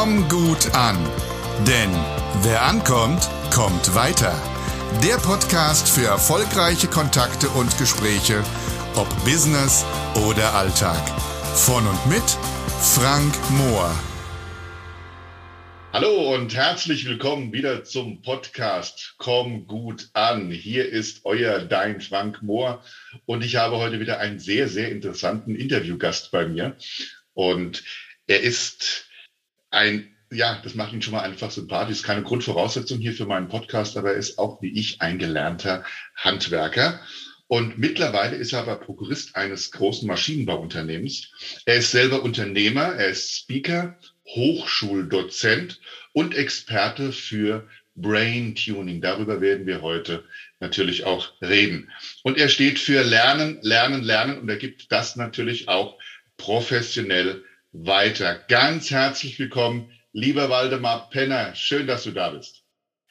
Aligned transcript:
Komm 0.00 0.28
gut 0.28 0.76
an. 0.76 0.96
Denn 1.66 1.90
wer 2.44 2.62
ankommt, 2.62 3.28
kommt 3.52 3.96
weiter. 3.96 4.32
Der 5.02 5.16
Podcast 5.16 5.88
für 5.88 6.06
erfolgreiche 6.06 6.86
Kontakte 6.86 7.48
und 7.48 7.76
Gespräche, 7.78 8.44
ob 8.94 9.08
Business 9.24 9.84
oder 10.28 10.54
Alltag. 10.54 11.04
Von 11.56 11.84
und 11.84 12.06
mit 12.06 12.22
Frank 12.80 13.34
Mohr. 13.50 13.92
Hallo 15.92 16.32
und 16.32 16.54
herzlich 16.54 17.04
willkommen 17.04 17.52
wieder 17.52 17.82
zum 17.82 18.22
Podcast 18.22 19.16
Komm 19.18 19.66
gut 19.66 20.10
an. 20.12 20.52
Hier 20.52 20.88
ist 20.88 21.24
euer 21.24 21.58
Dein 21.58 22.00
Frank 22.00 22.40
Mohr 22.40 22.84
und 23.26 23.44
ich 23.44 23.56
habe 23.56 23.78
heute 23.78 23.98
wieder 23.98 24.20
einen 24.20 24.38
sehr, 24.38 24.68
sehr 24.68 24.92
interessanten 24.92 25.56
Interviewgast 25.56 26.30
bei 26.30 26.46
mir. 26.46 26.76
Und 27.34 27.82
er 28.28 28.42
ist 28.42 29.07
ein, 29.70 30.14
ja, 30.30 30.60
das 30.62 30.74
macht 30.74 30.92
ihn 30.92 31.02
schon 31.02 31.14
mal 31.14 31.22
einfach 31.22 31.50
sympathisch. 31.50 32.02
Keine 32.02 32.22
Grundvoraussetzung 32.22 32.98
hier 32.98 33.12
für 33.12 33.26
meinen 33.26 33.48
Podcast, 33.48 33.96
aber 33.96 34.12
er 34.12 34.18
ist 34.18 34.38
auch 34.38 34.60
wie 34.62 34.78
ich 34.78 35.00
ein 35.00 35.18
gelernter 35.18 35.84
Handwerker. 36.16 37.00
Und 37.46 37.78
mittlerweile 37.78 38.36
ist 38.36 38.52
er 38.52 38.60
aber 38.60 38.76
Prokurist 38.76 39.34
eines 39.34 39.70
großen 39.70 40.06
Maschinenbauunternehmens. 40.06 41.32
Er 41.64 41.76
ist 41.76 41.90
selber 41.90 42.22
Unternehmer, 42.22 42.94
er 42.94 43.08
ist 43.08 43.34
Speaker, 43.34 43.98
Hochschuldozent 44.26 45.80
und 46.12 46.34
Experte 46.34 47.10
für 47.10 47.66
Brain 47.96 48.54
Tuning. 48.54 49.00
Darüber 49.00 49.40
werden 49.40 49.66
wir 49.66 49.80
heute 49.80 50.24
natürlich 50.60 51.04
auch 51.04 51.32
reden. 51.40 51.90
Und 52.22 52.36
er 52.36 52.50
steht 52.50 52.78
für 52.78 53.02
Lernen, 53.02 53.58
Lernen, 53.62 54.02
Lernen 54.02 54.38
und 54.38 54.48
er 54.48 54.56
gibt 54.56 54.92
das 54.92 55.16
natürlich 55.16 55.68
auch 55.68 55.98
professionell 56.36 57.44
weiter. 57.72 58.44
Ganz 58.48 58.90
herzlich 58.90 59.38
willkommen, 59.38 59.92
lieber 60.12 60.48
Waldemar 60.50 61.10
Penner. 61.10 61.54
Schön, 61.54 61.86
dass 61.86 62.04
du 62.04 62.12
da 62.12 62.30
bist. 62.30 62.62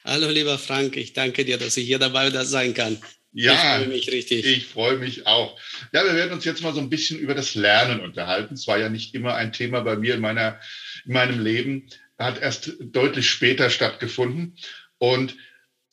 Hallo, 0.04 0.30
lieber 0.30 0.58
Frank. 0.58 0.96
Ich 0.96 1.12
danke 1.12 1.44
dir, 1.44 1.58
dass 1.58 1.76
ich 1.76 1.86
hier 1.86 1.98
dabei 1.98 2.30
sein 2.44 2.74
kann. 2.74 2.98
Ja, 3.32 3.52
ich 3.52 3.58
freue 3.58 3.88
mich 3.88 4.10
richtig. 4.10 4.46
Ich 4.46 4.66
freue 4.66 4.96
mich 4.96 5.26
auch. 5.26 5.58
Ja, 5.92 6.04
wir 6.04 6.14
werden 6.14 6.32
uns 6.32 6.44
jetzt 6.44 6.62
mal 6.62 6.72
so 6.72 6.80
ein 6.80 6.90
bisschen 6.90 7.18
über 7.18 7.34
das 7.34 7.54
Lernen 7.54 8.00
unterhalten. 8.00 8.54
Es 8.54 8.66
war 8.66 8.78
ja 8.78 8.88
nicht 8.88 9.14
immer 9.14 9.34
ein 9.34 9.52
Thema 9.52 9.82
bei 9.82 9.96
mir 9.96 10.14
in 10.14 10.20
meiner, 10.20 10.58
in 11.04 11.12
meinem 11.12 11.40
Leben. 11.40 11.88
Hat 12.18 12.40
erst 12.40 12.72
deutlich 12.80 13.28
später 13.28 13.70
stattgefunden. 13.70 14.56
Und 14.96 15.36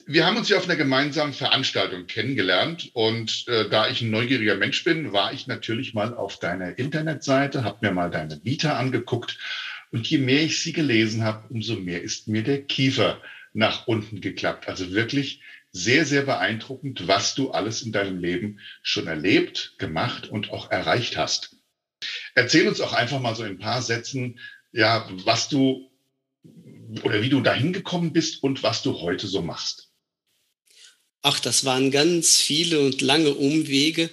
wir 0.08 0.26
haben 0.26 0.38
uns 0.38 0.50
ja 0.50 0.58
auf 0.58 0.66
einer 0.66 0.76
gemeinsamen 0.76 1.34
Veranstaltung 1.34 2.06
kennengelernt 2.06 2.92
und 2.94 3.48
äh, 3.48 3.68
da 3.70 3.90
ich 3.90 4.02
ein 4.02 4.12
neugieriger 4.12 4.56
Mensch 4.56 4.84
bin, 4.84 5.14
war 5.14 5.34
ich 5.34 5.48
natürlich 5.48 5.94
mal 5.94 6.14
auf 6.14 6.38
deiner 6.38 6.78
Internetseite, 6.78 7.64
habe 7.64 7.80
mir 7.82 7.92
mal 7.92 8.12
deine 8.12 8.40
Vita 8.44 8.78
angeguckt 8.78 9.40
und 9.92 10.08
je 10.08 10.20
mehr 10.20 10.44
ich 10.44 10.62
sie 10.62 10.74
gelesen 10.74 11.24
habe, 11.24 11.48
umso 11.50 11.76
mehr 11.76 12.04
ist 12.04 12.28
mir 12.28 12.44
der 12.44 12.62
Kiefer 12.64 13.22
nach 13.54 13.88
unten 13.88 14.22
geklappt. 14.22 14.68
Also 14.68 14.92
wirklich 14.92 15.42
sehr, 15.72 16.06
sehr 16.06 16.22
beeindruckend, 16.22 17.08
was 17.08 17.34
du 17.34 17.52
alles 17.52 17.82
in 17.82 17.92
deinem 17.92 18.20
Leben 18.20 18.60
schon 18.84 19.08
erlebt, 19.08 19.76
gemacht 19.80 20.28
und 20.30 20.52
auch 20.52 20.70
erreicht 20.70 21.18
hast. 21.18 21.58
Erzähl 22.36 22.68
uns 22.68 22.80
auch 22.80 22.94
einfach 22.94 23.20
mal 23.20 23.36
so 23.36 23.44
in 23.44 23.54
ein 23.54 23.60
paar 23.60 23.82
Sätzen, 23.82 24.40
ja, 24.72 25.10
was 25.26 25.50
du 25.50 25.90
oder 27.04 27.22
wie 27.22 27.30
du 27.30 27.42
dahin 27.42 27.74
gekommen 27.74 28.14
bist 28.14 28.44
und 28.44 28.62
was 28.62 28.84
du 28.84 29.02
heute 29.02 29.28
so 29.28 29.42
machst. 29.42 29.85
Ach, 31.28 31.40
das 31.40 31.66
waren 31.66 31.90
ganz 31.90 32.40
viele 32.40 32.82
und 32.82 33.02
lange 33.02 33.34
Umwege, 33.34 34.12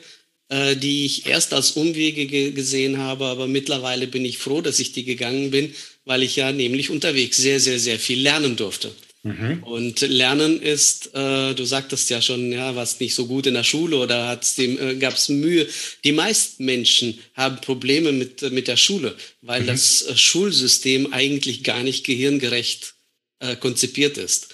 äh, 0.48 0.76
die 0.76 1.04
ich 1.04 1.26
erst 1.26 1.52
als 1.52 1.72
Umwege 1.72 2.24
ge 2.24 2.52
gesehen 2.52 2.96
habe, 2.96 3.26
aber 3.26 3.46
mittlerweile 3.46 4.06
bin 4.06 4.24
ich 4.24 4.38
froh, 4.38 4.62
dass 4.62 4.78
ich 4.78 4.92
die 4.92 5.04
gegangen 5.04 5.50
bin, 5.50 5.74
weil 6.06 6.22
ich 6.22 6.36
ja 6.36 6.52
nämlich 6.52 6.88
unterwegs 6.88 7.36
sehr, 7.36 7.60
sehr, 7.60 7.78
sehr 7.78 7.98
viel 7.98 8.22
lernen 8.22 8.56
durfte. 8.56 8.92
Mhm. 9.24 9.62
Und 9.62 10.00
Lernen 10.00 10.62
ist, 10.62 11.14
äh, 11.14 11.52
du 11.54 11.66
sagtest 11.66 12.08
ja 12.08 12.22
schon, 12.22 12.50
ja, 12.50 12.76
was 12.76 12.98
nicht 12.98 13.14
so 13.14 13.26
gut 13.26 13.46
in 13.46 13.54
der 13.54 13.62
Schule 13.62 13.98
oder 13.98 14.40
äh, 14.56 14.94
gab 14.96 15.14
es 15.14 15.28
Mühe. 15.28 15.68
Die 16.04 16.12
meisten 16.12 16.64
Menschen 16.64 17.18
haben 17.34 17.60
Probleme 17.60 18.12
mit, 18.12 18.40
mit 18.52 18.68
der 18.68 18.78
Schule, 18.78 19.14
weil 19.42 19.64
mhm. 19.64 19.66
das 19.66 20.00
äh, 20.00 20.16
Schulsystem 20.16 21.12
eigentlich 21.12 21.62
gar 21.62 21.82
nicht 21.82 22.06
gehirngerecht 22.06 22.94
äh, 23.40 23.54
konzipiert 23.54 24.16
ist. 24.16 24.51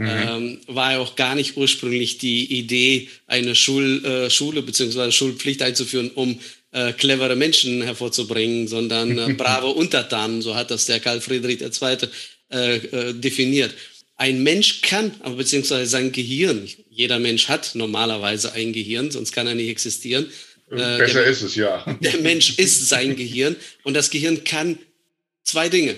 Mhm. 0.00 0.08
Ähm, 0.08 0.58
war 0.66 0.92
ja 0.92 0.98
auch 0.98 1.14
gar 1.14 1.34
nicht 1.34 1.56
ursprünglich 1.56 2.18
die 2.18 2.58
Idee, 2.58 3.08
eine 3.26 3.54
Schul, 3.54 4.04
äh, 4.04 4.30
Schule 4.30 4.62
bzw. 4.62 5.12
Schulpflicht 5.12 5.62
einzuführen, 5.62 6.10
um 6.14 6.38
äh, 6.72 6.92
clevere 6.92 7.36
Menschen 7.36 7.82
hervorzubringen, 7.82 8.66
sondern 8.66 9.18
äh, 9.18 9.34
brave 9.36 9.66
Untertanen, 9.66 10.40
so 10.40 10.54
hat 10.54 10.70
das 10.70 10.86
der 10.86 11.00
Karl 11.00 11.20
Friedrich 11.20 11.60
II. 11.60 12.08
Äh, 12.52 12.76
äh, 12.76 13.14
definiert. 13.14 13.72
Ein 14.16 14.42
Mensch 14.42 14.82
kann, 14.82 15.14
aber 15.20 15.36
beziehungsweise 15.36 15.88
sein 15.88 16.10
Gehirn, 16.10 16.68
jeder 16.90 17.20
Mensch 17.20 17.48
hat 17.48 17.76
normalerweise 17.76 18.52
ein 18.52 18.72
Gehirn, 18.72 19.12
sonst 19.12 19.30
kann 19.30 19.46
er 19.46 19.54
nicht 19.54 19.68
existieren. 19.68 20.26
Äh, 20.70 20.98
Besser 20.98 21.22
der, 21.22 21.24
ist 21.26 21.42
es, 21.42 21.54
ja. 21.54 21.84
Der 22.00 22.18
Mensch 22.18 22.58
ist 22.58 22.88
sein 22.88 23.14
Gehirn 23.14 23.54
und 23.84 23.94
das 23.94 24.10
Gehirn 24.10 24.42
kann 24.42 24.78
zwei 25.44 25.68
Dinge. 25.68 25.94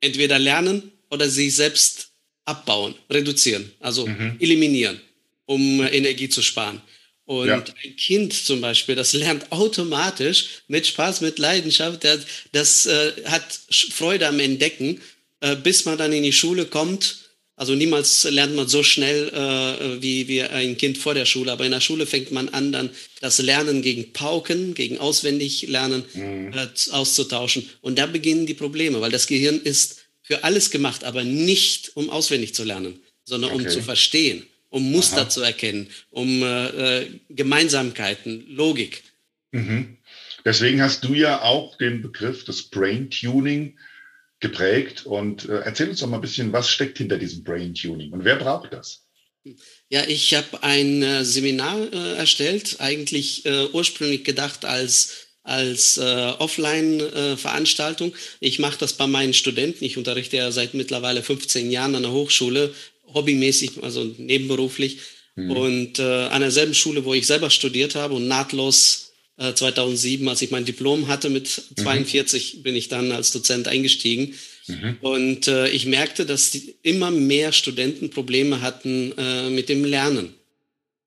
Entweder 0.00 0.40
lernen 0.40 0.90
oder 1.08 1.28
sich 1.28 1.54
selbst 1.54 2.11
abbauen, 2.44 2.94
reduzieren, 3.10 3.70
also 3.80 4.06
mhm. 4.06 4.36
eliminieren, 4.40 5.00
um 5.46 5.82
Energie 5.82 6.28
zu 6.28 6.42
sparen. 6.42 6.80
Und 7.24 7.48
ja. 7.48 7.64
ein 7.84 7.96
Kind 7.96 8.32
zum 8.32 8.60
Beispiel, 8.60 8.94
das 8.94 9.12
lernt 9.12 9.52
automatisch 9.52 10.62
mit 10.68 10.86
Spaß, 10.86 11.20
mit 11.20 11.38
Leidenschaft, 11.38 12.04
das, 12.04 12.20
das 12.50 12.86
äh, 12.86 13.12
hat 13.26 13.60
Freude 13.70 14.26
am 14.26 14.40
Entdecken, 14.40 15.00
äh, 15.40 15.56
bis 15.56 15.84
man 15.84 15.98
dann 15.98 16.12
in 16.12 16.24
die 16.24 16.32
Schule 16.32 16.66
kommt. 16.66 17.18
Also 17.54 17.74
niemals 17.74 18.24
lernt 18.24 18.56
man 18.56 18.66
so 18.66 18.82
schnell 18.82 19.28
äh, 19.28 20.02
wie, 20.02 20.26
wie 20.26 20.42
ein 20.42 20.76
Kind 20.76 20.98
vor 20.98 21.14
der 21.14 21.26
Schule, 21.26 21.52
aber 21.52 21.64
in 21.64 21.70
der 21.70 21.80
Schule 21.80 22.06
fängt 22.06 22.32
man 22.32 22.48
an, 22.48 22.72
dann 22.72 22.90
das 23.20 23.38
Lernen 23.38 23.82
gegen 23.82 24.12
Pauken, 24.12 24.74
gegen 24.74 24.98
Auswendiglernen 24.98 26.04
mhm. 26.14 26.52
Äh, 26.52 26.68
auszutauschen. 26.90 27.68
Und 27.82 27.98
da 27.98 28.06
beginnen 28.06 28.46
die 28.46 28.54
Probleme, 28.54 29.00
weil 29.00 29.12
das 29.12 29.28
Gehirn 29.28 29.60
ist 29.60 30.01
für 30.22 30.44
alles 30.44 30.70
gemacht, 30.70 31.04
aber 31.04 31.24
nicht 31.24 31.96
um 31.96 32.10
auswendig 32.10 32.54
zu 32.54 32.64
lernen, 32.64 33.00
sondern 33.24 33.52
okay. 33.52 33.64
um 33.64 33.68
zu 33.68 33.82
verstehen, 33.82 34.46
um 34.70 34.90
Muster 34.90 35.22
Aha. 35.22 35.28
zu 35.28 35.42
erkennen, 35.42 35.88
um 36.10 36.42
äh, 36.42 37.00
äh, 37.02 37.10
Gemeinsamkeiten, 37.28 38.46
Logik. 38.48 39.02
Mhm. 39.52 39.98
Deswegen 40.44 40.80
hast 40.82 41.04
du 41.04 41.14
ja 41.14 41.42
auch 41.42 41.76
den 41.76 42.02
Begriff 42.02 42.44
des 42.44 42.70
Brain 42.70 43.10
Tuning 43.10 43.78
geprägt. 44.42 45.06
Und 45.06 45.48
äh, 45.48 45.60
erzähl 45.60 45.88
uns 45.88 46.00
doch 46.00 46.08
mal 46.08 46.18
ein 46.18 46.22
bisschen, 46.22 46.52
was 46.52 46.68
steckt 46.68 46.98
hinter 46.98 47.16
diesem 47.16 47.42
Brain 47.42 47.74
Tuning 47.74 48.12
und 48.12 48.24
wer 48.24 48.36
braucht 48.36 48.74
das? 48.74 49.06
Ja, 49.88 50.04
ich 50.06 50.34
habe 50.34 50.62
ein 50.62 51.02
äh, 51.02 51.24
Seminar 51.24 51.92
äh, 51.92 52.16
erstellt, 52.16 52.76
eigentlich 52.78 53.46
äh, 53.46 53.66
ursprünglich 53.72 54.24
gedacht 54.24 54.64
als 54.64 55.28
als 55.44 55.98
äh, 55.98 56.32
Offline-Veranstaltung. 56.38 58.14
ich 58.40 58.58
mache 58.58 58.78
das 58.78 58.92
bei 58.92 59.06
meinen 59.06 59.34
Studenten. 59.34 59.84
Ich 59.84 59.96
unterrichte 59.96 60.36
ja 60.36 60.52
seit 60.52 60.74
mittlerweile 60.74 61.22
15 61.22 61.70
Jahren 61.70 61.94
an 61.94 62.02
der 62.02 62.12
Hochschule, 62.12 62.74
hobbymäßig, 63.12 63.82
also 63.82 64.04
nebenberuflich. 64.18 64.98
Mhm. 65.34 65.50
Und 65.50 65.98
äh, 65.98 66.02
an 66.02 66.42
derselben 66.42 66.74
Schule, 66.74 67.04
wo 67.04 67.14
ich 67.14 67.26
selber 67.26 67.50
studiert 67.50 67.94
habe 67.94 68.14
und 68.14 68.28
nahtlos 68.28 69.12
äh, 69.38 69.52
2007, 69.54 70.28
als 70.28 70.42
ich 70.42 70.50
mein 70.50 70.64
Diplom 70.64 71.08
hatte 71.08 71.30
mit 71.30 71.48
42, 71.48 72.54
mhm. 72.54 72.62
bin 72.62 72.76
ich 72.76 72.88
dann 72.88 73.12
als 73.12 73.32
Dozent 73.32 73.66
eingestiegen. 73.66 74.34
Mhm. 74.66 74.96
Und 75.00 75.48
äh, 75.48 75.68
ich 75.68 75.86
merkte, 75.86 76.26
dass 76.26 76.56
immer 76.82 77.10
mehr 77.10 77.52
Studenten 77.52 78.10
Probleme 78.10 78.60
hatten 78.60 79.12
äh, 79.18 79.50
mit 79.50 79.68
dem 79.68 79.84
Lernen. 79.84 80.34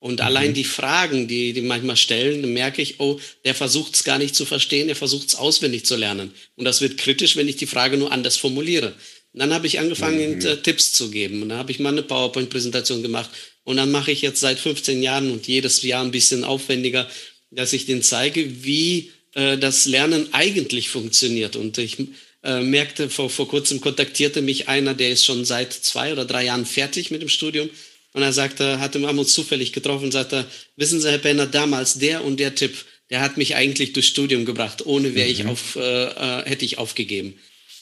Und 0.05 0.19
mhm. 0.19 0.25
allein 0.27 0.53
die 0.53 0.63
Fragen, 0.63 1.27
die 1.27 1.51
die 1.53 1.61
manchmal 1.61 1.97
stellen, 1.97 2.53
merke 2.53 2.79
ich, 2.79 2.99
oh, 2.99 3.19
der 3.43 3.55
versucht 3.55 3.95
es 3.95 4.03
gar 4.03 4.19
nicht 4.19 4.35
zu 4.35 4.45
verstehen, 4.45 4.85
der 4.85 4.95
versucht 4.95 5.29
es 5.29 5.33
auswendig 5.33 5.83
zu 5.83 5.95
lernen. 5.95 6.31
Und 6.55 6.65
das 6.65 6.79
wird 6.79 6.99
kritisch, 6.99 7.37
wenn 7.37 7.47
ich 7.47 7.55
die 7.55 7.65
Frage 7.65 7.97
nur 7.97 8.11
anders 8.11 8.37
formuliere. 8.37 8.93
Und 9.33 9.39
dann 9.39 9.51
habe 9.51 9.65
ich 9.65 9.79
angefangen, 9.79 10.35
mhm. 10.35 10.45
Äh, 10.45 10.57
Tipps 10.57 10.93
zu 10.93 11.09
geben. 11.09 11.41
Und 11.41 11.49
dann 11.49 11.57
habe 11.57 11.71
ich 11.71 11.79
mal 11.79 11.89
eine 11.89 12.03
PowerPoint-Präsentation 12.03 13.01
gemacht. 13.01 13.31
Und 13.63 13.77
dann 13.77 13.89
mache 13.89 14.11
ich 14.11 14.21
jetzt 14.21 14.41
seit 14.41 14.59
15 14.59 15.01
Jahren 15.01 15.31
und 15.31 15.47
jedes 15.47 15.81
Jahr 15.81 16.03
ein 16.03 16.11
bisschen 16.11 16.43
aufwendiger, 16.43 17.09
dass 17.49 17.73
ich 17.73 17.87
denen 17.87 18.03
zeige, 18.03 18.63
wie 18.63 19.09
äh, 19.33 19.57
das 19.57 19.87
Lernen 19.87 20.27
eigentlich 20.33 20.89
funktioniert. 20.89 21.55
Und 21.55 21.79
ich 21.79 21.97
äh, 22.43 22.61
merkte, 22.61 23.09
vor, 23.09 23.31
vor 23.31 23.47
kurzem 23.47 23.81
kontaktierte 23.81 24.43
mich 24.43 24.67
einer, 24.67 24.93
der 24.93 25.09
ist 25.09 25.25
schon 25.25 25.45
seit 25.45 25.73
zwei 25.73 26.11
oder 26.11 26.25
drei 26.25 26.45
Jahren 26.45 26.67
fertig 26.67 27.09
mit 27.09 27.23
dem 27.23 27.29
Studium 27.29 27.71
und 28.15 28.21
er 28.21 28.31
sagte, 28.31 28.79
hatte 28.79 29.05
haben 29.05 29.19
uns 29.19 29.33
zufällig 29.33 29.73
getroffen 29.73 30.05
und 30.05 30.13
sagte, 30.13 30.45
wissen 30.77 31.01
Sie, 31.01 31.11
Herr 31.11 31.17
Benner, 31.17 31.47
damals 31.47 31.99
der 31.99 32.23
und 32.23 32.39
der 32.39 32.55
Tipp, 32.55 32.85
der 33.09 33.19
hat 33.19 33.35
mich 33.35 33.55
eigentlich 33.55 33.91
durchs 33.91 34.07
Studium 34.07 34.45
gebracht. 34.45 34.85
Ohne 34.85 35.15
wäre 35.15 35.27
mhm. 35.27 35.33
ich 35.33 35.45
auf, 35.45 35.75
äh, 35.75 36.05
äh, 36.05 36.45
hätte 36.45 36.63
ich 36.63 36.77
aufgegeben. 36.77 37.37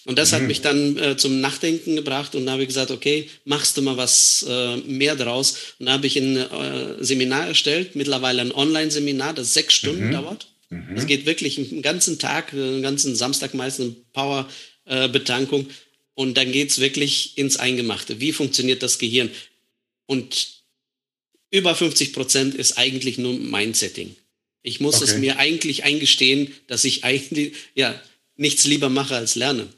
Und 0.06 0.18
das 0.18 0.31
mhm. 0.31 0.35
hat 0.35 0.44
mich 0.44 0.62
dann 0.62 0.97
äh, 0.97 1.18
zum 1.18 1.39
Nachdenken 1.39 1.95
gebracht 1.95 2.33
und 2.33 2.47
da 2.47 2.53
habe 2.53 2.63
ich 2.63 2.68
gesagt, 2.68 2.89
okay, 2.89 3.30
machst 3.45 3.77
du 3.77 3.83
mal 3.83 3.95
was 3.95 4.44
äh, 4.50 4.77
mehr 4.77 5.15
draus. 5.15 5.75
Und 5.77 5.85
da 5.85 5.91
habe 5.91 6.07
ich 6.07 6.18
ein 6.18 6.36
äh, 6.36 6.95
Seminar 7.03 7.50
erstellt, 7.50 7.95
mittlerweile 7.95 8.41
ein 8.41 8.51
Online-Seminar, 8.51 9.36
das 9.36 9.53
sechs 9.53 9.75
Stunden 9.75 10.07
mhm. 10.07 10.13
dauert. 10.13 10.47
Es 10.95 11.03
mhm. 11.03 11.07
geht 11.07 11.27
wirklich 11.27 11.59
einen 11.59 11.83
ganzen 11.83 12.18
Tag, 12.18 12.53
einen 12.53 12.81
ganzen 12.81 13.15
Samstag 13.15 13.53
meistens 13.53 13.94
Power-Betankung. 14.13 15.68
und 16.15 16.38
dann 16.38 16.51
geht's 16.51 16.79
wirklich 16.79 17.38
ins 17.38 17.57
Eingemachte. 17.57 18.19
Wie 18.19 18.31
funktioniert 18.31 18.81
das 18.81 18.97
Gehirn? 18.97 19.29
Und 20.05 20.63
über 21.51 21.75
50 21.75 22.13
Prozent 22.13 22.55
ist 22.55 22.77
eigentlich 22.77 23.17
nur 23.17 23.33
Mindsetting. 23.33 24.15
Ich 24.63 24.79
muss 24.79 24.95
okay. 24.95 25.05
es 25.05 25.17
mir 25.17 25.39
eigentlich 25.39 25.83
eingestehen, 25.83 26.53
dass 26.67 26.85
ich 26.85 27.03
eigentlich 27.03 27.55
ja 27.75 27.94
nichts 28.35 28.65
lieber 28.65 28.89
mache 28.89 29.15
als 29.15 29.35
lernen. 29.35 29.69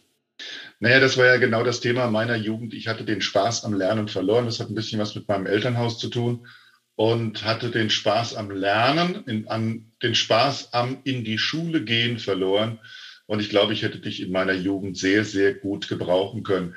Naja, 0.80 1.00
das 1.00 1.18
war 1.18 1.26
ja 1.26 1.38
genau 1.38 1.64
das 1.64 1.80
Thema 1.80 2.10
meiner 2.10 2.36
Jugend. 2.36 2.74
Ich 2.74 2.88
hatte 2.88 3.06
den 3.06 3.22
Spaß 3.22 3.64
am 3.64 3.74
Lernen 3.74 4.08
verloren. 4.08 4.46
Das 4.46 4.60
hat 4.60 4.70
ein 4.70 4.76
bisschen 4.76 5.00
was 5.00 5.16
mit 5.16 5.28
meinem 5.28 5.48
Elternhaus 5.48 6.00
zu 6.00 6.10
tun 6.10 6.48
und 6.96 7.44
hatte 7.44 7.72
den 7.72 7.90
Spaß 7.90 8.36
am 8.36 8.52
Lernen, 8.52 9.24
in, 9.26 9.48
an, 9.48 9.92
den 10.02 10.16
Spaß 10.16 10.74
am 10.74 11.00
in 11.04 11.24
die 11.24 11.38
Schule 11.38 11.84
gehen 11.84 12.20
verloren. 12.20 12.80
Und 13.26 13.40
ich 13.40 13.50
glaube, 13.50 13.74
ich 13.74 13.82
hätte 13.82 14.00
dich 14.00 14.22
in 14.22 14.32
meiner 14.32 14.54
Jugend 14.54 14.98
sehr, 14.98 15.26
sehr 15.26 15.54
gut 15.54 15.88
gebrauchen 15.88 16.44
können. 16.44 16.76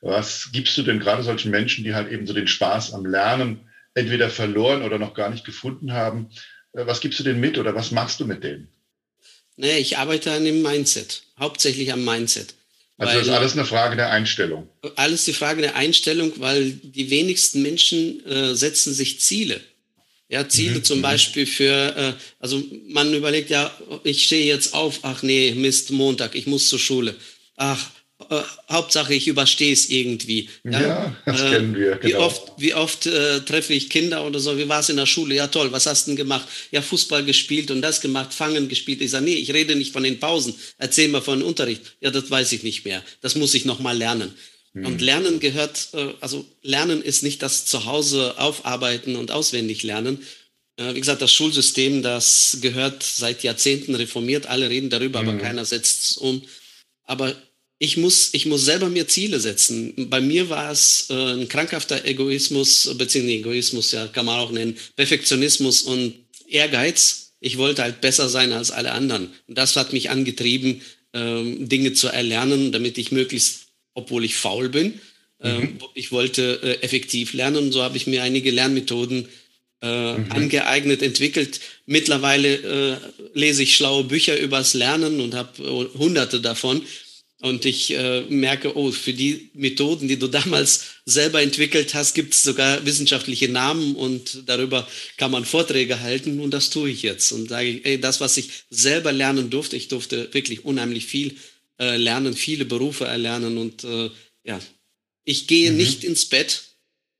Was 0.00 0.50
gibst 0.52 0.76
du 0.78 0.82
denn 0.82 1.00
gerade 1.00 1.22
solchen 1.22 1.50
Menschen, 1.50 1.84
die 1.84 1.94
halt 1.94 2.10
eben 2.10 2.26
so 2.26 2.32
den 2.32 2.46
Spaß 2.46 2.94
am 2.94 3.04
Lernen 3.04 3.68
entweder 3.94 4.30
verloren 4.30 4.82
oder 4.82 4.98
noch 4.98 5.14
gar 5.14 5.30
nicht 5.30 5.44
gefunden 5.44 5.92
haben? 5.92 6.30
Äh, 6.72 6.86
was 6.86 7.00
gibst 7.00 7.18
du 7.20 7.24
denen 7.24 7.40
mit 7.40 7.58
oder 7.58 7.74
was 7.74 7.90
machst 7.90 8.20
du 8.20 8.26
mit 8.26 8.42
denen? 8.44 8.68
Nee, 9.56 9.78
ich 9.78 9.98
arbeite 9.98 10.32
an 10.32 10.44
dem 10.44 10.62
Mindset, 10.62 11.22
hauptsächlich 11.38 11.92
am 11.92 12.04
Mindset. 12.04 12.54
Also 12.96 13.18
das 13.18 13.26
ist 13.28 13.32
alles 13.32 13.52
eine 13.54 13.64
Frage 13.64 13.96
der 13.96 14.10
Einstellung. 14.10 14.68
Alles 14.96 15.24
die 15.24 15.32
Frage 15.32 15.62
der 15.62 15.74
Einstellung, 15.74 16.32
weil 16.36 16.70
die 16.70 17.08
wenigsten 17.10 17.62
Menschen 17.62 18.24
äh, 18.26 18.54
setzen 18.54 18.92
sich 18.92 19.20
Ziele. 19.20 19.60
Ja, 20.28 20.48
Ziele 20.48 20.76
mhm. 20.76 20.84
zum 20.84 20.98
mhm. 20.98 21.02
Beispiel 21.02 21.46
für, 21.46 21.96
äh, 21.96 22.12
also 22.38 22.62
man 22.88 23.12
überlegt 23.12 23.50
ja, 23.50 23.70
ich 24.04 24.24
stehe 24.24 24.46
jetzt 24.46 24.74
auf, 24.74 25.00
ach 25.02 25.22
nee, 25.22 25.54
Mist, 25.54 25.90
Montag, 25.90 26.34
ich 26.34 26.46
muss 26.46 26.68
zur 26.68 26.78
Schule. 26.78 27.16
Ach, 27.56 27.90
äh, 28.30 28.42
Hauptsache 28.70 29.12
ich 29.12 29.28
überstehe 29.28 29.72
es 29.72 29.90
irgendwie. 29.90 30.48
Ja, 30.64 30.80
ja 30.80 31.16
das 31.26 31.40
äh, 31.40 31.50
kennen 31.50 31.74
wir. 31.76 31.96
Genau. 31.96 32.02
Wie 32.02 32.14
oft, 32.14 32.52
wie 32.58 32.74
oft 32.74 33.06
äh, 33.06 33.40
treffe 33.40 33.74
ich 33.74 33.90
Kinder 33.90 34.24
oder 34.24 34.40
so, 34.40 34.56
wie 34.56 34.68
war 34.68 34.80
es 34.80 34.88
in 34.88 34.96
der 34.96 35.06
Schule? 35.06 35.34
Ja 35.34 35.48
toll, 35.48 35.72
was 35.72 35.86
hast 35.86 36.06
du 36.06 36.10
denn 36.12 36.16
gemacht? 36.16 36.48
Ja, 36.70 36.80
Fußball 36.80 37.24
gespielt 37.24 37.70
und 37.70 37.82
das 37.82 38.00
gemacht, 38.00 38.32
Fangen 38.32 38.68
gespielt. 38.68 39.02
Ich 39.02 39.10
sage, 39.10 39.24
nee, 39.24 39.34
ich 39.34 39.52
rede 39.52 39.74
nicht 39.76 39.92
von 39.92 40.02
den 40.02 40.20
Pausen, 40.20 40.54
erzähl 40.78 41.08
mal 41.08 41.22
von 41.22 41.42
Unterricht. 41.42 41.82
Ja, 42.00 42.10
das 42.10 42.30
weiß 42.30 42.52
ich 42.52 42.62
nicht 42.62 42.84
mehr. 42.84 43.02
Das 43.20 43.34
muss 43.34 43.54
ich 43.54 43.64
nochmal 43.64 43.96
lernen. 43.96 44.32
Hm. 44.74 44.86
Und 44.86 45.00
Lernen 45.00 45.40
gehört, 45.40 45.88
äh, 45.94 46.14
also 46.20 46.46
Lernen 46.62 47.02
ist 47.02 47.22
nicht 47.22 47.42
das 47.42 47.66
Zuhause 47.66 48.38
aufarbeiten 48.38 49.16
und 49.16 49.32
auswendig 49.32 49.82
lernen, 49.82 50.24
äh, 50.76 50.94
wie 50.94 51.00
gesagt, 51.00 51.20
das 51.20 51.32
Schulsystem, 51.32 52.02
das 52.02 52.58
gehört 52.62 53.02
seit 53.02 53.42
Jahrzehnten 53.42 53.94
reformiert. 53.94 54.46
Alle 54.46 54.70
reden 54.70 54.88
darüber, 54.88 55.22
mhm. 55.22 55.28
aber 55.28 55.38
keiner 55.38 55.64
setzt 55.64 56.10
es 56.10 56.16
um. 56.16 56.42
Aber 57.04 57.34
ich 57.82 57.96
muss, 57.96 58.28
ich 58.34 58.44
muss 58.44 58.66
selber 58.66 58.90
mir 58.90 59.08
Ziele 59.08 59.40
setzen. 59.40 60.10
Bei 60.10 60.20
mir 60.20 60.50
war 60.50 60.70
es 60.70 61.06
äh, 61.08 61.14
ein 61.14 61.48
krankhafter 61.48 62.04
Egoismus, 62.04 62.94
beziehungsweise 62.98 63.38
Egoismus, 63.38 63.92
ja, 63.92 64.06
kann 64.06 64.26
man 64.26 64.38
auch 64.38 64.52
nennen, 64.52 64.76
Perfektionismus 64.96 65.82
und 65.82 66.14
Ehrgeiz. 66.46 67.32
Ich 67.40 67.56
wollte 67.56 67.82
halt 67.82 68.02
besser 68.02 68.28
sein 68.28 68.52
als 68.52 68.70
alle 68.70 68.92
anderen. 68.92 69.30
Und 69.48 69.56
das 69.56 69.76
hat 69.76 69.94
mich 69.94 70.10
angetrieben, 70.10 70.82
ähm, 71.14 71.70
Dinge 71.70 71.94
zu 71.94 72.08
erlernen, 72.08 72.70
damit 72.70 72.98
ich 72.98 73.12
möglichst, 73.12 73.68
obwohl 73.94 74.26
ich 74.26 74.36
faul 74.36 74.68
bin, 74.68 75.00
ähm, 75.42 75.60
mhm. 75.60 75.78
ich 75.94 76.12
wollte 76.12 76.60
äh, 76.62 76.82
effektiv 76.84 77.32
lernen. 77.32 77.56
Und 77.56 77.72
so 77.72 77.82
habe 77.82 77.96
ich 77.96 78.06
mir 78.06 78.22
einige 78.22 78.50
Lernmethoden 78.50 79.26
äh, 79.80 80.18
mhm. 80.18 80.30
angeeignet, 80.30 81.00
entwickelt. 81.00 81.60
Mittlerweile 81.86 82.56
äh, 82.56 82.96
lese 83.32 83.62
ich 83.62 83.74
schlaue 83.74 84.04
Bücher 84.04 84.38
übers 84.38 84.74
Lernen 84.74 85.18
und 85.20 85.34
habe 85.34 85.62
äh, 85.62 85.98
hunderte 85.98 86.42
davon. 86.42 86.82
Und 87.40 87.64
ich 87.64 87.90
äh, 87.94 88.20
merke, 88.28 88.76
oh, 88.76 88.92
für 88.92 89.14
die 89.14 89.50
Methoden, 89.54 90.08
die 90.08 90.18
du 90.18 90.28
damals 90.28 90.84
selber 91.06 91.40
entwickelt 91.40 91.94
hast, 91.94 92.14
gibt 92.14 92.34
es 92.34 92.42
sogar 92.42 92.84
wissenschaftliche 92.84 93.48
Namen 93.48 93.96
und 93.96 94.42
darüber 94.46 94.86
kann 95.16 95.30
man 95.30 95.46
Vorträge 95.46 96.00
halten 96.00 96.40
und 96.40 96.50
das 96.50 96.68
tue 96.68 96.90
ich 96.90 97.00
jetzt. 97.02 97.32
Und 97.32 97.48
sage 97.48 97.80
ey, 97.82 97.98
das, 97.98 98.20
was 98.20 98.36
ich 98.36 98.50
selber 98.68 99.12
lernen 99.12 99.48
durfte, 99.48 99.76
ich 99.76 99.88
durfte 99.88 100.32
wirklich 100.34 100.66
unheimlich 100.66 101.06
viel 101.06 101.34
äh, 101.78 101.96
lernen, 101.96 102.34
viele 102.34 102.66
Berufe 102.66 103.06
erlernen 103.06 103.56
und 103.56 103.84
äh, 103.84 104.10
ja, 104.44 104.60
ich 105.24 105.46
gehe 105.46 105.70
mhm. 105.70 105.78
nicht 105.78 106.04
ins 106.04 106.26
Bett. 106.26 106.64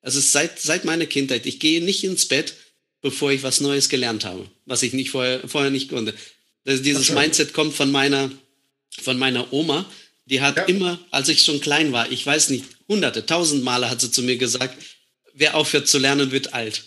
Also 0.03 0.19
es 0.19 0.27
ist 0.27 0.33
seit, 0.33 0.61
seit 0.61 0.85
meiner 0.85 1.07
Kindheit, 1.07 1.47
ich 1.47 1.61
gehe 1.61 1.83
nicht 1.83 2.05
ins 2.05 2.27
Bett, 2.27 2.55
bevor 3.01 3.33
ich 3.33 3.43
was 3.43 3.63
Neues 3.63 3.89
gelernt 3.89 4.27
habe, 4.27 4.47
was 4.67 4.83
ich 4.83 4.93
nicht 4.93 5.11
vorher, 5.11 5.49
vorher 5.49 5.71
nicht 5.71 5.89
konnte. 5.89 6.13
Also 6.67 6.83
dieses 6.83 7.11
Mindset 7.11 7.55
kommt 7.55 7.75
von 7.75 7.91
meiner, 7.91 8.31
von 9.03 9.19
meiner 9.19 9.51
Oma 9.55 9.91
die 10.31 10.41
hat 10.41 10.57
ja. 10.57 10.63
immer, 10.65 10.99
als 11.11 11.29
ich 11.29 11.43
schon 11.43 11.61
klein 11.61 11.93
war, 11.93 12.11
ich 12.11 12.25
weiß 12.25 12.51
nicht, 12.51 12.65
hunderte, 12.89 13.27
tausend 13.27 13.65
Male 13.65 13.91
hat 13.91 14.01
sie 14.01 14.11
zu 14.11 14.23
mir 14.23 14.39
gesagt, 14.39 14.77
wer 15.35 15.57
aufhört 15.57 15.89
zu 15.89 15.99
lernen, 15.99 16.31
wird 16.31 16.55
alt. 16.55 16.85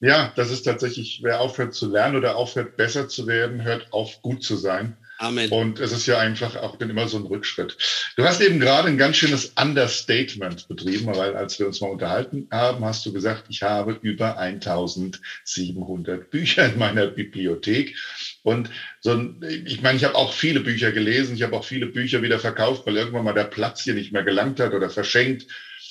Ja, 0.00 0.32
das 0.36 0.50
ist 0.50 0.64
tatsächlich, 0.64 1.20
wer 1.22 1.40
aufhört 1.40 1.74
zu 1.74 1.88
lernen 1.90 2.16
oder 2.16 2.36
aufhört 2.36 2.76
besser 2.76 3.08
zu 3.08 3.26
werden, 3.26 3.62
hört 3.62 3.92
auf 3.92 4.20
gut 4.20 4.44
zu 4.44 4.56
sein. 4.56 4.96
Amen. 5.22 5.52
Und 5.52 5.78
es 5.78 5.92
ist 5.92 6.06
ja 6.06 6.18
einfach 6.18 6.56
auch 6.56 6.74
dann 6.74 6.90
immer 6.90 7.06
so 7.06 7.16
ein 7.16 7.26
Rückschritt. 7.26 7.76
Du 8.16 8.24
hast 8.24 8.40
eben 8.40 8.58
gerade 8.58 8.88
ein 8.88 8.98
ganz 8.98 9.16
schönes 9.16 9.52
Understatement 9.54 10.66
betrieben, 10.66 11.06
weil 11.14 11.36
als 11.36 11.60
wir 11.60 11.68
uns 11.68 11.80
mal 11.80 11.92
unterhalten 11.92 12.48
haben, 12.50 12.84
hast 12.84 13.06
du 13.06 13.12
gesagt, 13.12 13.44
ich 13.48 13.62
habe 13.62 13.96
über 14.02 14.36
1700 14.36 16.28
Bücher 16.28 16.66
in 16.66 16.76
meiner 16.76 17.06
Bibliothek. 17.06 17.96
Und 18.42 18.68
so 19.00 19.12
ein, 19.12 19.40
ich 19.64 19.80
meine, 19.80 19.96
ich 19.96 20.02
habe 20.02 20.16
auch 20.16 20.32
viele 20.32 20.58
Bücher 20.58 20.90
gelesen, 20.90 21.36
ich 21.36 21.44
habe 21.44 21.56
auch 21.56 21.64
viele 21.64 21.86
Bücher 21.86 22.20
wieder 22.22 22.40
verkauft, 22.40 22.84
weil 22.84 22.96
irgendwann 22.96 23.24
mal 23.24 23.32
der 23.32 23.44
Platz 23.44 23.84
hier 23.84 23.94
nicht 23.94 24.12
mehr 24.12 24.24
gelangt 24.24 24.58
hat 24.58 24.74
oder 24.74 24.90
verschenkt. 24.90 25.46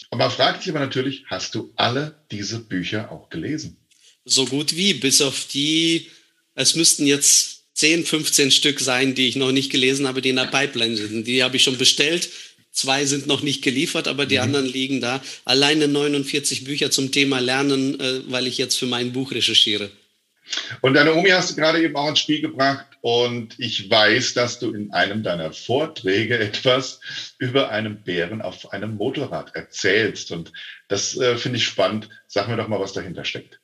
Und 0.10 0.18
man 0.18 0.30
fragt 0.30 0.64
sich 0.64 0.72
aber 0.72 0.82
natürlich, 0.82 1.24
hast 1.28 1.56
du 1.56 1.72
alle 1.78 2.22
diese 2.32 2.60
Bücher 2.60 3.10
auch 3.14 3.30
gelesen? 3.30 3.78
So 4.26 4.46
gut 4.46 4.76
wie, 4.76 4.94
bis 4.94 5.22
auf 5.22 5.48
die, 5.48 6.12
es 6.54 6.76
müssten 6.76 7.08
jetzt 7.08 7.61
10, 7.74 8.06
15 8.06 8.52
Stück 8.52 8.80
sein, 8.80 9.16
die 9.16 9.28
ich 9.28 9.36
noch 9.36 9.52
nicht 9.52 9.72
gelesen 9.72 10.08
habe, 10.08 10.22
die 10.22 10.30
in 10.30 10.36
der 10.36 10.46
Pipeline 10.46 10.96
sind. 10.96 11.26
Die 11.26 11.44
habe 11.44 11.56
ich 11.56 11.64
schon 11.64 11.78
bestellt. 11.78 12.30
Zwei 12.72 13.06
sind 13.06 13.28
noch 13.28 13.42
nicht 13.42 13.62
geliefert, 13.62 14.08
aber 14.08 14.26
die 14.26 14.38
mhm. 14.38 14.44
anderen 14.44 14.66
liegen 14.66 15.02
da. 15.02 15.22
Alleine 15.46 15.88
49 15.88 16.64
Bücher 16.64 16.92
zum 16.92 17.12
Thema 17.12 17.40
Lernen, 17.40 18.00
äh, 18.00 18.22
weil 18.32 18.48
ich 18.48 18.58
jetzt 18.58 18.78
für 18.78 18.86
mein 18.86 19.12
Buch 19.12 19.32
recherchiere. 19.32 19.92
Und 20.82 20.96
deine 20.96 21.14
Omi 21.14 21.30
hast 21.30 21.52
du 21.52 21.56
gerade 21.56 21.82
eben 21.82 21.96
auch 21.96 22.10
ins 22.10 22.20
Spiel 22.20 22.42
gebracht. 22.42 22.86
Und 23.02 23.60
ich 23.60 23.90
weiß, 23.90 24.34
dass 24.34 24.60
du 24.60 24.74
in 24.74 24.92
einem 24.92 25.24
deiner 25.24 25.54
Vorträge 25.54 26.38
etwas 26.40 27.00
über 27.38 27.70
einen 27.70 28.04
Bären 28.04 28.42
auf 28.42 28.72
einem 28.72 28.96
Motorrad 28.96 29.56
erzählst. 29.56 30.32
Und 30.32 30.52
das 30.88 31.18
äh, 31.18 31.38
finde 31.38 31.58
ich 31.58 31.66
spannend. 31.66 32.10
Sag 32.28 32.48
mir 32.48 32.58
doch 32.58 32.68
mal, 32.68 32.80
was 32.80 32.94
dahinter 32.94 33.26
steckt. 33.26 33.60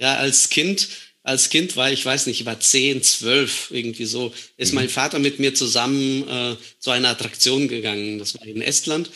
Ja, 0.00 0.16
als 0.16 0.50
Kind 0.50 0.88
als 1.24 1.48
Kind 1.48 1.74
war, 1.74 1.90
ich 1.90 2.04
weiß 2.04 2.26
nicht, 2.26 2.40
ich 2.40 2.46
war 2.46 2.60
zehn, 2.60 3.02
zwölf, 3.02 3.70
irgendwie 3.70 4.04
so, 4.04 4.32
ist 4.58 4.72
mhm. 4.72 4.76
mein 4.76 4.88
Vater 4.90 5.18
mit 5.18 5.40
mir 5.40 5.54
zusammen 5.54 6.28
äh, 6.28 6.56
zu 6.78 6.90
einer 6.90 7.08
Attraktion 7.08 7.66
gegangen. 7.66 8.18
Das 8.18 8.38
war 8.38 8.46
in 8.46 8.60
Estland. 8.60 9.10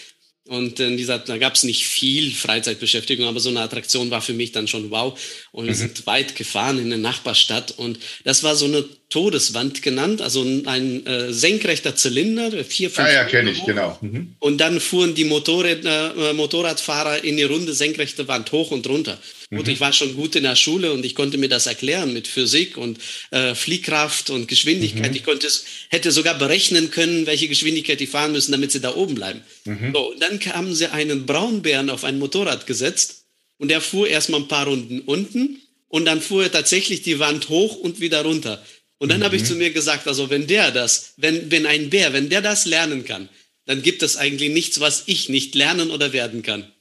Und 0.47 0.81
in 0.81 0.97
dieser, 0.97 1.19
da 1.19 1.37
gab 1.37 1.55
es 1.55 1.65
nicht 1.65 1.87
viel 1.87 2.33
Freizeitbeschäftigung, 2.33 3.29
aber 3.29 3.41
so 3.41 3.51
eine 3.51 3.61
Attraktion 3.61 4.11
war 4.11 4.23
für 4.23 4.33
mich 4.33 4.53
dann 4.53 4.67
schon 4.67 4.91
wow. 4.91 5.21
Und 5.53 5.67
wir 5.67 5.75
mhm. 5.75 5.79
sind 5.79 6.07
weit 6.07 6.35
gefahren 6.35 6.79
in 6.79 6.87
eine 6.87 6.97
Nachbarstadt. 6.97 7.73
Und 7.73 7.99
das 8.25 8.43
war 8.43 8.57
so 8.57 8.65
eine 8.65 8.89
Todeswand 9.11 9.81
genannt, 9.81 10.21
also 10.21 10.43
ein 10.43 11.07
äh, 11.07 11.33
senkrechter 11.33 11.97
Zylinder, 11.97 12.51
vier, 12.63 12.91
fünf. 12.91 13.09
Ah 13.09 13.13
ja, 13.13 13.25
kenne 13.25 13.51
ich, 13.51 13.65
genau. 13.65 13.97
Mhm. 14.03 14.35
Und 14.39 14.59
dann 14.59 14.81
fuhren 14.81 15.15
die 15.15 15.25
Motorräder, 15.25 16.15
äh, 16.15 16.33
Motorradfahrer 16.35 17.25
in 17.25 17.39
die 17.39 17.45
runde 17.45 17.73
senkrechte 17.73 18.29
Wand 18.29 18.53
hoch 18.53 18.71
und 18.71 18.87
runter. 18.87 19.19
Gut, 19.51 19.67
mhm. 19.67 19.73
ich 19.73 19.81
war 19.81 19.95
schon 19.95 20.15
gut 20.15 20.37
in 20.37 20.43
der 20.43 20.57
Schule 20.57 20.93
und 20.93 21.07
ich 21.07 21.15
konnte 21.15 21.39
mir 21.39 21.49
das 21.49 21.67
erklären 21.67 22.13
mit 22.13 22.29
Physik 22.29 22.77
und 22.77 22.99
äh, 23.31 23.55
Fliehkraft 23.55 24.29
und 24.29 24.47
Geschwindigkeit. 24.47 25.11
Mhm. 25.11 25.17
Ich 25.17 25.25
konnte, 25.25 25.49
hätte 25.89 26.13
sogar 26.13 26.37
berechnen 26.37 26.91
können, 26.91 27.27
welche 27.27 27.49
Geschwindigkeit 27.49 28.01
die 28.01 28.07
fahren 28.07 28.33
müssen, 28.33 28.53
damit 28.53 28.73
sie 28.73 28.81
da 28.81 28.95
oben 28.95 29.15
bleiben. 29.15 29.41
Mhm. 29.65 29.93
So, 29.95 30.13
und 30.13 30.23
dann 30.23 30.39
haben 30.53 30.75
sie 30.75 30.93
einen 30.93 31.25
Braunbären 31.25 31.89
auf 31.89 32.05
ein 32.05 32.19
Motorrad 32.19 32.67
gesetzt 32.67 33.25
und 33.57 33.69
der 33.69 33.81
fuhr 33.81 34.07
erstmal 34.07 34.41
ein 34.41 34.49
paar 34.49 34.67
Runden 34.67 35.01
unten 35.01 35.63
und 35.89 36.05
dann 36.05 36.21
fuhr 36.21 36.43
er 36.43 36.53
tatsächlich 36.53 37.01
die 37.01 37.19
Wand 37.19 37.49
hoch 37.49 37.77
und 37.77 38.01
wieder 38.01 38.23
runter. 38.23 38.63
Und 38.99 39.11
dann 39.11 39.21
mhm. 39.21 39.25
habe 39.25 39.37
ich 39.37 39.45
zu 39.45 39.55
mir 39.55 39.71
gesagt, 39.71 40.07
also 40.09 40.29
wenn 40.31 40.47
der 40.47 40.71
das, 40.71 41.15
wenn, 41.17 41.51
wenn 41.51 41.67
ein 41.67 41.91
Bär, 41.91 42.13
wenn 42.13 42.29
der 42.29 42.43
das 42.43 42.67
lernen 42.67 43.05
kann, 43.05 43.29
dann 43.65 43.83
gibt 43.83 44.03
es 44.03 44.17
eigentlich 44.17 44.51
nichts, 44.51 44.81
was 44.81 45.05
ich 45.07 45.29
nicht 45.29 45.55
lernen 45.55 45.91
oder 45.91 46.13
werden 46.13 46.43
kann. 46.43 46.73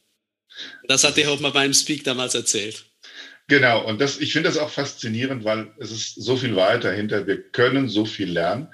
Das 0.87 1.03
hat 1.03 1.17
er 1.17 1.31
auch 1.31 1.39
mal 1.39 1.51
beim 1.51 1.73
Speak 1.73 2.03
damals 2.03 2.33
erzählt. 2.33 2.85
Genau, 3.47 3.85
und 3.85 4.01
das, 4.01 4.19
ich 4.19 4.33
finde 4.33 4.49
das 4.49 4.57
auch 4.57 4.69
faszinierend, 4.69 5.43
weil 5.45 5.71
es 5.79 5.91
ist 5.91 6.15
so 6.15 6.35
viel 6.35 6.55
weiter 6.55 6.91
hinter. 6.91 7.27
Wir 7.27 7.41
können 7.41 7.87
so 7.87 8.05
viel 8.05 8.29
lernen. 8.29 8.67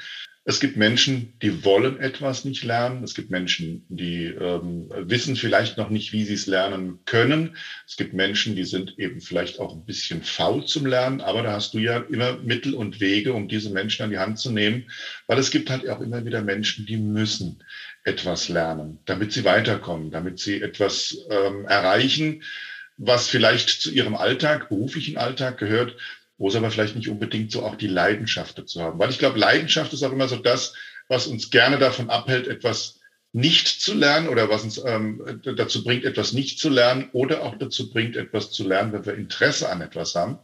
Es 0.45 0.59
gibt 0.59 0.75
Menschen, 0.75 1.33
die 1.41 1.63
wollen 1.63 1.99
etwas 2.01 2.43
nicht 2.43 2.65
lernen. 2.65 3.01
Es 3.03 3.15
gibt 3.15 3.31
Menschen, 3.31 3.85
die 3.87 4.25
ähm, 4.25 4.89
wissen 4.89 5.37
vielleicht 5.37 5.77
noch 5.77 5.89
nicht, 5.89 6.11
wie 6.11 6.25
sie 6.25 6.33
es 6.33 6.47
lernen 6.47 6.99
können. 7.05 7.55
Es 7.87 7.95
gibt 7.95 8.13
Menschen, 8.13 8.53
die 8.53 8.65
sind 8.65 8.99
eben 8.99 9.21
vielleicht 9.21 9.61
auch 9.61 9.73
ein 9.73 9.85
bisschen 9.85 10.21
faul 10.21 10.65
zum 10.65 10.85
Lernen. 10.85 11.21
Aber 11.21 11.43
da 11.43 11.53
hast 11.53 11.73
du 11.73 11.79
ja 11.79 11.97
immer 11.97 12.37
Mittel 12.39 12.73
und 12.73 12.99
Wege, 12.99 13.31
um 13.31 13.47
diese 13.47 13.69
Menschen 13.69 14.03
an 14.03 14.09
die 14.09 14.17
Hand 14.17 14.37
zu 14.37 14.51
nehmen. 14.51 14.91
Weil 15.27 15.39
es 15.39 15.49
gibt 15.49 15.69
halt 15.69 15.87
auch 15.87 16.01
immer 16.01 16.25
wieder 16.25 16.41
Menschen, 16.41 16.85
die 16.85 16.97
müssen 16.97 17.63
etwas 18.03 18.49
lernen, 18.49 18.99
damit 19.05 19.31
sie 19.31 19.45
weiterkommen, 19.45 20.11
damit 20.11 20.39
sie 20.39 20.61
etwas 20.61 21.19
ähm, 21.29 21.65
erreichen, 21.67 22.43
was 22.97 23.29
vielleicht 23.29 23.69
zu 23.69 23.91
ihrem 23.91 24.15
Alltag, 24.15 24.67
beruflichen 24.67 25.17
Alltag 25.17 25.57
gehört, 25.57 25.95
wo 26.37 26.47
es 26.47 26.55
aber 26.55 26.71
vielleicht 26.71 26.95
nicht 26.95 27.09
unbedingt 27.09 27.51
so 27.51 27.63
auch 27.63 27.75
die 27.75 27.87
Leidenschaft 27.87 28.57
dazu 28.57 28.81
haben. 28.81 28.99
Weil 28.99 29.09
ich 29.09 29.19
glaube, 29.19 29.39
Leidenschaft 29.39 29.93
ist 29.93 30.03
auch 30.03 30.11
immer 30.11 30.27
so 30.27 30.37
das, 30.37 30.73
was 31.07 31.27
uns 31.27 31.49
gerne 31.51 31.77
davon 31.77 32.09
abhält, 32.09 32.47
etwas 32.47 32.99
nicht 33.33 33.67
zu 33.67 33.95
lernen 33.95 34.29
oder 34.29 34.49
was 34.49 34.63
uns 34.63 34.81
ähm, 34.85 35.41
dazu 35.57 35.83
bringt, 35.83 36.05
etwas 36.05 36.33
nicht 36.33 36.59
zu 36.59 36.69
lernen 36.69 37.09
oder 37.13 37.41
auch 37.41 37.57
dazu 37.57 37.89
bringt, 37.89 38.15
etwas 38.15 38.51
zu 38.51 38.67
lernen, 38.67 38.93
wenn 38.93 39.05
wir 39.05 39.15
Interesse 39.15 39.69
an 39.69 39.81
etwas 39.81 40.13
haben, 40.15 40.37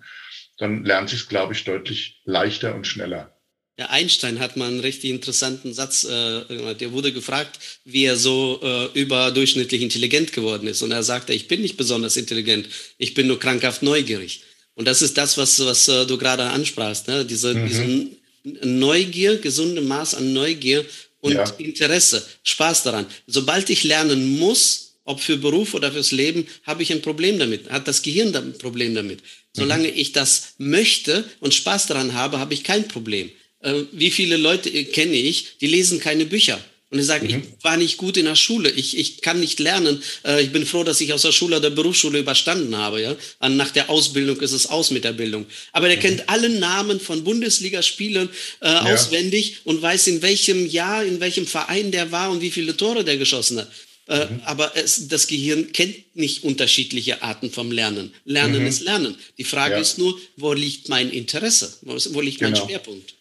dann 0.58 0.84
lernt 0.84 1.10
sich 1.10 1.22
es, 1.22 1.30
glaube 1.30 1.54
ich, 1.54 1.64
deutlich 1.64 2.22
leichter 2.26 2.76
und 2.76 2.88
schneller. 2.88 3.36
Ja, 3.80 3.92
Einstein 3.92 4.40
hat 4.40 4.58
mal 4.58 4.68
einen 4.68 4.82
richtig 4.82 5.10
interessanten 5.10 5.74
Satz, 5.74 6.04
äh, 6.04 6.76
der 6.76 6.92
wurde 6.92 7.14
gefragt, 7.14 7.60
wie 7.86 8.04
er 8.04 8.18
so 8.18 8.60
äh, 8.62 8.88
überdurchschnittlich 9.00 9.82
intelligent 9.82 10.34
geworden 10.34 10.68
ist. 10.68 10.82
Und 10.82 10.92
er 10.92 11.04
sagte, 11.04 11.32
ich 11.32 11.48
bin 11.48 11.62
nicht 11.62 11.78
besonders 11.78 12.18
intelligent, 12.18 12.68
ich 12.98 13.14
bin 13.14 13.28
nur 13.28 13.40
krankhaft 13.40 13.82
neugierig. 13.82 14.44
Und 14.80 14.86
das 14.86 15.02
ist 15.02 15.18
das, 15.18 15.38
was, 15.38 15.60
was 15.60 15.90
äh, 15.90 16.06
du 16.06 16.18
gerade 16.18 16.42
ansprachst, 16.42 17.10
ne? 17.10 17.26
diese, 17.26 17.54
mhm. 17.54 17.68
diese 17.68 18.66
Neugier, 18.66 19.36
gesunde 19.36 19.82
Maß 19.82 20.16
an 20.16 20.32
Neugier 20.32 20.86
und 21.20 21.34
ja. 21.34 21.44
Interesse, 21.58 22.26
Spaß 22.44 22.84
daran. 22.84 23.06
Sobald 23.28 23.70
ich 23.70 23.84
lernen 23.84 24.40
muss, 24.40 24.94
ob 25.04 25.20
für 25.20 25.36
Beruf 25.36 25.74
oder 25.74 25.92
fürs 25.92 26.14
Leben, 26.14 26.48
habe 26.64 26.82
ich 26.82 26.94
ein 26.94 27.02
Problem 27.02 27.38
damit, 27.40 27.70
hat 27.70 27.90
das 27.90 28.04
Gehirn 28.04 28.34
ein 28.34 28.58
Problem 28.58 28.96
damit. 28.96 29.20
Solange 29.52 29.90
mhm. 29.90 29.98
ich 29.98 30.14
das 30.14 30.54
möchte 30.60 31.26
und 31.42 31.54
Spaß 31.54 31.88
daran 31.88 32.14
habe, 32.14 32.40
habe 32.40 32.54
ich 32.54 32.64
kein 32.64 32.88
Problem. 32.88 33.30
Äh, 33.60 33.82
wie 33.92 34.12
viele 34.12 34.38
Leute 34.38 34.72
kenne 34.86 35.18
ich, 35.18 35.58
die 35.60 35.68
lesen 35.68 36.00
keine 36.00 36.26
Bücher. 36.26 36.58
Und 36.92 36.98
die 36.98 37.04
sagen, 37.04 37.28
mhm. 37.28 37.44
ich 37.58 37.64
war 37.64 37.78
nicht 37.78 37.98
gut 37.98 38.18
in 38.18 38.26
der 38.26 38.36
Schule, 38.36 38.72
ich, 38.72 38.98
ich 38.98 39.22
kann 39.22 39.40
nicht 39.40 39.60
lernen. 39.60 40.02
Äh, 40.26 40.42
ich 40.42 40.52
bin 40.52 40.66
froh, 40.66 40.84
dass 40.84 41.00
ich 41.02 41.14
aus 41.14 41.22
der 41.22 41.32
Schule 41.32 41.58
oder 41.58 41.70
Berufsschule 41.70 42.20
überstanden 42.20 42.76
habe. 42.76 43.02
Ja? 43.02 43.16
Und 43.40 43.58
nach 43.58 43.70
der 43.70 43.92
Ausbildung 43.92 44.42
ist 44.42 44.54
es 44.54 44.66
aus 44.66 44.90
mit 44.90 45.04
der 45.04 45.14
Bildung. 45.14 45.46
Aber 45.72 45.88
der 45.88 45.98
mhm. 45.98 46.02
kennt 46.02 46.30
alle 46.30 46.50
Namen 46.50 47.00
von 47.00 47.24
Bundesligaspielern 47.24 48.30
äh, 48.62 48.68
ja. 48.68 48.82
auswendig 48.82 49.58
und 49.66 49.82
weiß, 49.82 50.08
in 50.08 50.24
welchem 50.24 50.66
Jahr, 50.66 51.04
in 51.04 51.20
welchem 51.20 51.46
Verein 51.46 51.92
der 51.92 52.12
war 52.12 52.32
und 52.32 52.42
wie 52.42 52.52
viele 52.52 52.76
Tore 52.76 53.04
der 53.04 53.18
geschossen 53.18 53.60
hat. 53.60 53.72
Äh, 54.08 54.26
mhm. 54.26 54.42
Aber 54.46 54.76
es, 54.76 55.08
das 55.08 55.28
Gehirn 55.28 55.72
kennt 55.72 56.16
nicht 56.16 56.44
unterschiedliche 56.44 57.22
Arten 57.22 57.52
vom 57.52 57.72
Lernen. 57.72 58.12
Lernen 58.26 58.62
mhm. 58.62 58.68
ist 58.68 58.82
Lernen. 58.82 59.16
Die 59.38 59.44
Frage 59.44 59.76
ja. 59.76 59.82
ist 59.82 60.00
nur, 60.00 60.20
wo 60.38 60.54
liegt 60.54 60.90
mein 60.90 61.12
Interesse? 61.12 61.72
Wo, 61.82 61.96
wo 62.16 62.22
liegt 62.22 62.40
genau. 62.40 62.58
mein 62.58 62.68
Schwerpunkt? 62.68 63.14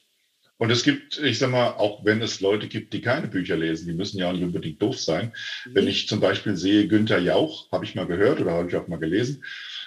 Und 0.58 0.70
es 0.70 0.82
gibt, 0.82 1.18
ich 1.18 1.38
sag 1.38 1.50
mal, 1.50 1.70
auch 1.70 2.04
wenn 2.04 2.20
es 2.20 2.40
Leute 2.40 2.66
gibt, 2.66 2.92
die 2.92 3.00
keine 3.00 3.28
Bücher 3.28 3.56
lesen, 3.56 3.86
die 3.86 3.94
müssen 3.94 4.18
ja 4.18 4.28
auch 4.28 4.32
nicht 4.32 4.42
unbedingt 4.42 4.82
doof 4.82 5.00
sein. 5.00 5.32
Mhm. 5.64 5.74
Wenn 5.74 5.88
ich 5.88 6.08
zum 6.08 6.20
Beispiel 6.20 6.56
sehe, 6.56 6.88
Günther 6.88 7.20
Jauch, 7.20 7.70
habe 7.70 7.84
ich 7.84 7.94
mal 7.94 8.06
gehört 8.06 8.40
oder 8.40 8.52
habe 8.52 8.68
ich 8.68 8.76
auch 8.76 8.88
mal 8.88 8.98
gelesen, 8.98 9.44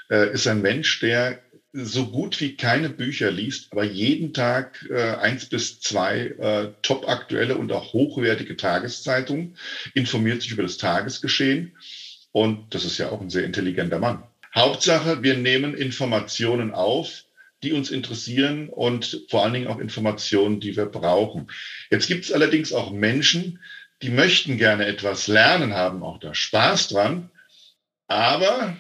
äh, 0.10 0.34
ist 0.34 0.48
ein 0.48 0.62
Mensch, 0.62 1.00
der 1.02 1.42
so 1.74 2.08
gut 2.08 2.40
wie 2.42 2.58
keine 2.58 2.90
Bücher 2.90 3.32
liest, 3.32 3.72
aber 3.72 3.84
jeden 3.84 4.34
Tag 4.34 4.86
äh, 4.90 5.16
eins 5.16 5.46
bis 5.46 5.80
zwei 5.80 6.28
äh, 6.38 6.74
top 6.82 7.08
aktuelle 7.08 7.56
und 7.58 7.72
auch 7.72 7.94
hochwertige 7.94 8.58
Tageszeitungen, 8.58 9.56
informiert 9.94 10.42
sich 10.42 10.52
über 10.52 10.64
das 10.64 10.78
Tagesgeschehen. 10.78 11.78
Und 12.32 12.74
das 12.74 12.86
ist 12.86 12.98
ja 12.98 13.10
auch 13.10 13.22
ein 13.22 13.30
sehr 13.30 13.46
intelligenter 13.46 14.00
Mann. 14.00 14.24
Hauptsache, 14.54 15.24
wir 15.24 15.38
nehmen 15.38 15.74
Informationen 15.74 16.72
auf, 16.72 17.24
die 17.64 17.74
uns 17.74 17.92
interessieren 17.92 18.70
und 18.70 19.26
vor 19.30 19.44
allen 19.44 19.54
Dingen 19.54 19.68
auch 19.68 19.80
Informationen, 19.80 20.60
die 20.60 20.76
wir 20.76 20.86
brauchen. 20.86 21.52
Jetzt 21.90 22.08
gibt 22.08 22.26
es 22.26 22.32
allerdings 22.32 22.74
auch 22.74 22.92
Menschen, 22.92 23.60
die 24.02 24.10
möchten 24.10 24.58
gerne 24.58 24.86
etwas 24.86 25.28
lernen, 25.28 25.74
haben 25.74 26.02
auch 26.04 26.20
da 26.20 26.34
Spaß 26.34 26.88
dran, 26.90 27.30
aber, 28.08 28.78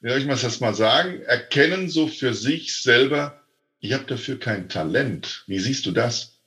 wie 0.00 0.08
soll 0.10 0.20
ich 0.20 0.40
das 0.40 0.60
mal 0.60 0.74
sagen, 0.74 1.20
erkennen 1.22 1.88
so 1.88 2.06
für 2.06 2.34
sich 2.34 2.80
selber, 2.80 3.42
ich 3.80 3.92
habe 3.92 4.04
dafür 4.04 4.38
kein 4.38 4.68
Talent. 4.68 5.44
Wie 5.46 5.58
siehst 5.58 5.86
du 5.86 5.92
das? 5.92 6.38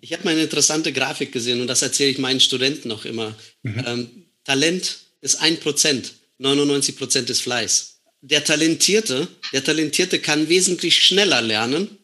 Ich 0.00 0.12
habe 0.12 0.24
mal 0.24 0.30
eine 0.30 0.42
interessante 0.42 0.92
Grafik 0.92 1.32
gesehen 1.32 1.60
und 1.60 1.66
das 1.66 1.82
erzähle 1.82 2.10
ich 2.10 2.18
meinen 2.18 2.40
Studenten 2.40 2.88
noch 2.88 3.04
immer. 3.04 3.34
Mhm. 3.62 3.84
Ähm, 3.86 4.26
Talent 4.44 4.98
ist 5.20 5.42
ein 5.42 5.58
Prozent, 5.58 6.14
99 6.38 6.96
Prozent 6.96 7.28
ist 7.30 7.40
Fleiß 7.40 7.97
der 8.20 8.44
Talentierte, 8.44 9.28
der 9.52 9.64
Talentierte 9.64 10.18
kann 10.18 10.48
wesentlich 10.48 11.02
schneller 11.02 11.42
lernen. 11.42 11.98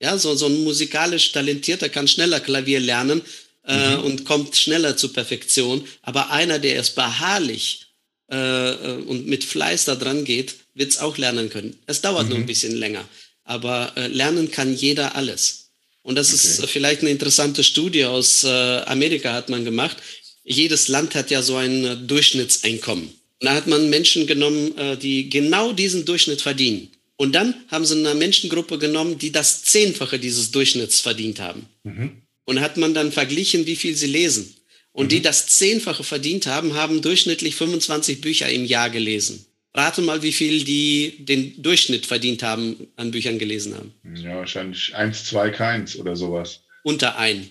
Ja, 0.00 0.16
so, 0.18 0.34
so 0.34 0.46
ein 0.46 0.64
musikalisch 0.64 1.32
Talentierter 1.32 1.88
kann 1.88 2.08
schneller 2.08 2.40
Klavier 2.40 2.80
lernen 2.80 3.22
äh, 3.66 3.96
mhm. 3.96 4.04
und 4.04 4.24
kommt 4.24 4.56
schneller 4.56 4.96
zur 4.96 5.12
Perfektion. 5.12 5.86
Aber 6.02 6.30
einer, 6.30 6.58
der 6.58 6.74
erst 6.74 6.94
beharrlich 6.94 7.86
äh, 8.30 8.70
äh 8.70 9.02
und 9.02 9.26
mit 9.26 9.44
Fleiß 9.44 9.84
da 9.84 9.94
dran 9.94 10.24
geht, 10.24 10.54
wird 10.74 10.92
es 10.92 10.98
auch 10.98 11.18
lernen 11.18 11.50
können. 11.50 11.78
Es 11.86 12.00
dauert 12.00 12.24
mhm. 12.24 12.28
nur 12.30 12.38
ein 12.38 12.46
bisschen 12.46 12.74
länger. 12.74 13.06
Aber 13.44 13.92
äh, 13.96 14.06
lernen 14.06 14.50
kann 14.50 14.74
jeder 14.74 15.14
alles. 15.16 15.70
Und 16.02 16.14
das 16.16 16.28
okay. 16.32 16.36
ist 16.36 16.70
vielleicht 16.70 17.02
eine 17.02 17.10
interessante 17.10 17.62
Studie 17.62 18.06
aus 18.06 18.42
äh, 18.44 18.48
Amerika 18.48 19.32
hat 19.32 19.50
man 19.50 19.64
gemacht. 19.64 19.98
Jedes 20.44 20.88
Land 20.88 21.14
hat 21.14 21.30
ja 21.30 21.42
so 21.42 21.56
ein 21.56 21.84
äh, 21.84 21.96
Durchschnittseinkommen. 23.40 23.46
Da 23.48 23.54
hat 23.54 23.66
man 23.66 23.90
Menschen 23.90 24.26
genommen, 24.26 24.76
äh, 24.76 24.96
die 24.96 25.28
genau 25.28 25.72
diesen 25.72 26.04
Durchschnitt 26.04 26.40
verdienen. 26.40 26.88
Und 27.16 27.34
dann 27.34 27.54
haben 27.68 27.84
sie 27.84 27.98
eine 27.98 28.14
Menschengruppe 28.14 28.78
genommen, 28.78 29.18
die 29.18 29.30
das 29.30 29.62
Zehnfache 29.64 30.18
dieses 30.18 30.50
Durchschnitts 30.52 31.00
verdient 31.00 31.40
haben. 31.40 31.66
Mhm. 31.84 32.22
Und 32.46 32.60
hat 32.60 32.76
man 32.76 32.94
dann 32.94 33.12
verglichen, 33.12 33.66
wie 33.66 33.76
viel 33.76 33.94
sie 33.94 34.06
lesen. 34.06 34.54
Und 34.92 35.06
mhm. 35.06 35.08
die 35.10 35.22
das 35.22 35.46
Zehnfache 35.46 36.02
verdient 36.02 36.46
haben, 36.46 36.74
haben 36.74 37.02
durchschnittlich 37.02 37.54
25 37.54 38.20
Bücher 38.20 38.48
im 38.48 38.64
Jahr 38.64 38.90
gelesen. 38.90 39.44
Rate 39.72 40.02
mal, 40.02 40.22
wie 40.22 40.32
viel 40.32 40.64
die 40.64 41.14
den 41.18 41.62
Durchschnitt 41.62 42.06
verdient 42.06 42.42
haben, 42.42 42.88
an 42.96 43.12
Büchern 43.12 43.38
gelesen 43.38 43.76
haben. 43.76 43.94
Ja, 44.16 44.36
wahrscheinlich 44.36 44.94
eins, 44.96 45.24
zwei, 45.26 45.50
keins 45.50 45.96
oder 45.96 46.16
sowas. 46.16 46.62
Unter 46.82 47.18
ein. 47.18 47.50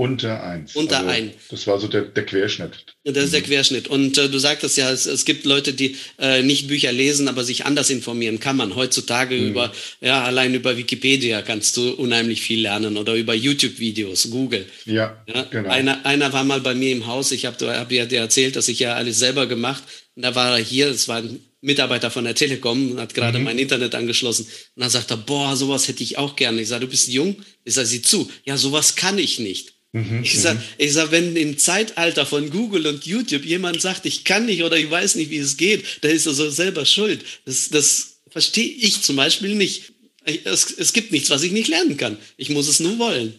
Unter 0.00 0.42
eins. 0.42 0.76
Unter 0.76 1.00
also, 1.00 1.10
ein. 1.10 1.34
Das 1.50 1.66
war 1.66 1.78
so 1.78 1.86
der, 1.86 2.00
der 2.00 2.24
Querschnitt. 2.24 2.86
Das 3.04 3.24
ist 3.24 3.34
der 3.34 3.42
Querschnitt. 3.42 3.86
Und 3.86 4.16
äh, 4.16 4.30
du 4.30 4.38
sagtest 4.38 4.78
ja, 4.78 4.90
es, 4.90 5.04
es 5.04 5.26
gibt 5.26 5.44
Leute, 5.44 5.74
die 5.74 5.94
äh, 6.18 6.42
nicht 6.42 6.68
Bücher 6.68 6.90
lesen, 6.90 7.28
aber 7.28 7.44
sich 7.44 7.66
anders 7.66 7.90
informieren 7.90 8.40
kann 8.40 8.56
man. 8.56 8.76
Heutzutage 8.76 9.34
mhm. 9.34 9.48
über, 9.48 9.70
ja, 10.00 10.24
allein 10.24 10.54
über 10.54 10.78
Wikipedia 10.78 11.42
kannst 11.42 11.76
du 11.76 11.90
unheimlich 11.90 12.40
viel 12.40 12.62
lernen 12.62 12.96
oder 12.96 13.14
über 13.14 13.34
YouTube-Videos, 13.34 14.30
Google. 14.30 14.64
Ja, 14.86 15.22
ja, 15.26 15.42
genau. 15.42 15.68
Einer, 15.68 16.06
einer 16.06 16.32
war 16.32 16.44
mal 16.44 16.62
bei 16.62 16.74
mir 16.74 16.92
im 16.92 17.06
Haus, 17.06 17.30
ich 17.30 17.44
habe 17.44 17.78
hab 17.78 17.92
ja 17.92 18.06
dir 18.06 18.20
erzählt, 18.20 18.56
dass 18.56 18.68
ich 18.68 18.78
ja 18.78 18.94
alles 18.94 19.18
selber 19.18 19.46
gemacht. 19.48 19.82
Und 20.16 20.22
da 20.22 20.34
war 20.34 20.56
er 20.56 20.64
hier, 20.64 20.88
es 20.88 21.08
war 21.08 21.18
ein 21.18 21.40
Mitarbeiter 21.60 22.10
von 22.10 22.24
der 22.24 22.34
Telekom, 22.34 22.98
hat 22.98 23.12
gerade 23.12 23.38
mhm. 23.38 23.44
mein 23.44 23.58
Internet 23.58 23.94
angeschlossen. 23.94 24.46
Und 24.76 24.80
dann 24.80 24.88
sagt 24.88 25.10
er, 25.10 25.18
boah, 25.18 25.56
sowas 25.56 25.88
hätte 25.88 26.02
ich 26.02 26.16
auch 26.16 26.36
gerne. 26.36 26.62
Ich 26.62 26.68
sage, 26.68 26.86
du 26.86 26.90
bist 26.90 27.08
jung? 27.08 27.36
Ich 27.64 27.74
sage, 27.74 27.86
sieh 27.86 28.00
zu. 28.00 28.30
Ja, 28.46 28.56
sowas 28.56 28.96
kann 28.96 29.18
ich 29.18 29.38
nicht. 29.40 29.74
Mhm, 29.92 30.20
ich 30.22 30.40
sage, 30.40 30.58
mhm. 30.58 30.64
ich 30.78 30.92
sag, 30.92 31.10
wenn 31.10 31.36
im 31.36 31.58
Zeitalter 31.58 32.24
von 32.24 32.50
Google 32.50 32.86
und 32.86 33.06
YouTube 33.06 33.44
jemand 33.44 33.80
sagt, 33.80 34.06
ich 34.06 34.24
kann 34.24 34.46
nicht 34.46 34.62
oder 34.62 34.76
ich 34.76 34.90
weiß 34.90 35.16
nicht, 35.16 35.30
wie 35.30 35.38
es 35.38 35.56
geht, 35.56 35.84
dann 36.02 36.12
ist 36.12 36.26
er 36.26 36.32
so 36.32 36.48
selber 36.48 36.86
schuld. 36.86 37.24
Das, 37.44 37.68
das 37.70 38.20
verstehe 38.28 38.70
ich 38.70 39.02
zum 39.02 39.16
Beispiel 39.16 39.54
nicht. 39.54 39.92
Es, 40.24 40.70
es 40.70 40.92
gibt 40.92 41.10
nichts, 41.10 41.30
was 41.30 41.42
ich 41.42 41.50
nicht 41.50 41.68
lernen 41.68 41.96
kann. 41.96 42.18
Ich 42.36 42.50
muss 42.50 42.68
es 42.68 42.78
nur 42.78 42.98
wollen. 42.98 43.34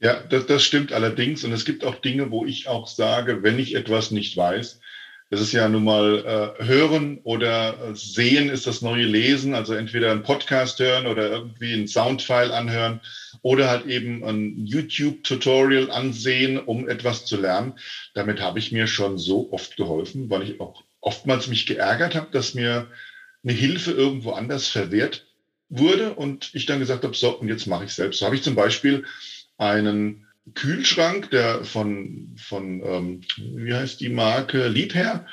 Ja, 0.00 0.20
das, 0.24 0.46
das 0.46 0.64
stimmt 0.64 0.92
allerdings. 0.92 1.44
Und 1.44 1.52
es 1.52 1.64
gibt 1.64 1.84
auch 1.84 1.94
Dinge, 2.00 2.32
wo 2.32 2.44
ich 2.44 2.66
auch 2.66 2.88
sage, 2.88 3.44
wenn 3.44 3.60
ich 3.60 3.76
etwas 3.76 4.10
nicht 4.10 4.36
weiß, 4.36 4.80
das 5.32 5.40
ist 5.40 5.52
ja 5.52 5.66
nun 5.66 5.84
mal 5.84 6.54
äh, 6.60 6.62
hören 6.62 7.18
oder 7.24 7.70
äh, 7.70 7.94
sehen 7.94 8.50
ist 8.50 8.66
das 8.66 8.82
neue 8.82 9.06
Lesen, 9.06 9.54
also 9.54 9.72
entweder 9.72 10.10
einen 10.10 10.24
Podcast 10.24 10.78
hören 10.78 11.06
oder 11.06 11.30
irgendwie 11.30 11.72
einen 11.72 11.88
Soundfile 11.88 12.52
anhören 12.52 13.00
oder 13.40 13.70
halt 13.70 13.86
eben 13.86 14.22
ein 14.24 14.66
YouTube-Tutorial 14.66 15.90
ansehen, 15.90 16.58
um 16.58 16.86
etwas 16.86 17.24
zu 17.24 17.40
lernen. 17.40 17.78
Damit 18.12 18.42
habe 18.42 18.58
ich 18.58 18.72
mir 18.72 18.86
schon 18.86 19.16
so 19.16 19.50
oft 19.52 19.78
geholfen, 19.78 20.28
weil 20.28 20.42
ich 20.42 20.60
auch 20.60 20.84
oftmals 21.00 21.48
mich 21.48 21.64
geärgert 21.64 22.14
habe, 22.14 22.30
dass 22.30 22.52
mir 22.52 22.88
eine 23.42 23.54
Hilfe 23.54 23.92
irgendwo 23.92 24.32
anders 24.32 24.68
verwehrt 24.68 25.24
wurde 25.70 26.12
und 26.12 26.50
ich 26.52 26.66
dann 26.66 26.78
gesagt 26.78 27.04
habe, 27.04 27.16
so, 27.16 27.38
und 27.38 27.48
jetzt 27.48 27.66
mache 27.66 27.86
ich 27.86 27.94
selbst. 27.94 28.18
So 28.18 28.26
habe 28.26 28.36
ich 28.36 28.42
zum 28.42 28.54
Beispiel 28.54 29.06
einen 29.56 30.26
Kühlschrank, 30.54 31.30
der 31.30 31.64
von, 31.64 32.34
von 32.36 32.82
ähm, 32.84 33.20
wie 33.36 33.74
heißt 33.74 34.00
die 34.00 34.08
Marke, 34.08 34.68
Liebherr. 34.68 35.26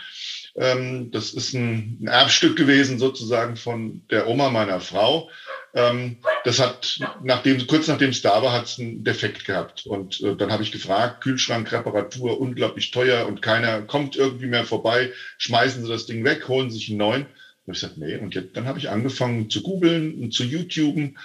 Ähm, 0.55 1.09
das 1.11 1.33
ist 1.33 1.53
ein, 1.53 1.97
ein, 2.01 2.07
Erbstück 2.07 2.55
gewesen 2.55 2.99
sozusagen 2.99 3.55
von 3.55 4.01
der 4.09 4.27
Oma 4.27 4.49
meiner 4.49 4.79
Frau. 4.79 5.29
Ähm, 5.73 6.17
das 6.43 6.59
hat, 6.59 6.99
nachdem, 7.23 7.65
kurz 7.67 7.87
nachdem 7.87 8.09
es 8.09 8.21
da 8.21 8.41
war, 8.41 8.53
hat 8.53 8.65
es 8.65 8.79
einen 8.79 9.03
Defekt 9.03 9.45
gehabt. 9.45 9.85
Und 9.85 10.21
äh, 10.21 10.35
dann 10.35 10.51
habe 10.51 10.63
ich 10.63 10.71
gefragt, 10.71 11.21
Kühlschrankreparatur, 11.21 12.39
unglaublich 12.39 12.91
teuer 12.91 13.27
und 13.27 13.41
keiner 13.41 13.81
kommt 13.81 14.15
irgendwie 14.15 14.47
mehr 14.47 14.65
vorbei. 14.65 15.11
Schmeißen 15.37 15.83
Sie 15.83 15.89
das 15.89 16.05
Ding 16.05 16.23
weg, 16.23 16.47
holen 16.47 16.71
sich 16.71 16.89
einen 16.89 16.97
neuen. 16.97 17.25
Und 17.65 17.75
ich 17.75 17.79
sagte, 17.79 17.99
nee. 17.99 18.17
Und 18.17 18.35
jetzt, 18.35 18.57
dann 18.57 18.65
habe 18.65 18.79
ich 18.79 18.89
angefangen 18.89 19.49
zu 19.49 19.61
googeln 19.61 20.15
und 20.21 20.33
zu 20.33 20.43
YouTuben 20.43 21.17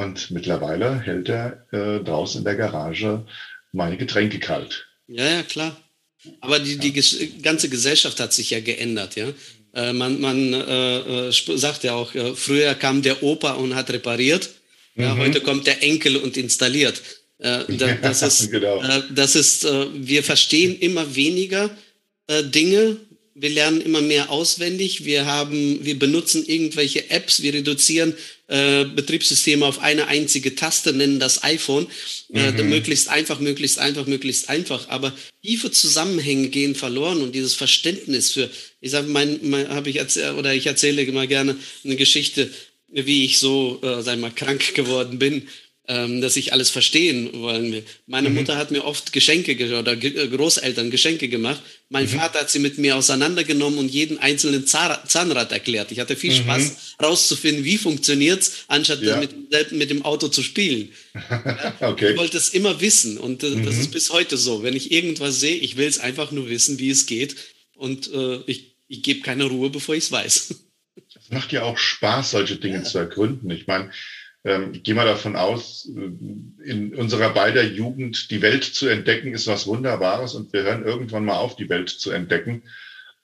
und 0.00 0.30
mittlerweile 0.30 1.00
hält 1.00 1.28
er 1.28 1.66
äh, 1.72 2.02
draußen 2.02 2.38
in 2.38 2.44
der 2.44 2.56
Garage 2.56 3.24
meine 3.72 3.96
Getränke 3.98 4.38
kalt. 4.38 4.86
Ja, 5.06 5.28
ja, 5.28 5.42
klar. 5.42 5.76
Aber 6.40 6.58
die, 6.58 6.78
die 6.78 6.92
ganze 7.42 7.68
Gesellschaft 7.68 8.18
hat 8.20 8.32
sich 8.32 8.50
ja 8.50 8.60
geändert, 8.60 9.16
ja. 9.16 9.28
Äh, 9.74 9.92
man 9.92 10.20
man 10.20 10.52
äh, 10.52 11.28
äh 11.28 11.32
sagt 11.32 11.84
ja 11.84 11.94
auch, 11.94 12.14
äh, 12.14 12.34
früher 12.34 12.74
kam 12.74 13.02
der 13.02 13.22
Opa 13.22 13.52
und 13.52 13.74
hat 13.74 13.90
repariert, 13.90 14.50
mhm. 14.94 15.02
ja, 15.04 15.16
heute 15.16 15.40
kommt 15.40 15.66
der 15.66 15.82
Enkel 15.82 16.16
und 16.16 16.36
installiert. 16.36 17.02
Äh, 17.38 17.64
das, 18.02 18.22
ist, 18.22 18.50
genau. 18.50 18.82
das 19.10 19.36
ist, 19.36 19.64
wir 19.64 20.22
verstehen 20.22 20.78
immer 20.78 21.14
weniger 21.14 21.70
Dinge, 22.28 22.96
wir 23.34 23.50
lernen 23.50 23.80
immer 23.80 24.00
mehr 24.00 24.30
auswendig, 24.30 25.04
wir 25.04 25.26
haben, 25.26 25.84
wir 25.84 25.98
benutzen 25.98 26.44
irgendwelche 26.44 27.10
Apps, 27.10 27.42
wir 27.42 27.54
reduzieren 27.54 28.14
äh, 28.48 28.84
Betriebssysteme 28.84 29.64
auf 29.64 29.78
eine 29.78 30.08
einzige 30.08 30.54
Taste, 30.54 30.92
nennen 30.92 31.20
das 31.20 31.44
iPhone, 31.44 31.86
äh, 32.32 32.50
mhm. 32.50 32.68
möglichst 32.68 33.08
einfach, 33.08 33.40
möglichst 33.40 33.78
einfach, 33.78 34.06
möglichst 34.06 34.48
einfach. 34.48 34.88
Aber 34.88 35.12
tiefe 35.42 35.70
Zusammenhänge 35.70 36.48
gehen 36.48 36.74
verloren 36.74 37.22
und 37.22 37.34
dieses 37.34 37.54
Verständnis 37.54 38.32
für, 38.32 38.50
ich 38.80 38.90
sage, 38.90 39.08
mein, 39.08 39.38
mein 39.42 39.68
habe 39.68 39.90
ich 39.90 39.96
erzähl, 39.96 40.34
oder 40.34 40.54
ich 40.54 40.66
erzähle 40.66 41.02
immer 41.02 41.26
gerne 41.26 41.56
eine 41.84 41.96
Geschichte, 41.96 42.50
wie 42.88 43.24
ich 43.24 43.38
so, 43.38 43.80
äh, 43.82 44.02
sag 44.02 44.18
mal, 44.18 44.32
krank 44.32 44.74
geworden 44.74 45.18
bin 45.18 45.46
ähm, 45.88 46.20
dass 46.20 46.36
ich 46.36 46.52
alles 46.52 46.70
verstehen 46.70 47.30
wollen 47.32 47.84
Meine 48.06 48.28
mhm. 48.28 48.36
Mutter 48.36 48.56
hat 48.56 48.70
mir 48.70 48.84
oft 48.84 49.12
Geschenke 49.12 49.56
oder 49.76 49.92
äh, 49.92 50.28
Großeltern 50.28 50.90
Geschenke 50.90 51.28
gemacht. 51.28 51.60
Mein 51.88 52.04
mhm. 52.04 52.10
Vater 52.10 52.40
hat 52.40 52.50
sie 52.50 52.60
mit 52.60 52.78
mir 52.78 52.96
auseinandergenommen 52.96 53.78
und 53.78 53.90
jeden 53.90 54.18
einzelnen 54.18 54.66
Zahnrad 54.66 55.50
erklärt. 55.50 55.90
Ich 55.90 55.98
hatte 55.98 56.14
viel 56.14 56.32
mhm. 56.32 56.36
Spaß 56.36 56.96
rauszufinden, 57.02 57.64
wie 57.64 57.78
funktioniert's, 57.78 58.64
anstatt 58.68 59.02
ja. 59.02 59.16
mit, 59.16 59.72
mit 59.72 59.90
dem 59.90 60.04
Auto 60.04 60.28
zu 60.28 60.42
spielen. 60.42 60.90
okay. 61.80 62.12
Ich 62.12 62.18
wollte 62.18 62.36
es 62.36 62.50
immer 62.50 62.80
wissen 62.80 63.18
und 63.18 63.42
äh, 63.42 63.50
das 63.62 63.74
mhm. 63.74 63.80
ist 63.80 63.90
bis 63.90 64.10
heute 64.10 64.36
so. 64.36 64.62
Wenn 64.62 64.76
ich 64.76 64.92
irgendwas 64.92 65.40
sehe, 65.40 65.56
ich 65.56 65.76
will 65.76 65.88
es 65.88 65.98
einfach 65.98 66.30
nur 66.30 66.48
wissen, 66.48 66.78
wie 66.78 66.90
es 66.90 67.06
geht 67.06 67.34
und 67.74 68.12
äh, 68.12 68.40
ich, 68.46 68.76
ich 68.86 69.02
gebe 69.02 69.22
keine 69.22 69.44
Ruhe, 69.44 69.70
bevor 69.70 69.96
ich 69.96 70.04
es 70.04 70.12
weiß. 70.12 70.54
Es 71.16 71.30
macht 71.30 71.50
ja 71.52 71.62
auch 71.62 71.78
Spaß, 71.78 72.32
solche 72.32 72.56
Dinge 72.56 72.78
ja. 72.78 72.84
zu 72.84 72.98
ergründen. 72.98 73.50
Ich 73.50 73.66
meine, 73.66 73.90
ich 74.42 74.82
gehe 74.84 74.94
mal 74.94 75.06
davon 75.06 75.36
aus, 75.36 75.90
äh, 75.94 76.68
in 76.68 76.94
unserer 76.94 77.30
beider 77.30 77.62
Jugend 77.62 78.30
die 78.30 78.40
Welt 78.40 78.64
zu 78.64 78.88
entdecken 78.88 79.34
ist 79.34 79.46
was 79.46 79.66
Wunderbares 79.66 80.34
und 80.34 80.52
wir 80.52 80.62
hören 80.62 80.84
irgendwann 80.84 81.24
mal 81.24 81.36
auf, 81.36 81.56
die 81.56 81.68
Welt 81.68 81.90
zu 81.90 82.10
entdecken 82.10 82.62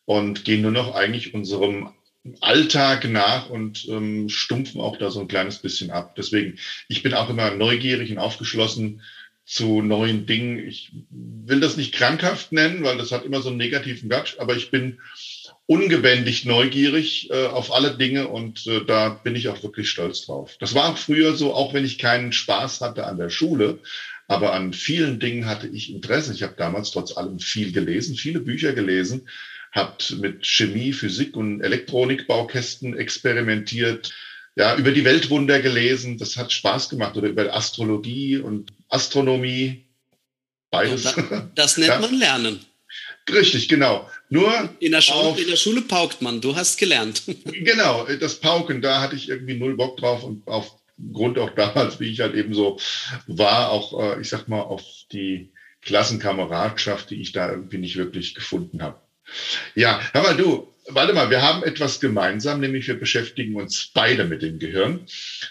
und 0.04 0.44
gehen 0.44 0.62
nur 0.62 0.72
noch 0.72 0.94
eigentlich 0.94 1.32
unserem 1.32 1.90
Alltag 2.40 3.08
nach 3.08 3.48
und 3.48 3.86
ähm, 3.88 4.28
stumpfen 4.28 4.80
auch 4.80 4.98
da 4.98 5.10
so 5.10 5.20
ein 5.20 5.28
kleines 5.28 5.58
bisschen 5.58 5.90
ab. 5.90 6.16
Deswegen, 6.16 6.58
ich 6.88 7.02
bin 7.02 7.14
auch 7.14 7.30
immer 7.30 7.50
neugierig 7.52 8.10
und 8.10 8.18
aufgeschlossen 8.18 9.00
zu 9.44 9.80
neuen 9.80 10.26
Dingen. 10.26 10.58
Ich 10.58 10.92
will 11.10 11.60
das 11.60 11.76
nicht 11.76 11.94
krankhaft 11.94 12.52
nennen, 12.52 12.82
weil 12.82 12.98
das 12.98 13.12
hat 13.12 13.24
immer 13.24 13.40
so 13.40 13.48
einen 13.48 13.58
negativen 13.58 14.08
Gatsch, 14.08 14.34
aber 14.38 14.56
ich 14.56 14.70
bin 14.70 14.98
ungebändigt 15.66 16.46
neugierig 16.46 17.30
äh, 17.30 17.46
auf 17.46 17.74
alle 17.74 17.96
Dinge 17.96 18.28
und 18.28 18.66
äh, 18.66 18.84
da 18.84 19.08
bin 19.08 19.34
ich 19.34 19.48
auch 19.48 19.62
wirklich 19.62 19.90
stolz 19.90 20.24
drauf. 20.24 20.56
Das 20.60 20.74
war 20.74 20.96
früher 20.96 21.34
so, 21.34 21.54
auch 21.54 21.74
wenn 21.74 21.84
ich 21.84 21.98
keinen 21.98 22.32
Spaß 22.32 22.80
hatte 22.80 23.06
an 23.06 23.18
der 23.18 23.30
Schule, 23.30 23.80
aber 24.28 24.52
an 24.52 24.72
vielen 24.72 25.18
Dingen 25.18 25.46
hatte 25.46 25.66
ich 25.66 25.92
Interesse. 25.92 26.32
Ich 26.32 26.42
habe 26.42 26.54
damals 26.56 26.92
trotz 26.92 27.16
allem 27.16 27.40
viel 27.40 27.72
gelesen, 27.72 28.16
viele 28.16 28.40
Bücher 28.40 28.72
gelesen, 28.72 29.28
habe 29.72 29.96
mit 30.18 30.46
Chemie, 30.46 30.92
Physik 30.92 31.36
und 31.36 31.60
Elektronikbaukästen 31.60 32.96
experimentiert, 32.96 34.14
ja, 34.54 34.76
über 34.76 34.92
die 34.92 35.04
Weltwunder 35.04 35.60
gelesen. 35.60 36.16
Das 36.16 36.36
hat 36.36 36.52
Spaß 36.52 36.88
gemacht 36.88 37.16
oder 37.16 37.28
über 37.28 37.54
Astrologie 37.54 38.38
und 38.38 38.72
Astronomie. 38.88 39.84
Beides. 40.70 41.14
Das 41.54 41.76
nennt 41.76 41.88
ja. 41.92 41.98
man 41.98 42.14
Lernen. 42.14 42.60
Richtig, 43.30 43.68
genau. 43.68 44.08
Nur 44.28 44.68
in 44.80 44.92
der, 44.92 45.00
Schule, 45.00 45.40
in 45.40 45.48
der 45.48 45.56
Schule 45.56 45.82
paukt 45.82 46.20
man, 46.20 46.40
du 46.40 46.56
hast 46.56 46.78
gelernt. 46.78 47.22
genau, 47.44 48.06
das 48.20 48.36
Pauken, 48.40 48.82
da 48.82 49.00
hatte 49.00 49.16
ich 49.16 49.28
irgendwie 49.28 49.54
null 49.54 49.76
Bock 49.76 49.96
drauf 49.96 50.24
und 50.24 50.46
aufgrund 50.46 51.38
auch 51.38 51.50
damals, 51.50 52.00
wie 52.00 52.10
ich 52.10 52.20
halt 52.20 52.34
eben 52.34 52.52
so 52.52 52.78
war, 53.26 53.70
auch, 53.70 54.16
äh, 54.16 54.20
ich 54.20 54.28
sag 54.28 54.48
mal, 54.48 54.62
auf 54.62 54.82
die 55.12 55.52
Klassenkameradschaft, 55.82 57.10
die 57.10 57.20
ich 57.20 57.32
da 57.32 57.50
irgendwie 57.50 57.78
nicht 57.78 57.96
wirklich 57.96 58.34
gefunden 58.34 58.82
habe. 58.82 59.00
Ja, 59.74 60.00
hör 60.12 60.22
mal, 60.22 60.36
du, 60.36 60.72
warte 60.88 61.12
mal, 61.12 61.30
wir 61.30 61.42
haben 61.42 61.62
etwas 61.62 62.00
gemeinsam, 62.00 62.60
nämlich 62.60 62.88
wir 62.88 62.98
beschäftigen 62.98 63.56
uns 63.56 63.90
beide 63.94 64.24
mit 64.24 64.42
dem 64.42 64.58
Gehirn. 64.58 65.06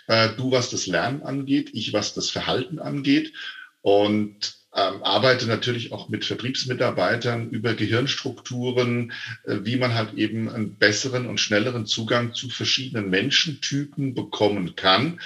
Äh, 0.08 0.30
du, 0.36 0.52
was 0.52 0.70
das 0.70 0.88
Lernen 0.88 1.24
angeht, 1.24 1.70
ich, 1.74 1.94
was 1.94 2.14
das 2.14 2.30
Verhalten 2.30 2.80
angeht. 2.80 3.34
Und 3.82 4.56
ähm, 4.76 5.04
arbeite 5.04 5.48
natürlich 5.48 5.94
auch 5.94 6.10
mit 6.10 6.26
Vertriebsmitarbeitern 6.26 7.50
über 7.50 7.76
Gehirnstrukturen, 7.76 9.14
äh, 9.46 9.60
wie 9.62 9.78
man 9.78 9.94
halt 9.94 10.16
eben 10.16 10.50
einen 10.50 10.76
besseren 10.76 11.28
und 11.28 11.40
schnelleren 11.40 11.86
Zugang 11.86 12.34
zu 12.34 12.50
verschiedenen 12.50 13.10
Menschentypen 13.10 14.14
bekommen 14.14 14.76
kann. 14.76 15.22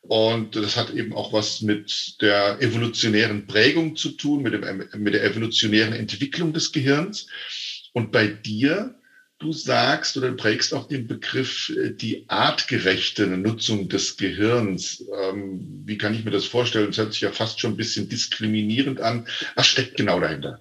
Und 0.00 0.56
das 0.56 0.76
hat 0.76 0.90
eben 0.94 1.12
auch 1.12 1.32
was 1.32 1.60
mit 1.60 2.22
der 2.22 2.62
evolutionären 2.62 3.46
Prägung 3.46 3.96
zu 3.96 4.12
tun, 4.12 4.42
mit, 4.42 4.54
dem, 4.54 4.84
mit 4.96 5.14
der 5.14 5.24
evolutionären 5.24 5.92
Entwicklung 5.92 6.54
des 6.54 6.72
Gehirns. 6.72 7.26
Und 7.92 8.12
bei 8.12 8.26
dir 8.26 8.94
du 9.38 9.52
sagst 9.52 10.16
oder 10.16 10.32
prägst 10.32 10.72
auch 10.72 10.88
den 10.88 11.06
Begriff 11.06 11.70
äh, 11.70 11.90
die 11.90 12.24
artgerechte 12.28 13.26
Nutzung 13.26 13.88
des 13.88 14.16
Gehirns. 14.16 15.04
Ähm, 15.22 15.82
wie 15.84 15.98
kann 15.98 16.14
ich 16.14 16.24
mir 16.24 16.30
das 16.30 16.46
vorstellen? 16.46 16.88
Das 16.88 16.98
hört 16.98 17.12
sich 17.12 17.22
ja 17.22 17.32
fast 17.32 17.60
schon 17.60 17.72
ein 17.72 17.76
bisschen 17.76 18.08
diskriminierend 18.08 19.00
an. 19.00 19.26
Was 19.54 19.66
steckt 19.66 19.96
genau 19.96 20.20
dahinter? 20.20 20.60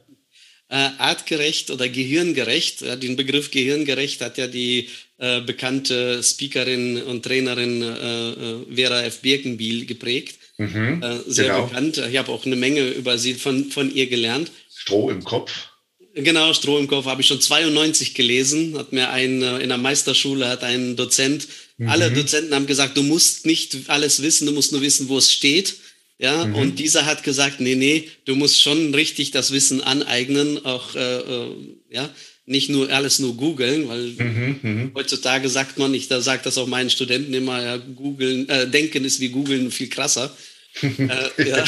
Äh, 0.68 0.90
artgerecht 0.98 1.70
oder 1.70 1.88
gehirngerecht. 1.88 2.82
Ja, 2.82 2.96
den 2.96 3.16
Begriff 3.16 3.52
gehirngerecht 3.52 4.22
hat 4.22 4.38
ja 4.38 4.48
die 4.48 4.90
äh, 5.20 5.42
bekannte 5.42 6.24
Speakerin 6.24 7.02
und 7.04 7.24
Trainerin 7.24 7.82
äh, 7.84 8.30
äh 8.32 8.76
Vera 8.76 9.04
F. 9.04 9.22
Birkenbiel 9.22 9.86
geprägt. 9.86 10.40
Mhm, 10.58 11.04
äh, 11.04 11.20
sehr 11.28 11.50
genau. 11.50 11.68
bekannt. 11.68 11.98
Ich 11.98 12.18
habe 12.18 12.32
auch 12.32 12.46
eine 12.46 12.56
Menge 12.56 12.90
über 12.90 13.18
sie 13.18 13.36
von, 13.36 13.66
von 13.66 13.94
ihr 13.94 14.08
gelernt. 14.08 14.52
Stroh 14.74 15.10
im 15.12 15.24
Kopf. 15.24 15.70
Genau, 16.16 16.54
Stroh 16.54 16.80
im 16.80 16.88
Kopf 16.88 17.06
habe 17.06 17.22
ich 17.22 17.28
schon 17.28 17.42
92 17.42 18.14
gelesen. 18.14 18.78
Hat 18.78 18.94
mir 18.94 19.10
ein, 19.10 19.42
äh, 19.42 19.60
in 19.60 19.68
der 19.68 19.78
Meisterschule 19.78 20.48
hat 20.48 20.64
ein 20.64 20.96
Dozent, 20.96 21.48
mhm. 21.78 21.90
alle 21.90 22.10
Dozenten 22.10 22.56
haben 22.56 22.68
gesagt, 22.68 22.96
du 22.96 23.04
musst 23.04 23.46
nicht 23.46 23.78
alles 23.88 24.22
wissen, 24.22 24.46
du 24.46 24.54
musst 24.54 24.72
nur 24.72 24.82
wissen, 24.82 25.10
wo 25.10 25.18
es 25.18 25.32
steht. 25.32 25.76
Ja, 26.18 26.46
mhm. 26.46 26.56
und 26.56 26.80
dieser 26.80 27.06
hat 27.06 27.24
gesagt, 27.24 27.60
nee, 27.60 27.76
nee, 27.76 28.10
du 28.24 28.36
musst 28.36 28.62
schon 28.62 28.96
richtig 28.96 29.32
das 29.32 29.52
Wissen 29.52 29.82
aneignen, 29.82 30.64
auch, 30.66 30.96
äh, 30.96 31.18
äh, 31.18 31.52
ja, 31.90 32.10
nicht 32.46 32.70
nur 32.70 32.90
alles 32.90 33.20
nur 33.20 33.36
googeln, 33.36 33.90
weil 33.90 34.12
mhm, 34.12 34.60
mhm. 34.62 34.92
heutzutage 34.96 35.50
sagt 35.50 35.78
man, 35.78 35.94
ich 35.94 36.08
da 36.08 36.22
sage 36.22 36.42
das 36.46 36.58
auch 36.58 36.68
meinen 36.68 36.90
Studenten 36.90 37.34
immer, 37.34 37.62
ja, 37.62 37.76
googeln, 37.76 38.48
äh, 38.48 38.70
denken 38.70 39.04
ist 39.04 39.20
wie 39.20 39.30
googeln 39.30 39.70
viel 39.72 39.90
krasser. 39.90 40.34
äh, 40.82 41.50
ja, 41.50 41.66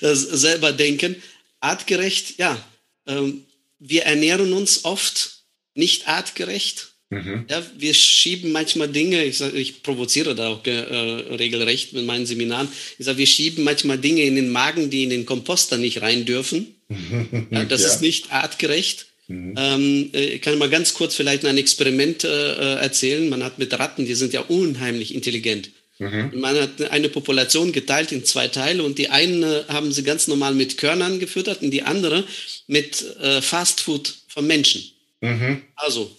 selber 0.14 0.72
denken. 0.72 1.16
Artgerecht, 1.58 2.38
ja, 2.38 2.64
ähm, 3.08 3.42
wir 3.80 4.02
ernähren 4.02 4.52
uns 4.52 4.84
oft 4.84 5.44
nicht 5.74 6.06
artgerecht. 6.06 6.92
Mhm. 7.08 7.46
Ja, 7.50 7.66
wir 7.76 7.92
schieben 7.92 8.52
manchmal 8.52 8.88
Dinge, 8.88 9.24
ich, 9.24 9.38
sag, 9.38 9.52
ich 9.54 9.82
provoziere 9.82 10.36
da 10.36 10.48
auch 10.48 10.64
äh, 10.64 10.70
regelrecht 10.70 11.92
mit 11.92 12.06
meinen 12.06 12.24
Seminaren, 12.24 12.68
ich 12.98 13.04
sage, 13.04 13.18
wir 13.18 13.26
schieben 13.26 13.64
manchmal 13.64 13.98
Dinge 13.98 14.22
in 14.22 14.36
den 14.36 14.50
Magen, 14.50 14.90
die 14.90 15.02
in 15.02 15.10
den 15.10 15.26
Komposter 15.26 15.76
nicht 15.76 16.02
rein 16.02 16.24
dürfen. 16.24 16.76
ja, 17.50 17.64
das 17.64 17.82
ja. 17.82 17.88
ist 17.88 18.00
nicht 18.00 18.32
artgerecht. 18.32 19.06
Mhm. 19.26 19.54
Ähm, 19.56 20.10
äh, 20.12 20.24
ich 20.34 20.42
kann 20.42 20.56
mal 20.58 20.70
ganz 20.70 20.94
kurz 20.94 21.16
vielleicht 21.16 21.44
ein 21.44 21.58
Experiment 21.58 22.22
äh, 22.22 22.74
erzählen. 22.76 23.28
Man 23.28 23.42
hat 23.42 23.58
mit 23.58 23.76
Ratten, 23.76 24.06
die 24.06 24.14
sind 24.14 24.32
ja 24.32 24.42
unheimlich 24.42 25.12
intelligent. 25.12 25.70
Mhm. 26.00 26.30
Man 26.40 26.58
hat 26.58 26.80
eine 26.90 27.10
Population 27.10 27.72
geteilt 27.72 28.10
in 28.10 28.24
zwei 28.24 28.48
Teile 28.48 28.82
und 28.82 28.98
die 28.98 29.10
einen 29.10 29.42
äh, 29.42 29.64
haben 29.68 29.92
sie 29.92 30.02
ganz 30.02 30.28
normal 30.28 30.54
mit 30.54 30.78
Körnern 30.78 31.20
gefüttert 31.20 31.60
und 31.62 31.70
die 31.70 31.82
andere 31.82 32.24
mit 32.66 33.04
äh, 33.20 33.42
Fastfood 33.42 34.14
von 34.26 34.46
Menschen. 34.46 34.82
Mhm. 35.20 35.62
Also 35.76 36.10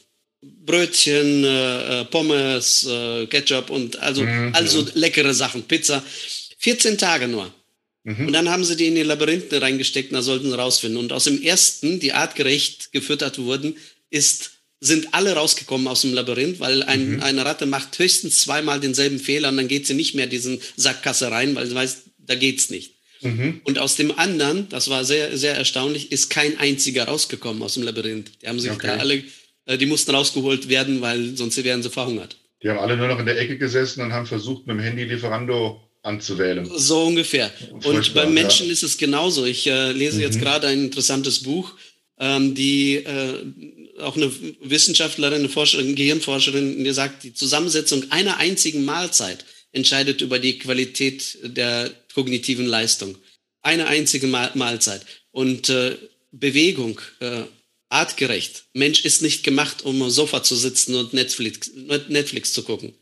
Brötchen, 0.42 1.44
äh, 1.44 2.02
äh 2.02 2.06
Pommes, 2.06 2.86
äh, 2.86 3.26
Ketchup 3.26 3.72
und 3.72 3.98
also, 3.98 4.22
mhm. 4.22 4.52
also 4.54 4.86
leckere 4.94 5.34
Sachen, 5.34 5.64
Pizza. 5.64 6.04
14 6.60 7.00
Tage 7.00 7.28
nur. 7.28 7.52
Mhm. 8.04 8.28
Und 8.28 8.34
dann 8.34 8.50
haben 8.50 8.64
sie 8.64 8.76
die 8.76 8.88
in 8.88 8.96
die 8.96 9.02
Labyrinthen 9.02 9.58
reingesteckt 9.58 10.12
und 10.12 10.16
da 10.16 10.22
sollten 10.22 10.52
sie 10.52 10.58
rausfinden. 10.58 11.00
Und 11.00 11.12
aus 11.12 11.24
dem 11.24 11.42
ersten, 11.42 12.00
die 12.00 12.14
artgerecht 12.14 12.92
gefüttert 12.92 13.40
wurden, 13.40 13.78
ist 14.12 14.52
sind 14.84 15.14
alle 15.14 15.34
rausgekommen 15.34 15.88
aus 15.88 16.02
dem 16.02 16.14
Labyrinth, 16.14 16.60
weil 16.60 16.82
ein, 16.84 17.14
mhm. 17.14 17.24
eine 17.24 17.46
Ratte 17.46 17.68
macht 17.68 17.98
höchstens 18.00 18.40
zweimal 18.40 18.80
denselben 18.80 19.20
Fehler 19.20 19.50
und 19.50 19.58
dann 19.58 19.68
geht 19.68 19.86
sie 19.86 19.94
nicht 19.94 20.16
mehr 20.16 20.26
diesen 20.26 20.60
Sackgasse 20.76 21.32
rein, 21.32 21.56
weil 21.56 21.68
sie 21.68 21.76
weiß, 21.76 22.02
da 22.18 22.34
geht's 22.34 22.72
nicht. 22.72 22.96
Mhm. 23.22 23.62
Und 23.64 23.78
aus 23.78 23.96
dem 23.96 24.18
anderen, 24.18 24.68
das 24.70 24.90
war 24.90 25.06
sehr, 25.06 25.38
sehr 25.38 25.56
erstaunlich, 25.56 26.12
ist 26.12 26.32
kein 26.32 26.58
einziger 26.58 27.06
rausgekommen 27.06 27.62
aus 27.62 27.76
dem 27.76 27.84
Labyrinth. 27.84 28.32
Die 28.42 28.48
haben 28.48 28.60
sich 28.60 28.72
okay. 28.72 28.88
da 28.88 28.98
alle, 28.98 29.24
äh, 29.68 29.78
die 29.78 29.86
mussten 29.86 30.16
rausgeholt 30.16 30.68
werden, 30.68 31.02
weil 31.02 31.38
sonst 31.38 31.64
wären 31.64 31.84
sie 31.84 31.92
verhungert. 31.92 32.38
Die 32.64 32.70
haben 32.70 32.80
alle 32.80 32.98
nur 32.98 33.08
noch 33.08 33.20
in 33.20 33.28
der 33.28 33.40
Ecke 33.40 33.60
gesessen 33.60 34.02
und 34.02 34.14
haben 34.14 34.26
versucht, 34.26 34.66
mit 34.66 34.78
dem 34.78 34.84
Handy 34.84 35.04
Lieferando 35.04 35.80
anzuwählen. 36.02 36.68
So 36.76 37.04
ungefähr. 37.04 37.52
Und 37.84 38.16
beim 38.16 38.34
Menschen 38.34 38.66
ja. 38.66 38.74
ist 38.74 38.82
es 38.82 38.98
genauso. 38.98 39.46
Ich 39.46 39.68
äh, 39.68 39.92
lese 39.92 40.16
mhm. 40.16 40.22
jetzt 40.24 40.40
gerade 40.40 40.66
ein 40.68 40.86
interessantes 40.86 41.44
Buch 41.44 41.76
ähm, 42.22 42.54
die 42.54 42.98
äh, 42.98 43.44
auch 44.00 44.16
eine 44.16 44.32
Wissenschaftlerin, 44.62 45.40
eine 45.40 45.50
Forscherin, 45.50 45.88
eine 45.88 45.96
Gehirnforscherin, 45.96 46.84
die 46.84 46.94
sagt, 46.94 47.24
die 47.24 47.34
Zusammensetzung 47.34 48.12
einer 48.12 48.38
einzigen 48.38 48.86
Mahlzeit 48.86 49.46
entscheidet 49.72 50.22
über 50.22 50.40
die 50.40 50.58
Qualität 50.58 51.38
der 51.44 51.92
kognitiven 52.14 52.66
Leistung. 52.66 53.18
Eine 53.62 53.88
einzige 53.88 54.28
Mahlzeit. 54.28 55.06
Und 55.32 55.70
äh, 55.70 55.98
Bewegung, 56.32 57.00
äh, 57.20 57.44
artgerecht. 57.90 58.66
Mensch 58.74 59.04
ist 59.06 59.22
nicht 59.22 59.44
gemacht, 59.44 59.84
um 59.84 60.02
am 60.02 60.10
Sofa 60.10 60.44
zu 60.44 60.56
sitzen 60.56 60.96
und 60.96 61.14
Netflix, 61.14 61.72
Netflix 62.08 62.54
zu 62.54 62.64
gucken. 62.64 62.94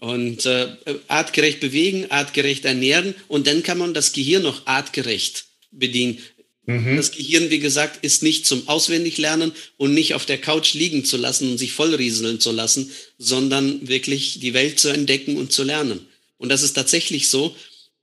Und 0.00 0.44
äh, 0.46 0.76
artgerecht 1.08 1.60
bewegen, 1.60 2.10
artgerecht 2.10 2.64
ernähren 2.64 3.14
und 3.28 3.46
dann 3.46 3.62
kann 3.62 3.78
man 3.78 3.94
das 3.94 4.12
Gehirn 4.12 4.42
noch 4.42 4.66
artgerecht 4.66 5.44
bedienen. 5.70 6.18
Mhm. 6.66 6.96
Das 6.96 7.12
Gehirn, 7.12 7.50
wie 7.50 7.58
gesagt, 7.58 8.04
ist 8.04 8.22
nicht 8.22 8.46
zum 8.46 8.68
Auswendiglernen 8.68 9.52
und 9.76 9.92
nicht 9.92 10.14
auf 10.14 10.24
der 10.24 10.38
Couch 10.38 10.74
liegen 10.74 11.04
zu 11.04 11.16
lassen 11.16 11.50
und 11.50 11.58
sich 11.58 11.72
vollrieseln 11.72 12.40
zu 12.40 12.52
lassen, 12.52 12.90
sondern 13.18 13.86
wirklich 13.86 14.40
die 14.40 14.54
Welt 14.54 14.80
zu 14.80 14.88
entdecken 14.88 15.36
und 15.36 15.52
zu 15.52 15.62
lernen. 15.62 16.00
Und 16.38 16.48
das 16.48 16.62
ist 16.62 16.74
tatsächlich 16.74 17.28
so, 17.28 17.54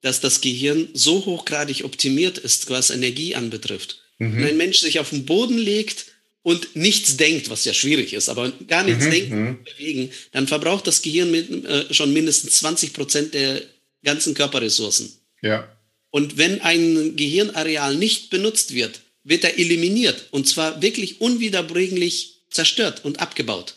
dass 0.02 0.20
das 0.20 0.42
Gehirn 0.42 0.90
so 0.94 1.26
hochgradig 1.26 1.84
optimiert 1.84 2.38
ist, 2.38 2.70
was 2.70 2.90
Energie 2.90 3.36
anbetrifft. 3.36 4.02
Mhm. 4.20 4.38
Wenn 4.38 4.48
ein 4.50 4.58
Mensch 4.58 4.80
sich 4.80 5.00
auf 5.00 5.10
den 5.10 5.26
Boden 5.26 5.58
legt 5.58 6.06
und 6.44 6.76
nichts 6.76 7.18
denkt, 7.18 7.50
was 7.50 7.66
ja 7.66 7.74
schwierig 7.74 8.14
ist, 8.14 8.30
aber 8.30 8.52
gar 8.68 8.84
nichts 8.84 9.06
mhm. 9.06 9.12
denken, 9.12 9.44
mhm. 9.44 9.64
bewegen, 9.64 10.12
dann 10.32 10.48
verbraucht 10.48 10.88
das 10.88 11.02
Gehirn 11.02 11.32
mit, 11.32 11.66
äh, 11.66 11.94
schon 11.94 12.14
mindestens 12.14 12.56
20 12.58 12.94
Prozent 12.94 13.34
der 13.34 13.62
ganzen 14.04 14.34
Körperressourcen. 14.34 15.12
Ja. 15.42 15.68
Und 16.12 16.38
wenn 16.38 16.62
ein 16.62 17.16
Gehirnareal 17.16 17.96
nicht 17.96 18.30
benutzt 18.30 18.76
wird, 18.76 19.02
wird 19.24 19.44
er 19.44 19.58
eliminiert 19.58 20.28
und 20.32 20.48
zwar 20.48 20.82
wirklich 20.82 21.22
unwiederbringlich 21.22 22.42
zerstört 22.50 23.06
und 23.06 23.20
abgebaut, 23.20 23.76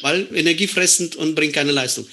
weil 0.00 0.28
energiefressend 0.32 1.16
und 1.16 1.34
bringt 1.34 1.52
keine 1.52 1.72
Leistung. 1.72 2.06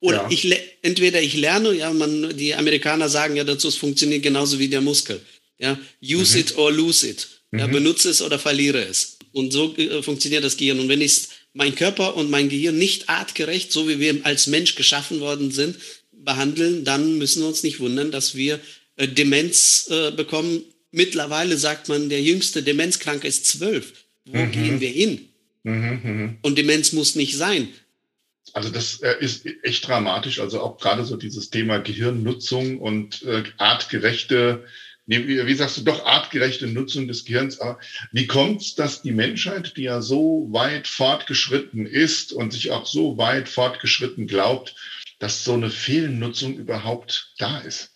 Oder 0.00 0.22
ja. 0.22 0.30
ich 0.30 0.56
entweder 0.82 1.22
ich 1.22 1.34
lerne, 1.34 1.72
ja, 1.74 1.92
man, 1.92 2.36
die 2.36 2.54
Amerikaner 2.54 3.08
sagen 3.08 3.36
ja 3.36 3.44
dazu, 3.44 3.68
es 3.68 3.76
funktioniert 3.76 4.22
genauso 4.22 4.58
wie 4.58 4.68
der 4.68 4.80
Muskel. 4.80 5.20
Ja, 5.58 5.78
use 6.02 6.34
mhm. 6.36 6.40
it 6.40 6.56
or 6.56 6.72
lose 6.72 7.08
it. 7.08 7.28
Ja, 7.52 7.68
mhm. 7.68 7.72
benutze 7.72 8.10
es 8.10 8.20
oder 8.20 8.38
verliere 8.38 8.84
es. 8.84 9.18
Und 9.32 9.52
so 9.52 9.76
äh, 9.76 10.02
funktioniert 10.02 10.42
das 10.42 10.56
Gehirn. 10.56 10.80
Und 10.80 10.88
wenn 10.88 11.00
ich 11.00 11.28
mein 11.52 11.74
Körper 11.74 12.16
und 12.16 12.30
mein 12.30 12.48
Gehirn 12.48 12.78
nicht 12.78 13.08
artgerecht, 13.08 13.70
so 13.70 13.88
wie 13.88 14.00
wir 14.00 14.24
als 14.24 14.46
Mensch 14.48 14.74
geschaffen 14.74 15.20
worden 15.20 15.50
sind, 15.52 15.76
behandeln, 16.10 16.84
dann 16.84 17.18
müssen 17.18 17.42
wir 17.42 17.48
uns 17.48 17.62
nicht 17.62 17.78
wundern, 17.78 18.10
dass 18.10 18.34
wir 18.34 18.58
Demenz 19.08 19.88
äh, 19.90 20.10
bekommen. 20.10 20.62
Mittlerweile 20.90 21.56
sagt 21.56 21.88
man, 21.88 22.08
der 22.08 22.20
jüngste 22.20 22.62
Demenzkranke 22.62 23.26
ist 23.26 23.46
zwölf. 23.46 23.92
Wo 24.26 24.38
mhm. 24.38 24.52
gehen 24.52 24.80
wir 24.80 24.90
hin? 24.90 25.28
Mhm, 25.62 26.00
mhm. 26.02 26.36
Und 26.42 26.58
Demenz 26.58 26.92
muss 26.92 27.14
nicht 27.14 27.36
sein. 27.36 27.68
Also 28.52 28.68
das 28.68 29.00
äh, 29.00 29.14
ist 29.20 29.46
echt 29.62 29.86
dramatisch. 29.86 30.40
Also 30.40 30.60
auch 30.60 30.78
gerade 30.78 31.04
so 31.04 31.16
dieses 31.16 31.50
Thema 31.50 31.78
Gehirnnutzung 31.78 32.78
und 32.78 33.22
äh, 33.22 33.44
artgerechte 33.56 34.64
wie, 35.06 35.46
wie 35.46 35.54
sagst 35.54 35.78
du, 35.78 35.82
doch 35.82 36.06
artgerechte 36.06 36.66
Nutzung 36.66 37.08
des 37.08 37.24
Gehirns. 37.24 37.60
Aber 37.60 37.78
wie 38.12 38.26
kommt 38.26 38.62
es, 38.62 38.74
dass 38.74 39.02
die 39.02 39.12
Menschheit, 39.12 39.76
die 39.76 39.82
ja 39.82 40.00
so 40.00 40.48
weit 40.50 40.86
fortgeschritten 40.86 41.86
ist 41.86 42.32
und 42.32 42.52
sich 42.52 42.70
auch 42.70 42.86
so 42.86 43.18
weit 43.18 43.48
fortgeschritten 43.48 44.26
glaubt, 44.26 44.76
dass 45.18 45.44
so 45.44 45.54
eine 45.54 45.70
Fehlnutzung 45.70 46.56
überhaupt 46.56 47.32
da 47.38 47.58
ist? 47.60 47.91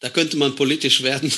Da 0.00 0.10
könnte 0.10 0.36
man 0.36 0.54
politisch 0.54 1.02
werden, 1.02 1.32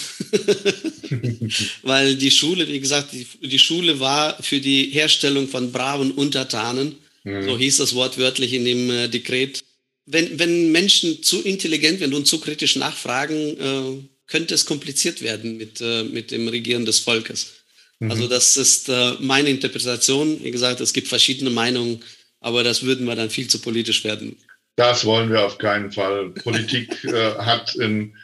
weil 1.83 2.17
die 2.17 2.31
Schule, 2.31 2.67
wie 2.67 2.81
gesagt, 2.81 3.13
die, 3.13 3.27
die, 3.47 3.59
Schule 3.59 4.01
war 4.01 4.43
für 4.43 4.61
die 4.61 4.87
Herstellung 4.87 5.47
von 5.47 5.71
braven 5.71 6.11
Untertanen, 6.11 6.97
mhm. 7.23 7.45
so 7.45 7.57
hieß 7.57 7.77
das 7.77 7.95
wortwörtlich 7.95 8.53
in 8.55 8.65
dem 8.65 8.91
äh, 8.91 9.09
Dekret. 9.09 9.63
Wenn, 10.07 10.39
wenn 10.39 10.73
Menschen 10.73 11.23
zu 11.23 11.43
intelligent 11.43 12.01
werden 12.01 12.15
und 12.15 12.27
zu 12.27 12.41
kritisch 12.41 12.77
nachfragen, 12.77 13.37
äh, 13.37 14.03
könnte 14.27 14.55
es 14.55 14.67
kompliziert 14.67 15.23
werden 15.23 15.57
mit, 15.57 15.81
äh, 15.81 16.03
mit 16.03 16.31
dem 16.31 16.49
Regieren 16.49 16.85
des 16.85 16.99
Volkes. 16.99 17.55
Mhm. 18.01 18.11
Also 18.11 18.27
das 18.27 18.57
ist 18.57 18.89
äh, 18.89 19.13
meine 19.21 19.51
Interpretation. 19.51 20.43
Wie 20.43 20.51
gesagt, 20.51 20.81
es 20.81 20.93
gibt 20.93 21.09
verschiedene 21.09 21.51
Meinungen, 21.51 22.03
aber 22.41 22.65
das 22.65 22.83
würden 22.83 23.07
wir 23.07 23.15
dann 23.15 23.31
viel 23.31 23.49
zu 23.49 23.61
politisch 23.61 24.05
werden. 24.05 24.37
Das 24.77 25.05
wollen 25.05 25.31
wir 25.31 25.45
auf 25.45 25.59
keinen 25.59 25.91
Fall. 25.91 26.31
Politik 26.31 27.03
äh, 27.05 27.35
hat 27.37 27.75
in 27.77 28.15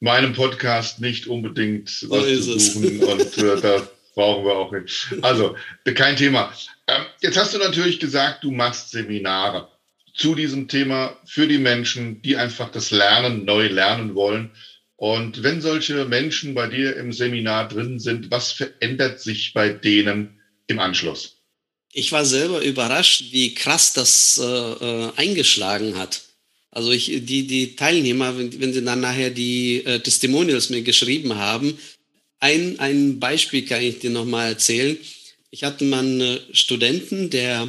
meinem 0.00 0.32
Podcast 0.32 1.00
nicht 1.00 1.26
unbedingt 1.26 1.88
so 1.88 2.10
was 2.10 2.24
zu 2.24 2.58
suchen 2.58 3.02
und 3.02 3.38
äh, 3.38 3.60
da 3.60 3.88
brauchen 4.14 4.44
wir 4.44 4.54
auch 4.54 4.72
nicht. 4.72 5.08
Also, 5.22 5.56
kein 5.94 6.16
Thema. 6.16 6.52
Ähm, 6.88 7.02
jetzt 7.20 7.36
hast 7.36 7.54
du 7.54 7.58
natürlich 7.58 8.00
gesagt, 8.00 8.44
du 8.44 8.50
machst 8.50 8.90
Seminare 8.90 9.68
zu 10.14 10.34
diesem 10.34 10.66
Thema 10.68 11.16
für 11.26 11.46
die 11.46 11.58
Menschen, 11.58 12.22
die 12.22 12.36
einfach 12.36 12.70
das 12.70 12.90
Lernen 12.90 13.44
neu 13.44 13.68
lernen 13.68 14.14
wollen. 14.14 14.50
Und 14.96 15.42
wenn 15.42 15.60
solche 15.60 16.06
Menschen 16.06 16.54
bei 16.54 16.68
dir 16.68 16.96
im 16.96 17.12
Seminar 17.12 17.68
drin 17.68 17.98
sind, 17.98 18.30
was 18.30 18.52
verändert 18.52 19.20
sich 19.20 19.52
bei 19.52 19.68
denen 19.68 20.40
im 20.66 20.78
Anschluss? 20.78 21.36
Ich 21.92 22.12
war 22.12 22.24
selber 22.24 22.62
überrascht, 22.62 23.24
wie 23.30 23.54
krass 23.54 23.92
das 23.92 24.40
äh, 24.42 24.44
äh 24.44 25.12
eingeschlagen 25.16 25.98
hat. 25.98 26.22
Also 26.76 26.90
ich, 26.92 27.06
die, 27.06 27.46
die 27.46 27.74
Teilnehmer, 27.74 28.36
wenn, 28.36 28.60
wenn 28.60 28.74
sie 28.74 28.84
dann 28.84 29.00
nachher 29.00 29.30
die 29.30 29.82
äh, 29.86 29.98
Testimonials 29.98 30.68
mir 30.68 30.82
geschrieben 30.82 31.36
haben, 31.36 31.78
ein, 32.38 32.78
ein 32.80 33.18
Beispiel 33.18 33.64
kann 33.64 33.80
ich 33.80 34.00
dir 34.00 34.10
nochmal 34.10 34.50
erzählen. 34.50 34.98
Ich 35.50 35.64
hatte 35.64 35.84
mal 35.84 36.00
einen 36.00 36.38
Studenten, 36.52 37.30
der 37.30 37.66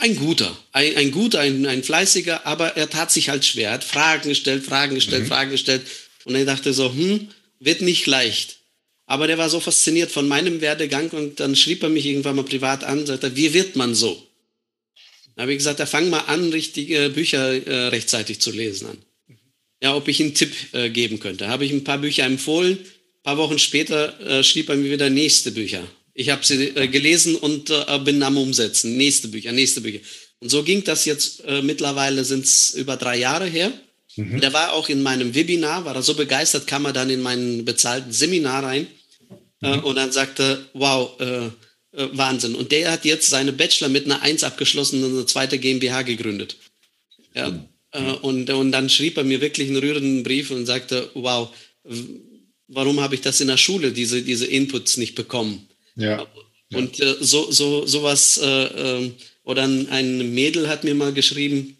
ein 0.00 0.16
guter, 0.16 0.54
ein, 0.72 0.94
ein 0.96 1.12
guter, 1.12 1.40
ein, 1.40 1.64
ein 1.64 1.82
fleißiger, 1.82 2.46
aber 2.46 2.76
er 2.76 2.90
tat 2.90 3.10
sich 3.10 3.30
halt 3.30 3.46
schwer. 3.46 3.68
Er 3.68 3.74
hat 3.76 3.84
Fragen 3.84 4.28
gestellt, 4.28 4.66
Fragen 4.66 4.96
gestellt, 4.96 5.22
mhm. 5.22 5.28
Fragen 5.28 5.50
gestellt. 5.50 5.86
Und 6.24 6.34
er 6.34 6.44
dachte 6.44 6.74
so, 6.74 6.92
hm, 6.92 7.28
wird 7.58 7.80
nicht 7.80 8.04
leicht. 8.04 8.58
Aber 9.06 9.28
der 9.28 9.38
war 9.38 9.48
so 9.48 9.60
fasziniert 9.60 10.12
von 10.12 10.28
meinem 10.28 10.60
Werdegang 10.60 11.08
und 11.08 11.40
dann 11.40 11.56
schrieb 11.56 11.82
er 11.84 11.88
mich 11.88 12.04
irgendwann 12.04 12.36
mal 12.36 12.44
privat 12.44 12.84
an, 12.84 13.06
sagte, 13.06 13.34
wie 13.34 13.54
wird 13.54 13.76
man 13.76 13.94
so? 13.94 14.22
Da 15.36 15.42
habe 15.42 15.52
ich 15.52 15.58
gesagt, 15.58 15.78
ja, 15.78 15.86
fang 15.86 16.10
mal 16.10 16.20
an, 16.20 16.50
richtige 16.50 17.10
Bücher 17.10 17.66
äh, 17.66 17.88
rechtzeitig 17.88 18.40
zu 18.40 18.50
lesen 18.50 18.88
an. 18.88 18.98
Ja, 19.82 19.96
ob 19.96 20.06
ich 20.08 20.20
einen 20.20 20.34
Tipp 20.34 20.52
äh, 20.72 20.90
geben 20.90 21.18
könnte. 21.18 21.48
Habe 21.48 21.64
ich 21.64 21.72
ein 21.72 21.84
paar 21.84 21.98
Bücher 21.98 22.24
empfohlen. 22.24 22.78
Ein 22.78 23.22
paar 23.22 23.38
Wochen 23.38 23.58
später 23.58 24.20
äh, 24.20 24.44
schrieb 24.44 24.68
er 24.68 24.76
mir 24.76 24.90
wieder 24.90 25.10
nächste 25.10 25.50
Bücher. 25.50 25.82
Ich 26.14 26.28
habe 26.28 26.44
sie 26.44 26.72
gelesen 26.88 27.36
und 27.36 27.72
bin 28.04 28.22
am 28.22 28.36
Umsetzen. 28.36 28.98
Nächste 28.98 29.28
Bücher, 29.28 29.50
nächste 29.50 29.80
Bücher. 29.80 30.00
Und 30.40 30.50
so 30.50 30.62
ging 30.62 30.84
das 30.84 31.06
jetzt, 31.06 31.42
mittlerweile 31.62 32.22
sind 32.26 32.44
es 32.44 32.74
über 32.74 32.98
drei 32.98 33.16
Jahre 33.16 33.46
her. 33.46 33.72
Mhm. 34.16 34.40
Der 34.40 34.52
war 34.52 34.72
auch 34.72 34.90
in 34.90 35.02
meinem 35.02 35.34
Webinar, 35.34 35.86
war 35.86 35.94
er 35.94 36.02
so 36.02 36.14
begeistert, 36.14 36.66
kam 36.66 36.84
er 36.84 36.92
dann 36.92 37.08
in 37.08 37.22
mein 37.22 37.64
bezahlten 37.64 38.12
Seminar 38.12 38.62
rein 38.62 38.86
mhm. 39.60 39.78
und 39.80 39.96
dann 39.96 40.12
sagte, 40.12 40.66
wow, 40.74 41.18
äh, 41.18 41.48
äh, 41.92 42.08
Wahnsinn. 42.12 42.54
Und 42.54 42.72
der 42.72 42.90
hat 42.90 43.04
jetzt 43.04 43.30
seine 43.30 43.52
Bachelor 43.52 43.88
mit 43.88 44.04
einer 44.04 44.22
Eins 44.22 44.44
abgeschlossen 44.44 45.02
und 45.04 45.12
eine 45.12 45.26
zweite 45.26 45.58
GmbH 45.58 46.02
gegründet. 46.02 46.56
Ja. 47.34 47.50
Mhm. 47.50 47.68
Äh, 47.92 48.12
und, 48.22 48.50
und 48.50 48.72
dann 48.72 48.88
schrieb 48.88 49.16
er 49.16 49.24
mir 49.24 49.40
wirklich 49.40 49.68
einen 49.68 49.78
rührenden 49.78 50.22
Brief 50.22 50.50
und 50.50 50.66
sagte, 50.66 51.10
wow, 51.14 51.48
warum 52.68 53.00
habe 53.00 53.14
ich 53.14 53.20
das 53.20 53.40
in 53.40 53.48
der 53.48 53.56
Schule, 53.56 53.92
diese, 53.92 54.22
diese 54.22 54.46
Inputs 54.46 54.96
nicht 54.96 55.14
bekommen? 55.14 55.68
Ja. 55.96 56.26
Und 56.72 57.00
äh, 57.00 57.16
so, 57.20 57.50
so, 57.50 57.86
sowas, 57.86 58.38
äh, 58.42 58.46
ähm, 58.46 59.14
oder 59.44 59.64
ein, 59.64 59.88
ein 59.90 60.34
Mädel 60.34 60.68
hat 60.68 60.84
mir 60.84 60.94
mal 60.94 61.12
geschrieben 61.12 61.76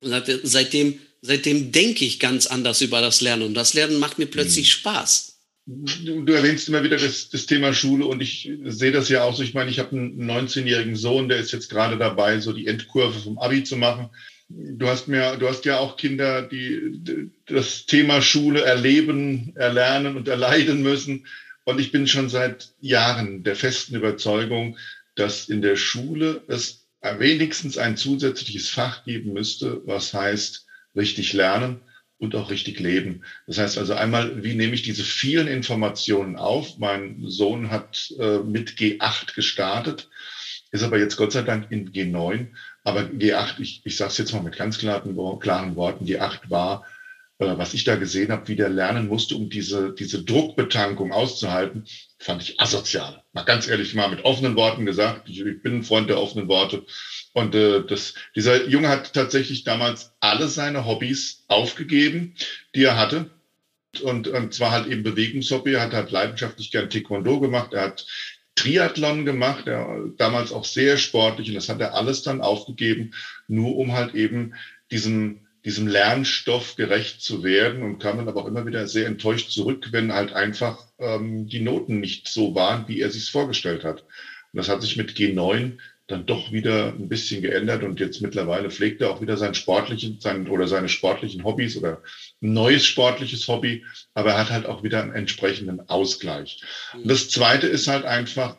und 0.00 0.10
sagte, 0.10 0.40
seitdem 0.42 0.98
seitdem 1.20 1.72
denke 1.72 2.04
ich 2.04 2.20
ganz 2.20 2.46
anders 2.46 2.80
über 2.80 3.00
das 3.00 3.20
Lernen 3.20 3.42
und 3.42 3.54
das 3.54 3.74
Lernen 3.74 3.98
macht 3.98 4.18
mir 4.18 4.26
plötzlich 4.26 4.66
mhm. 4.66 4.70
Spaß. 4.70 5.37
Du, 5.70 6.32
erwähnst 6.32 6.66
immer 6.70 6.82
wieder 6.82 6.96
das, 6.96 7.28
das, 7.28 7.44
Thema 7.44 7.74
Schule 7.74 8.06
und 8.06 8.22
ich 8.22 8.50
sehe 8.64 8.90
das 8.90 9.10
ja 9.10 9.22
auch 9.24 9.36
so. 9.36 9.42
Ich 9.42 9.52
meine, 9.52 9.70
ich 9.70 9.78
habe 9.78 9.94
einen 9.94 10.30
19-jährigen 10.30 10.96
Sohn, 10.96 11.28
der 11.28 11.36
ist 11.36 11.52
jetzt 11.52 11.68
gerade 11.68 11.98
dabei, 11.98 12.40
so 12.40 12.54
die 12.54 12.66
Endkurve 12.66 13.18
vom 13.18 13.38
Abi 13.38 13.64
zu 13.64 13.76
machen. 13.76 14.08
Du 14.48 14.88
hast 14.88 15.08
mir, 15.08 15.36
du 15.36 15.46
hast 15.46 15.66
ja 15.66 15.78
auch 15.78 15.98
Kinder, 15.98 16.40
die 16.40 17.30
das 17.44 17.84
Thema 17.84 18.22
Schule 18.22 18.62
erleben, 18.62 19.52
erlernen 19.56 20.16
und 20.16 20.26
erleiden 20.26 20.82
müssen. 20.82 21.26
Und 21.64 21.80
ich 21.80 21.92
bin 21.92 22.06
schon 22.06 22.30
seit 22.30 22.70
Jahren 22.80 23.42
der 23.42 23.54
festen 23.54 23.94
Überzeugung, 23.94 24.78
dass 25.16 25.50
in 25.50 25.60
der 25.60 25.76
Schule 25.76 26.44
es 26.48 26.86
wenigstens 27.18 27.76
ein 27.76 27.98
zusätzliches 27.98 28.70
Fach 28.70 29.04
geben 29.04 29.34
müsste, 29.34 29.82
was 29.84 30.14
heißt 30.14 30.64
richtig 30.96 31.34
lernen 31.34 31.82
und 32.18 32.34
auch 32.34 32.50
richtig 32.50 32.80
leben. 32.80 33.24
Das 33.46 33.58
heißt 33.58 33.78
also 33.78 33.94
einmal, 33.94 34.42
wie 34.42 34.54
nehme 34.54 34.74
ich 34.74 34.82
diese 34.82 35.04
vielen 35.04 35.46
Informationen 35.46 36.36
auf? 36.36 36.78
Mein 36.78 37.22
Sohn 37.26 37.70
hat 37.70 38.12
äh, 38.18 38.38
mit 38.38 38.70
G8 38.72 39.34
gestartet, 39.34 40.10
ist 40.70 40.82
aber 40.82 40.98
jetzt 40.98 41.16
Gott 41.16 41.32
sei 41.32 41.42
Dank 41.42 41.70
in 41.70 41.90
G9. 41.90 42.48
Aber 42.84 43.02
G8, 43.02 43.60
ich, 43.60 43.82
ich 43.84 43.96
sage 43.96 44.10
es 44.10 44.18
jetzt 44.18 44.32
mal 44.32 44.42
mit 44.42 44.56
ganz 44.56 44.78
klaren, 44.78 45.16
klaren 45.38 45.76
Worten, 45.76 46.04
G8 46.04 46.50
war 46.50 46.84
äh, 47.38 47.56
was 47.56 47.74
ich 47.74 47.84
da 47.84 47.96
gesehen 47.96 48.32
habe, 48.32 48.48
wie 48.48 48.56
der 48.56 48.68
lernen 48.68 49.06
musste, 49.08 49.36
um 49.36 49.48
diese, 49.48 49.94
diese 49.94 50.24
Druckbetankung 50.24 51.12
auszuhalten, 51.12 51.86
fand 52.18 52.42
ich 52.42 52.60
asozial. 52.60 53.22
Mal 53.32 53.44
ganz 53.44 53.68
ehrlich 53.68 53.94
mal 53.94 54.08
mit 54.10 54.24
offenen 54.24 54.56
Worten 54.56 54.86
gesagt. 54.86 55.28
Ich, 55.28 55.40
ich 55.40 55.62
bin 55.62 55.76
ein 55.76 55.82
Freund 55.84 56.10
der 56.10 56.18
offenen 56.20 56.48
Worte. 56.48 56.84
Und 57.32 57.54
äh, 57.54 57.84
das, 57.84 58.14
dieser 58.34 58.66
Junge 58.68 58.88
hat 58.88 59.12
tatsächlich 59.12 59.64
damals 59.64 60.12
alle 60.20 60.48
seine 60.48 60.86
Hobbys 60.86 61.44
aufgegeben, 61.48 62.34
die 62.74 62.84
er 62.84 62.96
hatte. 62.96 63.30
Und, 64.02 64.28
und 64.28 64.54
zwar 64.54 64.70
halt 64.70 64.86
eben 64.86 65.02
Bewegungshobby. 65.02 65.74
Er 65.74 65.82
hat 65.82 65.92
halt 65.92 66.10
leidenschaftlich 66.10 66.70
gern 66.70 66.90
Taekwondo 66.90 67.40
gemacht. 67.40 67.72
Er 67.72 67.82
hat 67.82 68.06
Triathlon 68.54 69.24
gemacht, 69.24 69.66
er, 69.66 70.10
damals 70.16 70.52
auch 70.52 70.64
sehr 70.64 70.96
sportlich. 70.96 71.48
Und 71.48 71.54
das 71.54 71.68
hat 71.68 71.80
er 71.80 71.94
alles 71.94 72.22
dann 72.22 72.40
aufgegeben, 72.40 73.14
nur 73.46 73.76
um 73.76 73.92
halt 73.92 74.14
eben 74.14 74.54
diesem 74.90 75.46
diesem 75.64 75.86
Lernstoff 75.86 76.76
gerecht 76.76 77.20
zu 77.20 77.42
werden 77.42 77.82
und 77.82 77.98
kam 77.98 78.16
dann 78.16 78.28
aber 78.28 78.42
auch 78.42 78.46
immer 78.46 78.64
wieder 78.64 78.86
sehr 78.86 79.06
enttäuscht 79.06 79.50
zurück, 79.50 79.88
wenn 79.90 80.12
halt 80.12 80.32
einfach 80.32 80.86
ähm, 80.98 81.46
die 81.46 81.60
Noten 81.60 82.00
nicht 82.00 82.28
so 82.28 82.54
waren, 82.54 82.86
wie 82.88 83.00
er 83.00 83.10
sich 83.10 83.30
vorgestellt 83.30 83.84
hat. 83.84 84.02
Und 84.02 84.56
das 84.56 84.68
hat 84.68 84.80
sich 84.80 84.96
mit 84.96 85.10
G9 85.10 85.78
dann 86.08 86.24
doch 86.24 86.50
wieder 86.52 86.88
ein 86.88 87.08
bisschen 87.08 87.42
geändert. 87.42 87.84
Und 87.84 88.00
jetzt 88.00 88.20
mittlerweile 88.20 88.70
pflegt 88.70 89.00
er 89.00 89.10
auch 89.10 89.20
wieder 89.20 89.36
sein 89.36 89.54
sportlichen 89.54 90.18
sein, 90.20 90.48
oder 90.48 90.66
seine 90.66 90.88
sportlichen 90.88 91.44
Hobbys 91.44 91.76
oder 91.76 92.02
ein 92.42 92.54
neues 92.54 92.84
sportliches 92.86 93.46
Hobby, 93.46 93.84
aber 94.14 94.30
er 94.30 94.38
hat 94.38 94.50
halt 94.50 94.66
auch 94.66 94.82
wieder 94.82 95.02
einen 95.02 95.12
entsprechenden 95.12 95.88
Ausgleich. 95.88 96.62
Und 96.94 97.08
das 97.08 97.28
Zweite 97.28 97.66
ist 97.66 97.86
halt 97.86 98.04
einfach, 98.04 98.58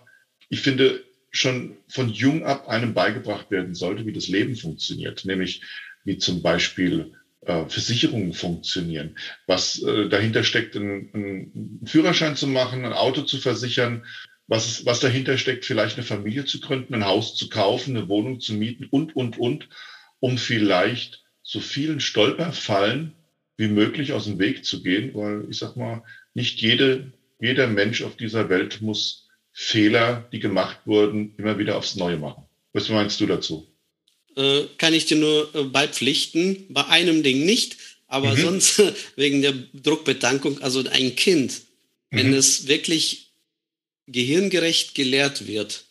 ich 0.49 0.61
finde, 0.61 1.03
schon 1.31 1.77
von 1.87 2.09
jung 2.09 2.45
ab 2.45 2.67
einem 2.67 2.93
beigebracht 2.93 3.51
werden 3.51 3.75
sollte, 3.75 4.05
wie 4.05 4.13
das 4.13 4.27
Leben 4.27 4.55
funktioniert, 4.55 5.25
nämlich 5.25 5.61
wie 6.03 6.17
zum 6.17 6.41
Beispiel 6.41 7.13
äh, 7.41 7.65
Versicherungen 7.67 8.33
funktionieren, 8.33 9.17
was 9.47 9.81
äh, 9.81 10.07
dahinter 10.07 10.43
steckt, 10.43 10.75
einen, 10.75 11.09
einen 11.13 11.81
Führerschein 11.85 12.35
zu 12.35 12.47
machen, 12.47 12.85
ein 12.85 12.93
Auto 12.93 13.21
zu 13.21 13.37
versichern, 13.37 14.05
was, 14.49 14.83
was 14.85 14.99
dahinter 14.99 15.37
steckt, 15.37 15.63
vielleicht 15.63 15.95
eine 15.95 16.05
Familie 16.05 16.43
zu 16.43 16.59
gründen, 16.59 16.95
ein 16.95 17.05
Haus 17.05 17.35
zu 17.35 17.49
kaufen, 17.49 17.95
eine 17.95 18.09
Wohnung 18.09 18.39
zu 18.39 18.53
mieten 18.53 18.85
und, 18.89 19.15
und, 19.15 19.37
und, 19.37 19.69
um 20.19 20.37
vielleicht 20.37 21.23
so 21.43 21.59
vielen 21.59 21.99
Stolperfallen 21.99 23.13
wie 23.57 23.67
möglich 23.67 24.11
aus 24.11 24.25
dem 24.25 24.39
Weg 24.39 24.65
zu 24.65 24.81
gehen, 24.81 25.11
weil 25.13 25.45
ich 25.49 25.59
sag 25.59 25.77
mal, 25.77 26.03
nicht 26.33 26.61
jede, 26.61 27.13
jeder 27.39 27.67
Mensch 27.67 28.01
auf 28.01 28.17
dieser 28.17 28.49
Welt 28.49 28.81
muss 28.81 29.27
Fehler, 29.53 30.27
die 30.31 30.39
gemacht 30.39 30.79
wurden, 30.85 31.35
immer 31.37 31.59
wieder 31.59 31.77
aufs 31.77 31.95
Neue 31.95 32.17
machen. 32.17 32.43
Was 32.73 32.89
meinst 32.89 33.19
du 33.19 33.27
dazu? 33.27 33.67
Äh, 34.35 34.63
kann 34.77 34.93
ich 34.93 35.05
dir 35.05 35.17
nur 35.17 35.53
äh, 35.53 35.63
beipflichten. 35.63 36.65
Bei 36.69 36.87
einem 36.87 37.21
Ding 37.21 37.45
nicht, 37.45 37.77
aber 38.07 38.35
mhm. 38.35 38.41
sonst 38.41 38.81
wegen 39.15 39.41
der 39.41 39.53
Druckbetankung, 39.73 40.61
also 40.61 40.83
ein 40.89 41.15
Kind, 41.15 41.61
mhm. 42.09 42.17
wenn 42.17 42.33
es 42.33 42.67
wirklich 42.67 43.28
gehirngerecht 44.11 44.95
gelehrt 44.95 45.47
wird, 45.47 45.85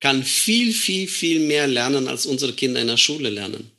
kann 0.00 0.24
viel, 0.24 0.72
viel, 0.72 1.08
viel 1.08 1.40
mehr 1.40 1.66
lernen, 1.66 2.08
als 2.08 2.26
unsere 2.26 2.52
Kinder 2.52 2.80
in 2.80 2.86
der 2.86 2.96
Schule 2.96 3.30
lernen. 3.30 3.70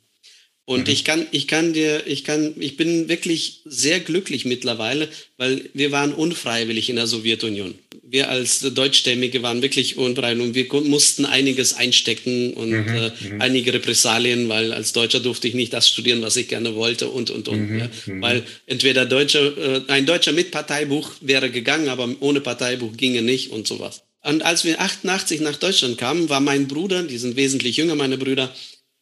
Und 0.64 0.86
mhm. 0.86 0.92
ich 0.92 1.04
kann, 1.04 1.26
ich 1.32 1.48
kann 1.48 1.72
dir, 1.72 2.06
ich 2.06 2.22
kann, 2.22 2.54
ich 2.58 2.76
bin 2.76 3.08
wirklich 3.08 3.62
sehr 3.64 3.98
glücklich 3.98 4.44
mittlerweile, 4.44 5.08
weil 5.36 5.68
wir 5.74 5.90
waren 5.90 6.14
unfreiwillig 6.14 6.88
in 6.88 6.96
der 6.96 7.08
Sowjetunion. 7.08 7.74
Wir 8.04 8.28
als 8.28 8.60
Deutschstämmige 8.60 9.42
waren 9.42 9.60
wirklich 9.60 9.96
unfreiwillig 9.96 10.46
und 10.46 10.54
wir 10.54 10.82
mussten 10.82 11.24
einiges 11.24 11.74
einstecken 11.74 12.54
und 12.54 12.70
mhm. 12.70 12.88
äh, 12.88 13.10
mhm. 13.10 13.40
einige 13.40 13.74
Repressalien, 13.74 14.48
weil 14.48 14.72
als 14.72 14.92
Deutscher 14.92 15.18
durfte 15.18 15.48
ich 15.48 15.54
nicht 15.54 15.72
das 15.72 15.88
studieren, 15.88 16.22
was 16.22 16.36
ich 16.36 16.46
gerne 16.46 16.76
wollte 16.76 17.08
und, 17.08 17.30
und, 17.30 17.48
und. 17.48 17.68
Mhm. 17.68 17.78
Ja. 17.80 17.90
Mhm. 18.06 18.22
Weil 18.22 18.42
entweder 18.66 19.04
Deutscher, 19.04 19.58
äh, 19.58 19.82
ein 19.88 20.06
Deutscher 20.06 20.32
mit 20.32 20.52
Parteibuch 20.52 21.10
wäre 21.20 21.50
gegangen, 21.50 21.88
aber 21.88 22.08
ohne 22.20 22.40
Parteibuch 22.40 22.96
ginge 22.96 23.22
nicht 23.22 23.50
und 23.50 23.66
sowas. 23.66 24.02
Und 24.22 24.42
als 24.44 24.64
wir 24.64 24.80
88 24.80 25.40
nach 25.40 25.56
Deutschland 25.56 25.98
kamen, 25.98 26.28
war 26.28 26.38
mein 26.38 26.68
Bruder, 26.68 27.02
die 27.02 27.18
sind 27.18 27.34
wesentlich 27.34 27.78
jünger, 27.78 27.96
meine 27.96 28.16
Brüder, 28.16 28.54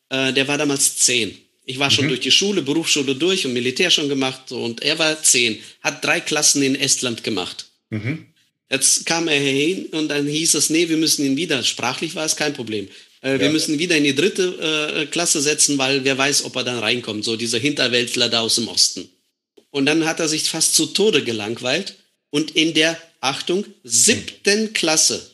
äh, 0.08 0.32
der 0.32 0.48
war 0.48 0.56
damals 0.56 0.96
zehn. 0.96 1.36
Ich 1.70 1.78
war 1.78 1.90
schon 1.90 2.06
mhm. 2.06 2.10
durch 2.10 2.20
die 2.20 2.32
Schule, 2.32 2.62
Berufsschule 2.62 3.14
durch 3.14 3.46
und 3.46 3.52
Militär 3.52 3.90
schon 3.90 4.08
gemacht. 4.08 4.50
Und 4.50 4.82
er 4.82 4.98
war 4.98 5.22
zehn, 5.22 5.58
hat 5.82 6.04
drei 6.04 6.20
Klassen 6.20 6.62
in 6.62 6.74
Estland 6.74 7.22
gemacht. 7.22 7.66
Mhm. 7.90 8.26
Jetzt 8.68 9.06
kam 9.06 9.28
er 9.28 9.38
hin 9.38 9.86
und 9.92 10.08
dann 10.08 10.26
hieß 10.26 10.54
es, 10.54 10.70
nee, 10.70 10.88
wir 10.88 10.96
müssen 10.96 11.24
ihn 11.24 11.36
wieder, 11.36 11.62
sprachlich 11.62 12.14
war 12.16 12.24
es 12.24 12.34
kein 12.34 12.54
Problem. 12.54 12.88
Äh, 13.22 13.32
ja. 13.32 13.40
Wir 13.40 13.50
müssen 13.50 13.74
ihn 13.74 13.78
wieder 13.78 13.96
in 13.96 14.04
die 14.04 14.14
dritte 14.16 14.96
äh, 14.96 15.06
Klasse 15.06 15.40
setzen, 15.40 15.78
weil 15.78 16.04
wer 16.04 16.18
weiß, 16.18 16.44
ob 16.44 16.56
er 16.56 16.64
dann 16.64 16.78
reinkommt. 16.78 17.24
So 17.24 17.36
dieser 17.36 17.58
Hinterwäldler 17.58 18.28
da 18.28 18.40
aus 18.40 18.56
dem 18.56 18.66
Osten. 18.66 19.08
Und 19.70 19.86
dann 19.86 20.04
hat 20.06 20.18
er 20.18 20.28
sich 20.28 20.44
fast 20.44 20.74
zu 20.74 20.86
Tode 20.86 21.22
gelangweilt. 21.22 21.94
Und 22.30 22.52
in 22.52 22.74
der, 22.74 23.00
Achtung, 23.20 23.64
siebten 23.84 24.62
mhm. 24.62 24.72
Klasse 24.72 25.30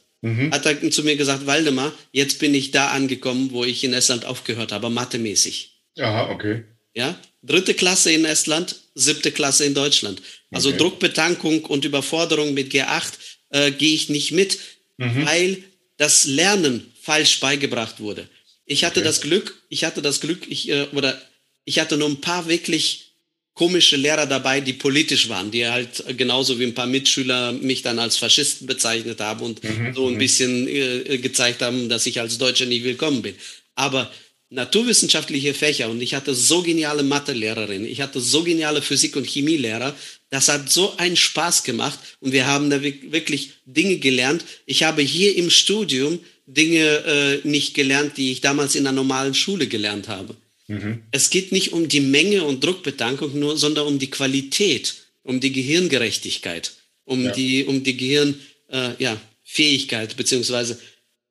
hat 0.51 0.67
er 0.67 0.91
zu 0.91 1.05
mir 1.05 1.15
gesagt, 1.15 1.47
Waldemar, 1.47 1.93
jetzt 2.11 2.41
bin 2.41 2.53
ich 2.53 2.73
da 2.73 2.89
angekommen, 2.89 3.51
wo 3.53 3.65
ich 3.65 3.85
in 3.85 3.93
Estland 3.93 4.25
aufgehört 4.25 4.73
habe, 4.73 4.91
mathemäßig. 4.91 5.76
Aha, 5.99 6.31
okay. 6.31 6.65
Ja, 6.95 7.19
dritte 7.43 7.75
Klasse 7.75 8.13
in 8.13 8.25
Estland, 8.25 8.77
siebte 8.95 9.33
Klasse 9.33 9.65
in 9.65 9.75
Deutschland. 9.75 10.23
Also 10.51 10.71
okay. 10.71 10.79
Druckbetankung 10.79 11.65
und 11.65 11.85
Überforderung 11.85 12.55
mit 12.55 12.73
G8 12.73 13.13
äh, 13.51 13.71
gehe 13.71 13.95
ich 13.95 14.09
nicht 14.09 14.33
mit, 14.33 14.59
mhm. 14.97 15.27
weil 15.27 15.63
das 15.97 16.25
Lernen 16.25 16.93
falsch 17.01 17.41
beigebracht 17.41 18.01
wurde. 18.01 18.29
Ich 18.65 18.85
hatte 18.85 19.01
okay. 19.01 19.07
das 19.07 19.21
Glück, 19.21 19.63
ich 19.69 19.85
hatte 19.85 20.03
das 20.03 20.21
Glück, 20.21 20.47
ich, 20.49 20.69
äh, 20.69 20.87
oder 20.93 21.21
ich 21.65 21.79
hatte 21.79 21.97
nur 21.97 22.09
ein 22.09 22.21
paar 22.21 22.49
wirklich 22.49 23.13
komische 23.55 23.97
Lehrer 23.97 24.27
dabei, 24.27 24.61
die 24.61 24.75
politisch 24.75 25.29
waren, 25.31 25.51
die 25.51 25.67
halt 25.67 26.05
genauso 26.19 26.59
wie 26.59 26.65
ein 26.65 26.75
paar 26.75 26.87
Mitschüler 26.87 27.53
mich 27.53 27.81
dann 27.81 27.99
als 27.99 28.19
Faschisten 28.19 28.67
bezeichnet 28.67 29.21
haben 29.21 29.41
und 29.41 29.65
mhm. 29.65 29.95
so 29.95 30.09
ein 30.09 30.15
mhm. 30.15 30.19
bisschen 30.19 30.69
äh, 30.69 31.19
gezeigt 31.19 31.63
haben, 31.63 31.89
dass 31.89 32.07
ich 32.07 32.21
als 32.21 32.37
Deutscher 32.39 32.67
nicht 32.67 32.85
willkommen 32.85 33.23
bin. 33.23 33.35
Aber 33.75 34.13
naturwissenschaftliche 34.51 35.55
Fächer 35.55 35.91
und 35.91 36.01
ich 36.01 36.15
hatte 36.15 36.35
so 36.35 36.63
geniale 36.63 37.03
Mathelehrerin, 37.03 37.85
ich 37.85 38.01
hatte 38.01 38.21
so 38.21 38.45
geniale 38.45 38.81
Physik- 38.81 39.17
und 39.17 39.27
Chemielehrer. 39.27 39.95
Das 40.31 40.49
hat 40.49 40.71
so 40.71 40.97
einen 40.97 41.17
Spaß 41.17 41.65
gemacht 41.65 41.99
und 42.21 42.33
wir 42.33 42.47
haben 42.47 42.71
da 42.71 42.83
wirklich 42.83 43.51
Dinge 43.65 43.99
gelernt. 43.99 44.45
Ich 44.65 44.83
habe 44.83 45.03
hier 45.03 45.37
im 45.37 45.51
Studium 45.51 46.21
Dinge 46.47 47.43
äh, 47.45 47.49
nicht 47.49 47.75
gelernt, 47.75 48.17
die 48.17 48.33
ich 48.33 48.41
damals 48.41 48.75
in 48.75 48.85
der 48.85 48.93
normalen 48.93 49.35
Schule 49.35 49.67
gelernt 49.67 50.09
habe. 50.09 50.37
Mhm. 50.69 51.03
Es 51.11 51.31
geht 51.31 51.53
nicht 51.53 51.73
um 51.73 51.89
die 51.89 52.01
Menge 52.01 52.45
und 52.45 52.63
Druckbetankung 52.63 53.39
nur, 53.39 53.57
sondern 53.57 53.87
um 53.87 53.99
die 53.99 54.11
Qualität, 54.11 54.95
um 55.23 55.41
die 55.41 55.53
Gehirngerechtigkeit, 55.53 56.73
um 57.05 57.25
ja. 57.25 57.33
die 57.33 57.65
um 57.65 57.83
die 57.83 57.97
Gehirnfähigkeit 57.97 60.09
äh, 60.09 60.13
ja, 60.13 60.17
beziehungsweise 60.17 60.79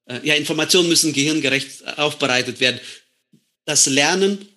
äh, 0.06 0.19
ja 0.23 0.36
Informationen 0.36 0.89
müssen 0.89 1.13
gehirngerecht 1.13 1.97
aufbereitet 1.97 2.60
werden 2.60 2.80
das 3.65 3.88
Lernen 3.88 4.47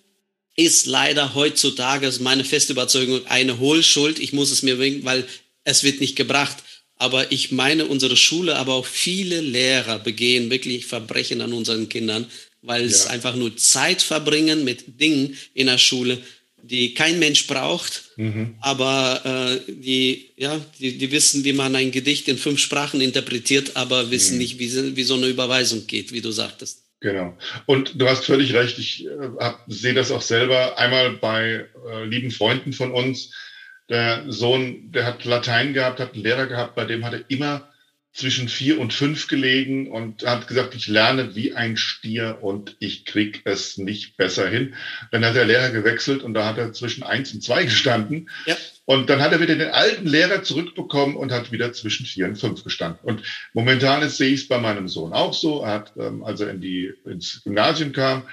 ist 0.55 0.85
leider 0.85 1.35
heutzutage, 1.35 2.07
ist 2.07 2.19
meine 2.19 2.43
feste 2.43 2.73
Überzeugung, 2.73 3.25
eine 3.27 3.59
Hohlschuld. 3.59 4.19
Ich 4.19 4.33
muss 4.33 4.51
es 4.51 4.61
mir 4.61 4.79
wegen, 4.79 5.05
weil 5.05 5.25
es 5.63 5.83
wird 5.83 6.01
nicht 6.01 6.15
gebracht. 6.15 6.57
Aber 6.95 7.31
ich 7.31 7.51
meine, 7.51 7.85
unsere 7.85 8.17
Schule, 8.17 8.57
aber 8.57 8.73
auch 8.73 8.85
viele 8.85 9.39
Lehrer 9.39 9.99
begehen 9.99 10.49
wirklich 10.49 10.85
Verbrechen 10.85 11.39
an 11.39 11.53
unseren 11.53 11.87
Kindern, 11.87 12.27
weil 12.61 12.81
ja. 12.81 12.87
es 12.87 13.07
einfach 13.07 13.35
nur 13.35 13.55
Zeit 13.55 14.01
verbringen 14.01 14.65
mit 14.65 14.99
Dingen 14.99 15.37
in 15.53 15.67
der 15.67 15.77
Schule, 15.77 16.21
die 16.61 16.93
kein 16.93 17.19
Mensch 17.19 17.47
braucht, 17.47 18.11
mhm. 18.17 18.55
aber 18.59 19.61
äh, 19.65 19.71
die, 19.71 20.31
ja, 20.35 20.59
die, 20.79 20.97
die 20.97 21.11
wissen, 21.11 21.45
wie 21.45 21.53
man 21.53 21.73
ein 21.73 21.91
Gedicht 21.91 22.27
in 22.27 22.37
fünf 22.37 22.59
Sprachen 22.59 22.99
interpretiert, 22.99 23.77
aber 23.77 24.11
wissen 24.11 24.33
mhm. 24.33 24.39
nicht, 24.39 24.59
wie, 24.59 24.97
wie 24.97 25.03
so 25.03 25.13
eine 25.13 25.27
Überweisung 25.27 25.87
geht, 25.87 26.11
wie 26.11 26.19
du 26.19 26.31
sagtest. 26.31 26.79
Genau. 27.01 27.37
Und 27.65 28.01
du 28.01 28.07
hast 28.09 28.25
völlig 28.25 28.53
recht. 28.53 28.77
Ich 28.77 29.05
äh, 29.07 29.51
sehe 29.67 29.93
das 29.93 30.11
auch 30.11 30.21
selber 30.21 30.77
einmal 30.77 31.11
bei 31.11 31.67
äh, 31.89 32.03
lieben 32.05 32.31
Freunden 32.31 32.73
von 32.73 32.91
uns. 32.91 33.33
Der 33.87 34.31
Sohn, 34.31 34.91
der 34.91 35.05
hat 35.05 35.25
Latein 35.25 35.73
gehabt, 35.73 35.99
hat 35.99 36.13
einen 36.13 36.23
Lehrer 36.23 36.45
gehabt, 36.45 36.75
bei 36.75 36.85
dem 36.85 37.05
hat 37.05 37.13
er 37.13 37.23
immer 37.29 37.69
zwischen 38.13 38.49
vier 38.49 38.79
und 38.79 38.93
fünf 38.93 39.27
gelegen 39.27 39.89
und 39.91 40.25
hat 40.25 40.47
gesagt, 40.47 40.75
ich 40.75 40.87
lerne 40.87 41.35
wie 41.35 41.53
ein 41.53 41.77
Stier 41.77 42.39
und 42.41 42.75
ich 42.79 43.05
krieg 43.05 43.41
es 43.45 43.77
nicht 43.77 44.17
besser 44.17 44.47
hin. 44.47 44.73
Dann 45.11 45.23
hat 45.23 45.35
der 45.35 45.45
Lehrer 45.45 45.69
gewechselt 45.69 46.23
und 46.23 46.33
da 46.33 46.45
hat 46.45 46.57
er 46.57 46.73
zwischen 46.73 47.03
eins 47.03 47.33
und 47.33 47.43
zwei 47.43 47.63
gestanden. 47.65 48.29
Ja. 48.45 48.57
Und 48.85 49.11
dann 49.11 49.21
hat 49.21 49.31
er 49.31 49.39
wieder 49.39 49.55
den 49.55 49.69
alten 49.69 50.07
Lehrer 50.07 50.41
zurückbekommen 50.41 51.15
und 51.15 51.31
hat 51.31 51.51
wieder 51.51 51.71
zwischen 51.73 52.07
vier 52.07 52.25
und 52.25 52.37
fünf 52.37 52.63
gestanden. 52.63 52.99
Und 53.03 53.21
momentan 53.53 54.01
ist, 54.01 54.17
sehe 54.17 54.33
ich 54.33 54.41
es 54.41 54.47
bei 54.47 54.57
meinem 54.57 54.87
Sohn 54.87 55.13
auch 55.13 55.33
so. 55.33 55.61
Er 55.61 55.73
hat, 55.73 55.93
ähm, 55.95 56.23
als 56.23 56.41
er 56.41 56.49
in 56.49 56.59
die, 56.59 56.91
ins 57.05 57.43
Gymnasium 57.43 57.91
kam, 57.91 58.23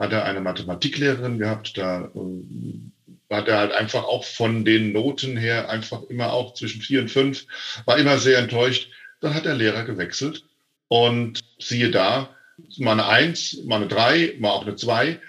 hat 0.00 0.12
er 0.12 0.24
eine 0.24 0.40
Mathematiklehrerin 0.40 1.38
gehabt. 1.38 1.78
Da 1.78 2.10
ähm, 2.16 2.90
hat 3.30 3.46
er 3.46 3.58
halt 3.58 3.72
einfach 3.72 4.02
auch 4.02 4.24
von 4.24 4.64
den 4.64 4.92
Noten 4.92 5.36
her 5.36 5.70
einfach 5.70 6.02
immer 6.08 6.32
auch 6.32 6.54
zwischen 6.54 6.82
vier 6.82 7.00
und 7.00 7.10
fünf, 7.10 7.46
war 7.84 7.96
immer 7.96 8.18
sehr 8.18 8.38
enttäuscht. 8.38 8.90
Dann 9.20 9.34
hat 9.34 9.44
der 9.44 9.54
Lehrer 9.54 9.84
gewechselt 9.84 10.44
und 10.88 11.40
siehe 11.58 11.90
da, 11.90 12.34
mal 12.78 12.92
eine 12.92 13.06
Eins, 13.06 13.58
mal 13.64 13.76
eine 13.76 13.88
Drei, 13.88 14.34
mal 14.38 14.50
auch 14.50 14.62
eine 14.66 14.76
Zwei, 14.76 15.20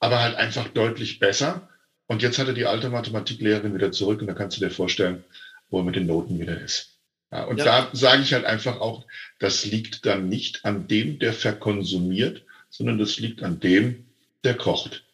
aber 0.00 0.20
halt 0.20 0.36
einfach 0.36 0.68
deutlich 0.68 1.18
besser. 1.18 1.68
Und 2.06 2.22
jetzt 2.22 2.38
hat 2.38 2.48
er 2.48 2.54
die 2.54 2.66
alte 2.66 2.88
Mathematiklehrerin 2.88 3.74
wieder 3.74 3.92
zurück 3.92 4.20
und 4.20 4.28
da 4.28 4.34
kannst 4.34 4.56
du 4.56 4.60
dir 4.60 4.70
vorstellen, 4.70 5.24
wo 5.70 5.78
er 5.78 5.84
mit 5.84 5.96
den 5.96 6.06
Noten 6.06 6.38
wieder 6.38 6.58
ist. 6.60 6.98
Ja, 7.30 7.44
und 7.44 7.58
ja. 7.58 7.64
da 7.64 7.90
sage 7.92 8.22
ich 8.22 8.32
halt 8.32 8.46
einfach 8.46 8.80
auch, 8.80 9.04
das 9.38 9.66
liegt 9.66 10.06
dann 10.06 10.28
nicht 10.28 10.64
an 10.64 10.88
dem, 10.88 11.18
der 11.18 11.34
verkonsumiert, 11.34 12.42
sondern 12.70 12.98
das 12.98 13.18
liegt 13.18 13.42
an 13.42 13.60
dem, 13.60 14.06
der 14.44 14.56
kocht. 14.56 15.04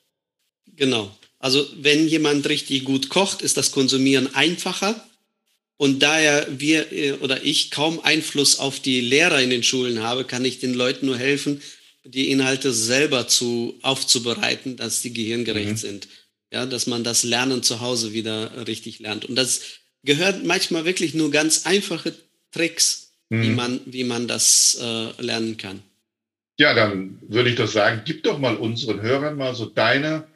Genau. 0.77 1.11
Also 1.41 1.67
wenn 1.77 2.07
jemand 2.07 2.49
richtig 2.49 2.85
gut 2.85 3.09
kocht, 3.09 3.43
ist 3.43 3.57
das 3.57 3.73
Konsumieren 3.73 4.35
einfacher. 4.35 4.95
Und 5.85 6.03
daher 6.03 6.47
wir 6.49 6.93
äh, 6.93 7.13
oder 7.13 7.45
ich 7.45 7.71
kaum 7.71 8.01
Einfluss 8.01 8.59
auf 8.59 8.81
die 8.81 9.03
Lehrer 9.03 9.43
in 9.43 9.51
den 9.51 9.63
Schulen 9.63 10.03
habe, 10.03 10.25
kann 10.25 10.43
ich 10.43 10.59
den 10.59 10.73
Leuten 10.73 11.05
nur 11.05 11.19
helfen, 11.19 11.61
die 12.05 12.31
Inhalte 12.31 12.73
selber 12.73 13.29
zu 13.29 13.79
aufzubereiten, 13.83 14.79
dass 14.79 15.03
die 15.03 15.13
gehirngerecht 15.13 15.73
mhm. 15.73 15.77
sind. 15.77 16.09
Ja, 16.51 16.65
dass 16.65 16.87
man 16.87 17.05
das 17.05 17.23
Lernen 17.23 17.63
zu 17.63 17.83
Hause 17.83 18.15
wieder 18.15 18.67
richtig 18.67 18.99
lernt. 18.99 19.27
Und 19.27 19.37
das 19.37 19.61
gehört 20.05 20.43
manchmal 20.43 20.87
wirklich 20.87 21.13
nur 21.13 21.31
ganz 21.31 21.67
einfache 21.67 22.15
Tricks, 22.51 23.11
mhm. 23.29 23.43
wie, 23.43 23.51
man, 23.51 23.81
wie 23.85 24.05
man 24.05 24.27
das 24.27 24.79
äh, 24.81 25.23
lernen 25.23 25.59
kann. 25.59 25.83
Ja, 26.59 26.73
dann 26.73 27.19
würde 27.29 27.51
ich 27.51 27.57
doch 27.57 27.69
sagen, 27.69 28.01
gib 28.07 28.23
doch 28.23 28.39
mal 28.39 28.57
unseren 28.57 29.03
Hörern 29.03 29.37
mal 29.37 29.55
so 29.55 29.67
deine 29.67 30.27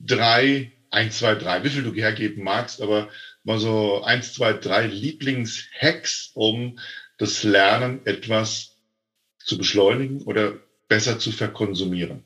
drei, 0.00 0.72
eins, 0.88 1.18
zwei, 1.18 1.34
drei, 1.34 1.62
wie 1.64 1.68
viel 1.68 1.82
du 1.82 1.92
hergeben 1.92 2.42
magst, 2.42 2.80
aber 2.80 3.10
mal 3.46 3.60
so 3.60 4.02
eins, 4.02 4.34
zwei, 4.34 4.52
drei 4.52 4.86
Lieblingshacks, 4.86 6.32
um 6.34 6.78
das 7.16 7.44
Lernen 7.44 8.00
etwas 8.04 8.76
zu 9.38 9.56
beschleunigen 9.56 10.22
oder 10.22 10.58
besser 10.88 11.18
zu 11.18 11.32
verkonsumieren. 11.32 12.24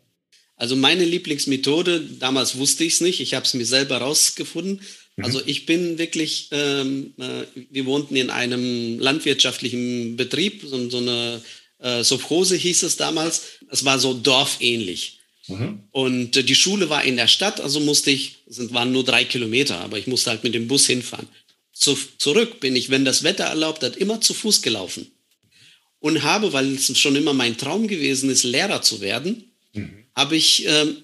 Also 0.57 0.77
meine 0.77 1.05
Lieblingsmethode, 1.05 2.01
damals 2.19 2.57
wusste 2.59 2.85
ich 2.85 2.95
es 2.95 3.01
nicht, 3.01 3.21
ich 3.21 3.35
habe 3.35 3.45
es 3.47 3.55
mir 3.55 3.65
selber 3.65 3.99
rausgefunden. 3.99 4.81
Mhm. 5.17 5.25
Also 5.25 5.41
ich 5.45 5.67
bin 5.67 5.99
wirklich, 5.99 6.49
ähm, 6.53 7.15
äh, 7.19 7.45
wir 7.71 7.87
wohnten 7.87 8.17
in 8.17 8.31
einem 8.31 8.99
landwirtschaftlichen 8.99 10.17
Betrieb, 10.17 10.63
so, 10.65 10.91
so 10.91 10.99
eine 10.99 11.43
äh, 11.79 12.03
Sophrose 12.03 12.57
hieß 12.57 12.83
es 12.83 12.97
damals. 12.97 13.59
Es 13.71 13.85
war 13.85 13.99
so 13.99 14.15
dorfähnlich. 14.15 15.20
Mhm. 15.49 15.85
Und 15.91 16.37
äh, 16.37 16.45
die 16.45 16.55
Schule 16.55 16.91
war 16.91 17.05
in 17.05 17.17
der 17.17 17.29
Stadt, 17.29 17.61
also 17.61 17.81
musste 17.81 18.11
ich, 18.11 18.37
es 18.49 18.73
waren 18.73 18.93
nur 18.93 19.05
drei 19.05 19.25
Kilometer, 19.25 19.79
aber 19.81 19.99
ich 19.99 20.07
musste 20.07 20.31
halt 20.31 20.45
mit 20.45 20.55
dem 20.55 20.69
Bus 20.69 20.87
hinfahren. 20.87 21.29
Zu, 21.73 21.97
zurück 22.19 22.61
bin 22.61 22.77
ich, 22.77 22.91
wenn 22.91 23.05
das 23.05 23.23
Wetter 23.23 23.45
erlaubt 23.45 23.83
hat, 23.83 23.97
immer 23.97 24.21
zu 24.21 24.35
Fuß 24.35 24.63
gelaufen. 24.63 25.11
Und 25.99 26.23
habe, 26.23 26.53
weil 26.53 26.75
es 26.75 26.99
schon 26.99 27.17
immer 27.17 27.35
mein 27.35 27.59
Traum 27.59 27.87
gewesen 27.87 28.31
ist, 28.31 28.43
Lehrer 28.43 28.83
zu 28.83 29.01
werden, 29.01 29.51
mhm. 29.75 30.05
habe 30.15 30.37
ich 30.37 30.67
ähm, 30.67 30.97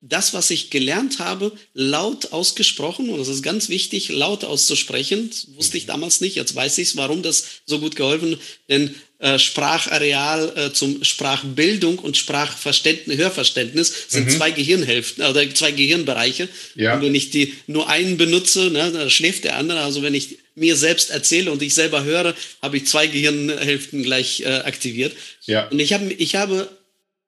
das, 0.00 0.34
was 0.34 0.50
ich 0.50 0.70
gelernt 0.70 1.18
habe, 1.18 1.52
laut 1.72 2.32
ausgesprochen. 2.32 3.08
Und 3.08 3.18
das 3.18 3.28
ist 3.28 3.42
ganz 3.42 3.68
wichtig, 3.68 4.10
laut 4.10 4.44
auszusprechen. 4.44 5.30
Das 5.30 5.48
wusste 5.56 5.78
ich 5.78 5.84
mhm. 5.84 5.88
damals 5.88 6.20
nicht. 6.20 6.36
Jetzt 6.36 6.54
weiß 6.54 6.78
ich 6.78 6.88
es, 6.88 6.96
warum 6.96 7.22
das 7.22 7.44
so 7.64 7.80
gut 7.80 7.96
geholfen. 7.96 8.38
Denn 8.68 8.94
äh, 9.18 9.38
Sprachareal 9.38 10.52
äh, 10.56 10.72
zum 10.72 11.02
Sprachbildung 11.02 11.98
und 11.98 12.18
Sprachverständnis, 12.18 13.16
Hörverständnis 13.16 13.92
sind 14.08 14.26
mhm. 14.26 14.30
zwei 14.30 14.50
Gehirnhälften 14.50 15.24
oder 15.24 15.54
zwei 15.54 15.70
Gehirnbereiche. 15.70 16.48
Ja. 16.74 16.94
Und 16.94 17.02
wenn 17.02 17.14
ich 17.14 17.30
die 17.30 17.54
nur 17.66 17.88
einen 17.88 18.18
benutze, 18.18 18.70
ne, 18.70 18.92
dann 18.92 19.10
schläft 19.10 19.44
der 19.44 19.56
andere. 19.56 19.80
Also 19.80 20.02
wenn 20.02 20.14
ich 20.14 20.38
mir 20.54 20.76
selbst 20.76 21.10
erzähle 21.10 21.50
und 21.50 21.62
ich 21.62 21.72
selber 21.74 22.04
höre, 22.04 22.34
habe 22.60 22.76
ich 22.76 22.86
zwei 22.86 23.06
Gehirnhälften 23.06 24.02
gleich 24.02 24.40
äh, 24.40 24.46
aktiviert. 24.46 25.16
Ja. 25.46 25.68
Und 25.68 25.80
ich 25.80 25.94
habe 25.94 26.12
ich 26.12 26.34
habe 26.34 26.68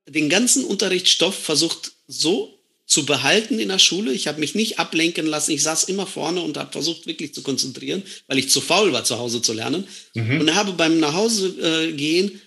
den 0.06 0.28
ganzen 0.28 0.64
Unterrichtsstoff 0.64 1.38
versucht 1.38 1.92
so 2.06 2.57
zu 2.88 3.04
behalten 3.04 3.58
in 3.58 3.68
der 3.68 3.78
Schule. 3.78 4.12
Ich 4.12 4.26
habe 4.26 4.40
mich 4.40 4.54
nicht 4.54 4.78
ablenken 4.78 5.26
lassen. 5.26 5.52
Ich 5.52 5.62
saß 5.62 5.84
immer 5.84 6.06
vorne 6.06 6.40
und 6.40 6.56
habe 6.56 6.72
versucht, 6.72 7.06
wirklich 7.06 7.34
zu 7.34 7.42
konzentrieren, 7.42 8.02
weil 8.26 8.38
ich 8.38 8.48
zu 8.48 8.62
faul 8.62 8.92
war, 8.92 9.04
zu 9.04 9.18
Hause 9.18 9.42
zu 9.42 9.52
lernen. 9.52 9.86
Mhm. 10.14 10.40
Und 10.40 10.54
habe 10.54 10.72
beim 10.72 10.98
Nachhausegehen 10.98 12.40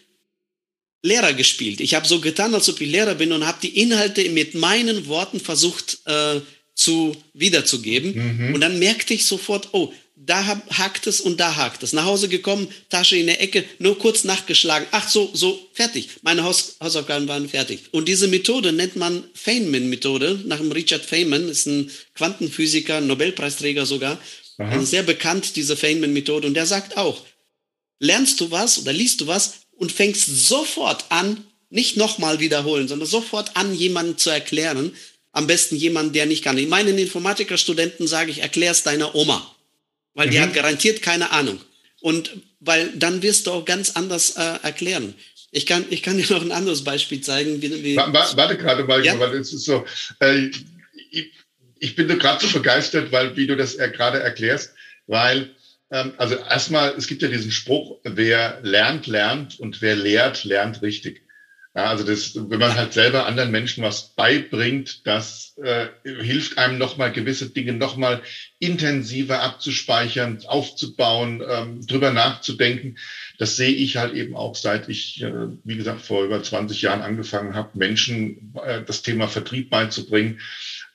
Lehrer 1.03 1.33
gespielt. 1.33 1.79
Ich 1.79 1.93
habe 1.93 2.07
so 2.07 2.19
getan, 2.19 2.53
als 2.53 2.69
ob 2.69 2.81
ich 2.81 2.91
Lehrer 2.91 3.15
bin 3.15 3.31
und 3.31 3.45
habe 3.45 3.59
die 3.61 3.79
Inhalte 3.79 4.27
mit 4.29 4.55
meinen 4.55 5.07
Worten 5.07 5.39
versucht 5.39 5.99
äh, 6.05 6.41
zu 6.73 7.15
wiederzugeben. 7.33 8.37
Mhm. 8.47 8.55
Und 8.55 8.61
dann 8.61 8.79
merkte 8.79 9.13
ich 9.13 9.25
sofort, 9.25 9.69
oh, 9.73 9.93
da 10.23 10.61
hakt 10.77 11.07
es 11.07 11.19
und 11.19 11.39
da 11.39 11.55
hakt 11.55 11.81
es. 11.81 11.93
Nach 11.93 12.05
Hause 12.05 12.29
gekommen, 12.29 12.67
Tasche 12.89 13.17
in 13.17 13.25
der 13.25 13.41
Ecke, 13.41 13.63
nur 13.79 13.97
kurz 13.97 14.23
nachgeschlagen. 14.23 14.87
Ach 14.91 15.09
so, 15.09 15.31
so, 15.33 15.59
fertig. 15.73 16.09
Meine 16.21 16.43
Haus 16.43 16.75
Hausaufgaben 16.79 17.27
waren 17.27 17.49
fertig. 17.49 17.85
Und 17.91 18.07
diese 18.07 18.27
Methode 18.27 18.71
nennt 18.71 18.95
man 18.95 19.23
Feynman-Methode, 19.33 20.41
nach 20.45 20.57
dem 20.57 20.71
Richard 20.71 21.03
Feynman, 21.03 21.49
ist 21.49 21.65
ein 21.65 21.89
Quantenphysiker, 22.13 23.01
Nobelpreisträger 23.01 23.85
sogar. 23.87 24.19
Also 24.57 24.85
sehr 24.85 25.01
bekannt, 25.01 25.55
diese 25.55 25.75
Feynman-Methode. 25.75 26.47
Und 26.47 26.53
der 26.53 26.67
sagt 26.67 26.97
auch, 26.97 27.25
lernst 27.99 28.39
du 28.41 28.51
was 28.51 28.77
oder 28.77 28.93
liest 28.93 29.21
du 29.21 29.27
was 29.27 29.61
und 29.71 29.91
fängst 29.91 30.47
sofort 30.47 31.05
an, 31.09 31.45
nicht 31.71 31.97
nochmal 31.97 32.39
wiederholen, 32.39 32.87
sondern 32.87 33.07
sofort 33.07 33.57
an, 33.57 33.73
jemanden 33.73 34.19
zu 34.19 34.29
erklären. 34.29 34.93
Am 35.31 35.47
besten 35.47 35.77
jemanden, 35.77 36.13
der 36.13 36.27
nicht 36.27 36.43
kann. 36.43 36.63
Meinen 36.69 36.99
Informatikerstudenten 36.99 38.05
sage 38.05 38.29
ich, 38.29 38.39
erklär's 38.39 38.83
deiner 38.83 39.15
Oma 39.15 39.55
weil 40.13 40.27
mhm. 40.27 40.31
die 40.31 40.39
hat 40.41 40.53
garantiert 40.53 41.01
keine 41.01 41.31
Ahnung. 41.31 41.59
Und 42.01 42.31
weil 42.59 42.89
dann 42.95 43.21
wirst 43.21 43.47
du 43.47 43.51
auch 43.51 43.65
ganz 43.65 43.91
anders 43.91 44.31
äh, 44.37 44.59
erklären. 44.63 45.13
Ich 45.51 45.65
kann, 45.65 45.85
ich 45.89 46.01
kann 46.01 46.17
dir 46.17 46.25
noch 46.29 46.41
ein 46.41 46.51
anderes 46.51 46.83
Beispiel 46.83 47.21
zeigen. 47.21 47.61
Wie, 47.61 47.83
wie 47.83 47.95
warte, 47.97 48.37
warte 48.37 48.57
gerade 48.57 48.85
mal, 48.85 49.03
ja? 49.03 49.19
weil 49.19 49.33
es 49.35 49.53
ist 49.53 49.65
so, 49.65 49.85
äh, 50.19 50.49
ich, 51.11 51.31
ich 51.79 51.95
bin 51.95 52.07
gerade 52.07 52.45
so 52.45 52.51
begeistert, 52.53 53.11
weil 53.11 53.35
wie 53.35 53.47
du 53.47 53.55
das 53.55 53.75
er, 53.75 53.89
gerade 53.89 54.19
erklärst, 54.19 54.73
weil 55.07 55.51
ähm, 55.91 56.13
also 56.17 56.35
erstmal, 56.35 56.93
es 56.95 57.07
gibt 57.07 57.21
ja 57.21 57.27
diesen 57.27 57.51
Spruch, 57.51 57.99
wer 58.03 58.59
lernt, 58.63 59.07
lernt 59.07 59.59
und 59.59 59.81
wer 59.81 59.95
lehrt, 59.95 60.43
lernt 60.45 60.81
richtig. 60.81 61.21
Ja, 61.73 61.85
also 61.85 62.03
das, 62.03 62.35
wenn 62.35 62.59
man 62.59 62.75
halt 62.75 62.91
selber 62.91 63.25
anderen 63.25 63.49
Menschen 63.49 63.81
was 63.81 64.09
beibringt, 64.13 65.07
das 65.07 65.57
äh, 65.63 65.87
hilft 66.03 66.57
einem 66.57 66.77
nochmal 66.77 67.13
gewisse 67.13 67.49
Dinge 67.49 67.71
nochmal 67.71 68.21
intensiver 68.59 69.41
abzuspeichern, 69.41 70.43
aufzubauen, 70.47 71.41
ähm, 71.47 71.87
drüber 71.87 72.11
nachzudenken. 72.11 72.97
Das 73.37 73.55
sehe 73.55 73.71
ich 73.71 73.95
halt 73.95 74.13
eben 74.15 74.35
auch, 74.35 74.55
seit 74.55 74.89
ich, 74.89 75.21
äh, 75.23 75.31
wie 75.63 75.77
gesagt, 75.77 76.01
vor 76.01 76.25
über 76.25 76.43
20 76.43 76.81
Jahren 76.81 77.01
angefangen 77.01 77.55
habe, 77.55 77.77
Menschen 77.77 78.53
äh, 78.61 78.83
das 78.83 79.01
Thema 79.01 79.29
Vertrieb 79.29 79.69
beizubringen, 79.69 80.41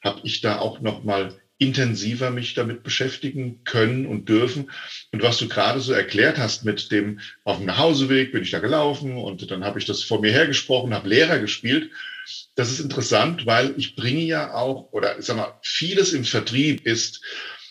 habe 0.04 0.20
ich 0.24 0.42
da 0.42 0.58
auch 0.58 0.80
nochmal 0.80 1.40
intensiver 1.58 2.30
mich 2.30 2.54
damit 2.54 2.82
beschäftigen 2.82 3.64
können 3.64 4.06
und 4.06 4.28
dürfen. 4.28 4.70
Und 5.12 5.22
was 5.22 5.38
du 5.38 5.48
gerade 5.48 5.80
so 5.80 5.92
erklärt 5.92 6.38
hast 6.38 6.64
mit 6.64 6.90
dem 6.92 7.20
auf 7.44 7.56
dem 7.58 7.66
Nachhauseweg 7.66 8.32
bin 8.32 8.42
ich 8.42 8.50
da 8.50 8.58
gelaufen 8.58 9.16
und 9.16 9.50
dann 9.50 9.64
habe 9.64 9.78
ich 9.78 9.86
das 9.86 10.02
vor 10.02 10.20
mir 10.20 10.32
hergesprochen, 10.32 10.94
habe 10.94 11.08
Lehrer 11.08 11.38
gespielt. 11.38 11.90
Das 12.56 12.70
ist 12.70 12.80
interessant, 12.80 13.46
weil 13.46 13.74
ich 13.78 13.96
bringe 13.96 14.22
ja 14.22 14.52
auch, 14.52 14.92
oder 14.92 15.18
ich 15.18 15.24
sag 15.24 15.36
mal, 15.36 15.58
vieles 15.62 16.12
im 16.12 16.24
Vertrieb 16.24 16.84
ist 16.84 17.22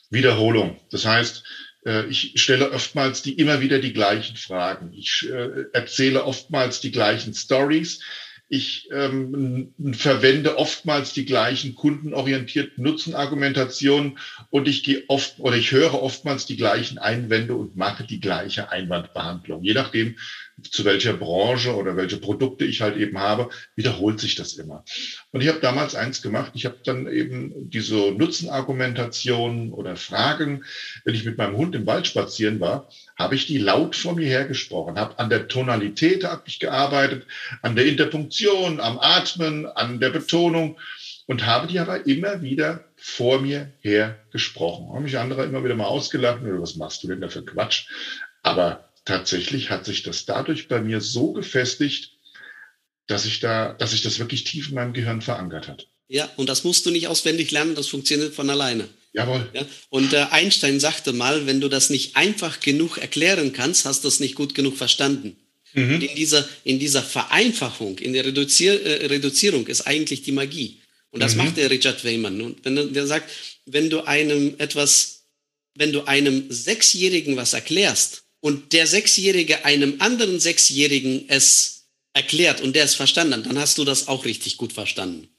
Wiederholung. 0.09 0.79
Das 0.89 1.05
heißt, 1.05 1.43
äh, 1.85 2.05
ich 2.07 2.33
stelle 2.35 2.71
oftmals 2.71 3.21
die 3.21 3.33
immer 3.33 3.61
wieder 3.61 3.79
die 3.79 3.93
gleichen 3.93 4.35
Fragen. 4.35 4.93
Ich 4.93 5.27
äh, 5.29 5.65
erzähle 5.73 6.23
oftmals 6.25 6.81
die 6.81 6.91
gleichen 6.91 7.33
Stories. 7.33 8.01
Ich 8.47 8.89
ähm, 8.91 9.73
verwende 9.93 10.57
oftmals 10.57 11.13
die 11.13 11.25
gleichen 11.25 11.73
kundenorientierten 11.73 12.83
Nutzenargumentationen 12.83 14.19
und 14.51 14.67
ich 14.67 14.83
gehe 14.83 15.03
oft 15.07 15.39
oder 15.39 15.57
ich 15.57 15.71
höre 15.71 15.95
oftmals 15.95 16.45
die 16.45 16.55
gleichen 16.55 16.99
Einwände 16.99 17.55
und 17.55 17.75
mache 17.75 18.05
die 18.05 18.19
gleiche 18.19 18.71
Einwandbehandlung. 18.71 19.63
Je 19.63 19.73
nachdem, 19.73 20.15
zu 20.61 20.85
welcher 20.85 21.13
Branche 21.13 21.75
oder 21.75 21.97
welche 21.97 22.17
Produkte 22.17 22.65
ich 22.65 22.81
halt 22.81 22.97
eben 22.97 23.17
habe, 23.17 23.49
wiederholt 23.75 24.19
sich 24.19 24.35
das 24.35 24.53
immer. 24.53 24.85
Und 25.31 25.41
ich 25.41 25.47
habe 25.47 25.59
damals 25.59 25.95
eins 25.95 26.21
gemacht, 26.21 26.51
ich 26.53 26.65
habe 26.65 26.79
dann 26.83 27.07
eben 27.07 27.69
diese 27.69 28.11
Nutzenargumentationen 28.11 29.73
oder 29.73 29.95
Fragen, 29.95 30.63
wenn 31.03 31.15
ich 31.15 31.25
mit 31.25 31.37
meinem 31.37 31.57
Hund 31.57 31.73
im 31.73 31.87
Wald 31.87 32.05
spazieren 32.05 32.59
war, 32.59 32.89
habe 33.17 33.35
ich 33.35 33.47
die 33.47 33.57
laut 33.57 33.95
vor 33.95 34.15
mir 34.15 34.27
hergesprochen, 34.27 34.99
habe 34.99 35.17
an 35.19 35.29
der 35.29 35.47
Tonalität 35.47 36.23
habe 36.23 36.43
ich 36.45 36.59
gearbeitet, 36.59 37.25
an 37.61 37.75
der 37.75 37.85
Interpunktion, 37.85 38.79
am 38.79 38.99
Atmen, 38.99 39.65
an 39.65 39.99
der 39.99 40.09
Betonung 40.09 40.77
und 41.25 41.45
habe 41.45 41.67
die 41.67 41.79
aber 41.79 42.05
immer 42.05 42.41
wieder 42.41 42.85
vor 42.97 43.39
mir 43.41 43.71
her 43.79 44.19
gesprochen. 44.31 44.93
Haben 44.93 45.03
mich 45.03 45.17
andere 45.17 45.45
immer 45.45 45.63
wieder 45.63 45.75
mal 45.75 45.85
ausgelacht, 45.85 46.41
oder 46.41 46.61
was 46.61 46.75
machst 46.75 47.03
du 47.03 47.07
denn 47.07 47.21
da 47.21 47.29
für 47.29 47.45
Quatsch? 47.45 47.87
Aber 48.43 48.89
tatsächlich 49.05 49.69
hat 49.69 49.85
sich 49.85 50.03
das 50.03 50.25
dadurch 50.25 50.67
bei 50.67 50.81
mir 50.81 51.01
so 51.01 51.31
gefestigt, 51.31 52.11
dass 53.07 53.25
ich 53.25 53.39
da, 53.39 53.73
dass 53.73 53.91
sich 53.91 54.01
das 54.01 54.19
wirklich 54.19 54.43
tief 54.43 54.69
in 54.69 54.75
meinem 54.75 54.93
Gehirn 54.93 55.21
verankert 55.21 55.67
hat. 55.67 55.87
Ja, 56.07 56.29
und 56.37 56.49
das 56.49 56.63
musst 56.63 56.85
du 56.85 56.91
nicht 56.91 57.07
auswendig 57.07 57.51
lernen, 57.51 57.75
das 57.75 57.87
funktioniert 57.87 58.33
von 58.33 58.49
alleine. 58.49 58.87
Jawohl. 59.15 59.49
Ja, 59.53 59.65
und 59.89 60.13
äh, 60.13 60.27
Einstein 60.31 60.79
sagte 60.79 61.13
mal, 61.13 61.45
wenn 61.45 61.61
du 61.61 61.69
das 61.69 61.89
nicht 61.89 62.17
einfach 62.17 62.59
genug 62.59 62.97
erklären 62.97 63.53
kannst, 63.53 63.85
hast 63.85 64.03
du 64.03 64.09
es 64.09 64.19
nicht 64.19 64.35
gut 64.35 64.53
genug 64.53 64.75
verstanden. 64.75 65.37
Mhm. 65.73 65.95
Und 65.95 66.03
in 66.03 66.15
dieser, 66.15 66.47
in 66.65 66.79
dieser 66.79 67.01
Vereinfachung, 67.01 67.97
in 67.99 68.11
der 68.13 68.25
Reduzier, 68.25 68.85
äh, 68.85 69.05
Reduzierung 69.05 69.67
ist 69.67 69.81
eigentlich 69.87 70.23
die 70.23 70.33
Magie. 70.33 70.81
Und 71.11 71.21
das 71.21 71.35
mhm. 71.35 71.45
macht 71.45 71.57
der 71.57 71.69
Richard 71.69 72.03
Weyman. 72.03 72.41
Und 72.41 72.65
wenn 72.65 72.93
der 72.93 73.07
sagt, 73.07 73.31
wenn 73.65 73.89
du 73.89 74.01
einem 74.01 74.55
etwas, 74.57 75.23
wenn 75.75 75.93
du 75.93 76.03
einem 76.03 76.47
Sechsjährigen 76.49 77.37
was 77.37 77.53
erklärst 77.53 78.23
und 78.41 78.73
der 78.73 78.85
Sechsjährige 78.85 79.63
einem 79.63 79.95
anderen 79.99 80.41
Sechsjährigen 80.41 81.25
es 81.29 81.85
erklärt 82.13 82.59
und 82.61 82.75
der 82.75 82.83
es 82.83 82.95
verstanden 82.95 83.35
hat, 83.35 83.45
dann 83.45 83.59
hast 83.59 83.77
du 83.77 83.85
das 83.85 84.09
auch 84.09 84.25
richtig 84.25 84.57
gut 84.57 84.73
verstanden. 84.73 85.29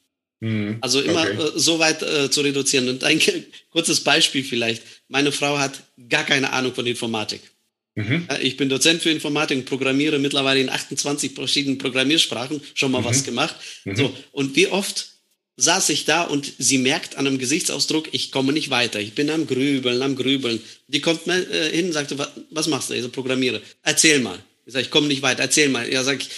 Mhm. 0.40 0.78
Also 0.80 1.00
immer 1.00 1.22
okay. 1.22 1.56
äh, 1.56 1.58
so 1.58 1.78
weit 1.78 2.02
äh, 2.02 2.30
zu 2.30 2.42
reduzieren. 2.42 2.88
Und 2.88 3.04
ein 3.04 3.20
kurzes 3.70 4.00
Beispiel 4.00 4.44
vielleicht. 4.44 4.82
Meine 5.08 5.32
Frau 5.32 5.58
hat 5.58 5.82
gar 6.08 6.24
keine 6.24 6.52
Ahnung 6.52 6.74
von 6.74 6.86
Informatik. 6.86 7.40
Mhm. 7.94 8.28
Ich 8.42 8.58
bin 8.58 8.68
Dozent 8.68 9.02
für 9.02 9.10
Informatik 9.10 9.56
und 9.56 9.64
programmiere 9.64 10.18
mittlerweile 10.18 10.60
in 10.60 10.68
28 10.68 11.32
verschiedenen 11.32 11.78
Programmiersprachen, 11.78 12.60
schon 12.74 12.92
mal 12.92 13.00
mhm. 13.00 13.06
was 13.06 13.24
gemacht. 13.24 13.56
Mhm. 13.84 13.96
So, 13.96 14.16
und 14.32 14.54
wie 14.54 14.66
oft 14.66 15.08
saß 15.56 15.88
ich 15.88 16.04
da 16.04 16.22
und 16.24 16.52
sie 16.58 16.76
merkt 16.76 17.16
an 17.16 17.26
einem 17.26 17.38
Gesichtsausdruck, 17.38 18.08
ich 18.12 18.30
komme 18.30 18.52
nicht 18.52 18.68
weiter. 18.68 19.00
Ich 19.00 19.14
bin 19.14 19.30
am 19.30 19.46
Grübeln, 19.46 20.02
am 20.02 20.14
Grübeln. 20.14 20.60
Die 20.88 21.00
kommt 21.00 21.26
mir 21.26 21.38
äh, 21.50 21.70
hin 21.74 21.86
und 21.86 21.92
sagte, 21.92 22.18
was, 22.18 22.28
was 22.50 22.68
machst 22.68 22.90
du? 22.90 22.94
Ich 22.94 23.02
so, 23.02 23.08
programmiere. 23.08 23.62
Erzähl 23.82 24.20
mal. 24.20 24.38
Ich 24.66 24.74
sage, 24.74 24.84
ich 24.84 24.90
komme 24.90 25.06
nicht 25.06 25.22
weiter, 25.22 25.42
erzähl 25.42 25.70
mal. 25.70 25.90
Ja, 25.90 26.04
sag 26.04 26.20
ich, 26.20 26.28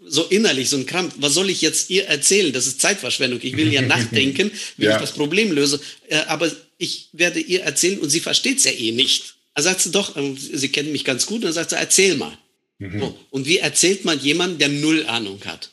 so 0.00 0.24
innerlich, 0.24 0.68
so 0.68 0.76
ein 0.76 0.86
Krampf. 0.86 1.14
Was 1.18 1.34
soll 1.34 1.50
ich 1.50 1.60
jetzt 1.60 1.90
ihr 1.90 2.06
erzählen? 2.06 2.52
Das 2.52 2.66
ist 2.66 2.80
Zeitverschwendung. 2.80 3.40
Ich 3.42 3.56
will 3.56 3.72
ja 3.72 3.82
nachdenken, 3.82 4.50
wie 4.76 4.86
ja. 4.86 4.96
ich 4.96 5.00
das 5.00 5.12
Problem 5.12 5.52
löse. 5.52 5.80
Äh, 6.08 6.16
aber 6.26 6.50
ich 6.78 7.08
werde 7.12 7.40
ihr 7.40 7.62
erzählen 7.62 7.98
und 7.98 8.10
sie 8.10 8.20
versteht 8.20 8.58
es 8.58 8.64
ja 8.64 8.72
eh 8.72 8.92
nicht. 8.92 9.34
Er 9.54 9.62
sagt 9.62 9.80
sie 9.80 9.90
doch, 9.90 10.16
ähm, 10.16 10.36
sie 10.36 10.68
kennen 10.68 10.92
mich 10.92 11.04
ganz 11.04 11.26
gut, 11.26 11.36
und 11.36 11.44
dann 11.44 11.52
sagt 11.52 11.70
sie, 11.70 11.76
erzähl 11.76 12.16
mal. 12.16 12.36
Mhm. 12.78 13.00
So, 13.00 13.18
und 13.30 13.46
wie 13.46 13.58
erzählt 13.58 14.04
man 14.04 14.20
jemanden, 14.20 14.58
der 14.58 14.68
null 14.68 15.06
Ahnung 15.06 15.40
hat? 15.44 15.70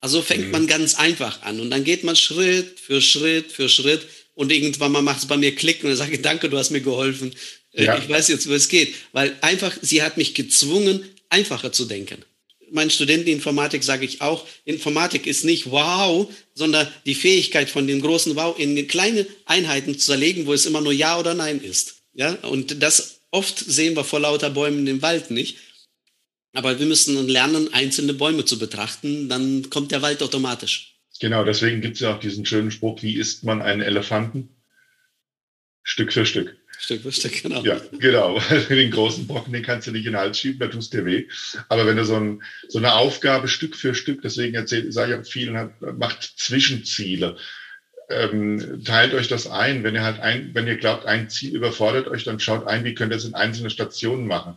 Also 0.00 0.22
fängt 0.22 0.46
mhm. 0.46 0.50
man 0.52 0.66
ganz 0.66 0.94
einfach 0.94 1.42
an 1.42 1.60
und 1.60 1.70
dann 1.70 1.84
geht 1.84 2.04
man 2.04 2.16
Schritt 2.16 2.78
für 2.80 3.00
Schritt 3.02 3.50
für 3.50 3.68
Schritt 3.68 4.06
und 4.34 4.52
irgendwann 4.52 4.92
mal 4.92 5.02
macht 5.02 5.18
es 5.18 5.26
bei 5.26 5.36
mir 5.36 5.54
Klick 5.54 5.82
und 5.82 5.90
dann 5.90 5.96
sage 5.96 6.14
ich, 6.14 6.22
danke, 6.22 6.48
du 6.48 6.56
hast 6.56 6.70
mir 6.70 6.80
geholfen. 6.80 7.34
Äh, 7.72 7.84
ja. 7.84 7.98
Ich 7.98 8.08
weiß 8.08 8.28
jetzt, 8.28 8.48
wo 8.48 8.52
es 8.52 8.68
geht. 8.68 8.94
Weil 9.12 9.36
einfach, 9.40 9.76
sie 9.82 10.02
hat 10.02 10.16
mich 10.16 10.34
gezwungen, 10.34 11.04
einfacher 11.28 11.72
zu 11.72 11.86
denken. 11.86 12.24
Meinen 12.70 12.90
Studenten 12.90 13.28
Informatik 13.28 13.84
sage 13.84 14.04
ich 14.04 14.20
auch, 14.20 14.46
Informatik 14.64 15.26
ist 15.26 15.44
nicht 15.44 15.70
wow, 15.70 16.28
sondern 16.54 16.88
die 17.04 17.14
Fähigkeit 17.14 17.70
von 17.70 17.86
den 17.86 18.00
großen 18.00 18.34
Wow 18.34 18.58
in 18.58 18.88
kleine 18.88 19.26
Einheiten 19.44 19.98
zu 19.98 20.06
zerlegen, 20.06 20.46
wo 20.46 20.52
es 20.52 20.66
immer 20.66 20.80
nur 20.80 20.92
Ja 20.92 21.18
oder 21.18 21.34
Nein 21.34 21.60
ist. 21.60 22.02
Ja, 22.14 22.32
und 22.42 22.82
das 22.82 23.16
Oft 23.30 23.58
sehen 23.58 23.96
wir 23.96 24.04
vor 24.04 24.20
lauter 24.20 24.48
Bäumen 24.50 24.86
den 24.86 25.02
Wald 25.02 25.30
nicht. 25.30 25.58
Aber 26.54 26.78
wir 26.78 26.86
müssen 26.86 27.28
lernen, 27.28 27.72
einzelne 27.74 28.14
Bäume 28.14 28.46
zu 28.46 28.58
betrachten, 28.58 29.28
dann 29.28 29.68
kommt 29.68 29.92
der 29.92 30.00
Wald 30.00 30.22
automatisch. 30.22 30.96
Genau, 31.20 31.44
deswegen 31.44 31.82
gibt 31.82 31.96
es 31.96 32.00
ja 32.00 32.14
auch 32.14 32.20
diesen 32.20 32.46
schönen 32.46 32.70
Spruch, 32.70 33.02
wie 33.02 33.16
isst 33.16 33.44
man 33.44 33.60
einen 33.60 33.82
Elefanten? 33.82 34.56
Stück 35.82 36.12
für 36.12 36.24
Stück. 36.24 36.56
Stück 36.78 37.02
für 37.02 37.12
Stück, 37.12 37.42
genau. 37.42 37.62
Ja, 37.62 37.80
genau. 37.98 38.40
Den 38.68 38.90
großen 38.90 39.26
Brocken, 39.26 39.52
den 39.52 39.62
kannst 39.62 39.86
du 39.86 39.92
nicht 39.92 40.06
in 40.06 40.12
den 40.12 40.20
Hals 40.20 40.38
schieben, 40.38 40.60
da 40.60 40.68
tust 40.68 40.92
dir 40.92 41.04
weh. 41.04 41.26
Aber 41.68 41.86
wenn 41.86 41.96
du 41.96 42.04
so, 42.04 42.16
ein, 42.16 42.42
so 42.68 42.78
eine 42.78 42.94
Aufgabe 42.94 43.48
Stück 43.48 43.76
für 43.76 43.94
Stück, 43.94 44.22
deswegen 44.22 44.66
sage 44.66 45.12
ich 45.12 45.18
auch 45.18 45.26
vielen, 45.26 45.70
macht 45.96 46.22
Zwischenziele 46.36 47.36
ähm, 48.08 48.82
teilt 48.84 49.14
euch 49.14 49.28
das 49.28 49.46
ein. 49.46 49.82
Wenn 49.82 49.94
ihr 49.94 50.04
halt 50.04 50.20
ein, 50.20 50.50
wenn 50.54 50.66
ihr 50.66 50.76
glaubt, 50.76 51.06
ein 51.06 51.28
Ziel 51.28 51.54
überfordert 51.54 52.08
euch, 52.08 52.24
dann 52.24 52.40
schaut 52.40 52.66
ein, 52.66 52.84
wie 52.84 52.94
könnt 52.94 53.12
ihr 53.12 53.16
es 53.16 53.24
in 53.24 53.34
einzelne 53.34 53.70
Stationen 53.70 54.26
machen. 54.26 54.56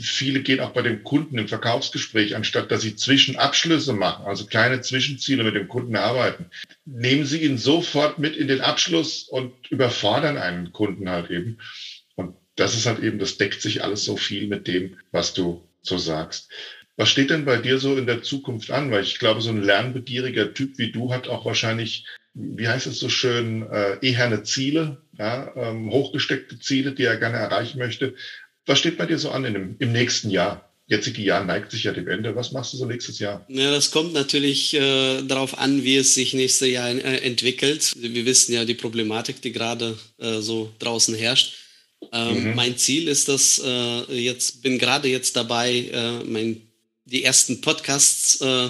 Viele 0.00 0.40
gehen 0.40 0.60
auch 0.60 0.70
bei 0.72 0.82
dem 0.82 1.04
Kunden 1.04 1.38
im 1.38 1.48
Verkaufsgespräch, 1.48 2.36
anstatt 2.36 2.70
dass 2.70 2.82
sie 2.82 2.96
Zwischenabschlüsse 2.96 3.92
machen, 3.92 4.26
also 4.26 4.46
kleine 4.46 4.80
Zwischenziele 4.80 5.44
mit 5.44 5.54
dem 5.54 5.68
Kunden 5.68 5.94
erarbeiten. 5.94 6.46
Nehmen 6.84 7.24
Sie 7.24 7.42
ihn 7.42 7.58
sofort 7.58 8.18
mit 8.18 8.36
in 8.36 8.48
den 8.48 8.60
Abschluss 8.60 9.22
und 9.22 9.52
überfordern 9.70 10.36
einen 10.36 10.72
Kunden 10.72 11.08
halt 11.08 11.30
eben. 11.30 11.58
Und 12.14 12.36
das 12.56 12.76
ist 12.76 12.86
halt 12.86 13.00
eben, 13.00 13.18
das 13.18 13.38
deckt 13.38 13.62
sich 13.62 13.82
alles 13.82 14.04
so 14.04 14.16
viel 14.16 14.48
mit 14.48 14.68
dem, 14.68 14.98
was 15.12 15.34
du 15.34 15.66
so 15.82 15.98
sagst. 15.98 16.50
Was 16.96 17.08
steht 17.08 17.30
denn 17.30 17.44
bei 17.44 17.56
dir 17.56 17.78
so 17.78 17.96
in 17.96 18.06
der 18.06 18.22
Zukunft 18.22 18.70
an? 18.70 18.90
Weil 18.90 19.02
ich 19.02 19.18
glaube, 19.18 19.40
so 19.40 19.50
ein 19.50 19.62
lernbegieriger 19.62 20.54
Typ 20.54 20.78
wie 20.78 20.92
du 20.92 21.12
hat 21.12 21.28
auch 21.28 21.44
wahrscheinlich 21.44 22.06
wie 22.34 22.66
heißt 22.68 22.88
es 22.88 22.98
so 22.98 23.08
schön, 23.08 23.62
äh, 23.70 23.98
eherne 24.00 24.42
Ziele, 24.42 25.02
ja, 25.16 25.52
ähm, 25.56 25.90
hochgesteckte 25.90 26.58
Ziele, 26.58 26.92
die 26.92 27.04
er 27.04 27.16
gerne 27.16 27.38
erreichen 27.38 27.78
möchte. 27.78 28.14
Was 28.66 28.78
steht 28.78 28.96
bei 28.96 29.06
dir 29.06 29.18
so 29.18 29.30
an 29.30 29.44
in 29.44 29.54
dem, 29.54 29.76
im 29.78 29.92
nächsten 29.92 30.30
Jahr? 30.30 30.70
Jetzige 30.86 31.22
Jahr 31.22 31.44
neigt 31.44 31.70
sich 31.70 31.84
ja 31.84 31.92
dem 31.92 32.08
Ende. 32.08 32.36
Was 32.36 32.52
machst 32.52 32.74
du 32.74 32.76
so 32.76 32.84
nächstes 32.84 33.18
Jahr? 33.18 33.46
Ja, 33.48 33.70
das 33.70 33.90
kommt 33.90 34.12
natürlich 34.12 34.74
äh, 34.74 35.22
darauf 35.22 35.56
an, 35.58 35.82
wie 35.82 35.96
es 35.96 36.14
sich 36.14 36.34
nächstes 36.34 36.68
Jahr 36.68 36.90
äh, 36.90 37.18
entwickelt. 37.18 37.94
Wir 37.96 38.26
wissen 38.26 38.52
ja 38.52 38.66
die 38.66 38.74
Problematik, 38.74 39.40
die 39.40 39.52
gerade 39.52 39.96
äh, 40.18 40.40
so 40.40 40.72
draußen 40.78 41.14
herrscht. 41.14 41.54
Ähm, 42.12 42.50
mhm. 42.50 42.54
Mein 42.54 42.76
Ziel 42.76 43.08
ist 43.08 43.28
das, 43.28 43.62
äh, 43.64 44.14
jetzt 44.14 44.62
bin 44.62 44.78
gerade 44.78 45.08
jetzt 45.08 45.36
dabei, 45.36 45.72
äh, 45.90 46.24
mein, 46.24 46.60
die 47.06 47.24
ersten 47.24 47.62
Podcasts 47.62 48.42
äh, 48.42 48.68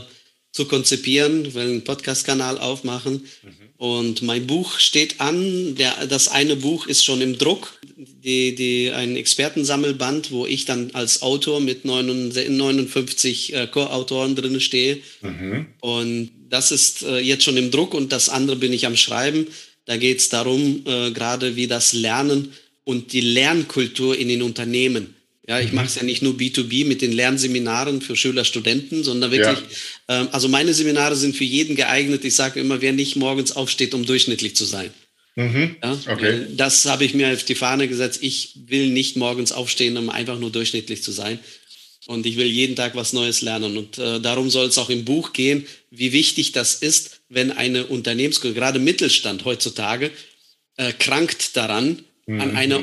zu 0.53 0.67
konzipieren, 0.67 1.53
will 1.55 1.69
einen 1.69 1.85
Podcast-Kanal 1.85 2.59
aufmachen. 2.59 3.27
Mhm. 3.43 3.64
Und 3.77 4.23
mein 4.23 4.47
Buch 4.47 4.79
steht 4.79 5.21
an. 5.21 5.75
Der, 5.75 6.07
das 6.07 6.29
eine 6.29 6.57
Buch 6.57 6.87
ist 6.87 7.05
schon 7.05 7.21
im 7.21 7.39
Druck, 7.39 7.79
die, 7.97 8.55
die, 8.55 8.91
ein 8.91 9.17
Expertensammelband, 9.17 10.31
wo 10.31 10.47
ich 10.47 10.65
dann 10.65 10.93
als 10.93 11.23
Autor 11.23 11.61
mit 11.61 11.85
59 11.85 13.53
äh, 13.55 13.67
Co-Autoren 13.67 14.37
drin 14.37 14.61
stehe. 14.61 15.01
Mhm. 15.23 15.67
Und 15.81 16.31
das 16.49 16.71
ist 16.71 17.03
äh, 17.03 17.19
jetzt 17.19 17.45
schon 17.45 17.57
im 17.57 17.71
Druck 17.71 17.95
und 17.95 18.13
das 18.13 18.29
andere 18.29 18.57
bin 18.57 18.73
ich 18.73 18.87
am 18.87 18.97
Schreiben. 18.97 19.49
Da 19.87 19.97
geht 19.97 20.19
es 20.19 20.29
darum, 20.29 20.85
äh, 20.87 21.11
gerade 21.11 21.57
wie 21.57 21.67
das 21.67 21.93
Lernen 21.93 22.53
und 22.85 23.13
die 23.13 23.21
Lernkultur 23.21 24.17
in 24.17 24.29
den 24.29 24.43
Unternehmen 24.43 25.14
ja, 25.47 25.61
ich 25.61 25.73
mache 25.73 25.87
es 25.87 25.97
ja 25.97 26.03
nicht 26.03 26.23
nur 26.23 26.35
B2B 26.35 26.87
mit 26.87 27.03
den 27.03 27.13
Lernseminaren 27.13 28.01
für 28.01 28.17
Schüler, 28.17 28.45
Studenten, 28.45 29.05
sondern 29.05 29.31
wirklich, 29.31 29.59
ja. 30.09 30.23
ähm, 30.23 30.29
also 30.33 30.49
meine 30.49 30.73
Seminare 30.73 31.17
sind 31.17 31.37
für 31.37 31.45
jeden 31.45 31.77
geeignet. 31.77 32.25
Ich 32.25 32.35
sage 32.35 32.61
immer, 32.61 32.81
wer 32.81 32.93
nicht 32.93 33.17
morgens 33.17 33.53
aufsteht, 33.53 33.93
um 33.93 34.07
durchschnittlich 34.07 34.57
zu 34.57 34.65
sein. 34.65 34.91
Mhm. 35.37 35.77
Ja, 35.83 35.99
okay. 36.09 36.47
Das 36.57 36.87
habe 36.87 37.05
ich 37.05 37.13
mir 37.13 37.33
auf 37.33 37.45
die 37.45 37.57
Fahne 37.57 37.89
gesetzt. 37.89 38.21
Ich 38.23 38.53
will 38.67 38.89
nicht 38.89 39.17
morgens 39.17 39.53
aufstehen, 39.53 39.99
um 39.99 40.09
einfach 40.09 40.39
nur 40.39 40.51
durchschnittlich 40.51 41.03
zu 41.03 41.13
sein. 41.13 41.39
Und 42.07 42.25
ich 42.25 42.37
will 42.37 42.47
jeden 42.47 42.77
Tag 42.77 42.95
was 42.95 43.13
Neues 43.13 43.43
lernen. 43.43 43.77
Und 43.77 43.99
äh, 43.99 44.21
darum 44.21 44.49
soll 44.49 44.69
es 44.69 44.79
auch 44.79 44.91
im 44.91 45.05
Buch 45.05 45.33
gehen, 45.35 45.67
wie 45.91 46.13
wichtig 46.13 46.53
das 46.53 46.77
ist, 46.77 47.21
wenn 47.29 47.51
eine 47.51 47.87
Unternehmenskultur, 47.87 48.55
gerade 48.55 48.79
Mittelstand 48.79 49.45
heutzutage, 49.45 50.11
äh, 50.77 50.93
krankt 50.93 51.57
daran, 51.57 52.03
mhm. 52.27 52.41
an 52.41 52.57
einer 52.57 52.83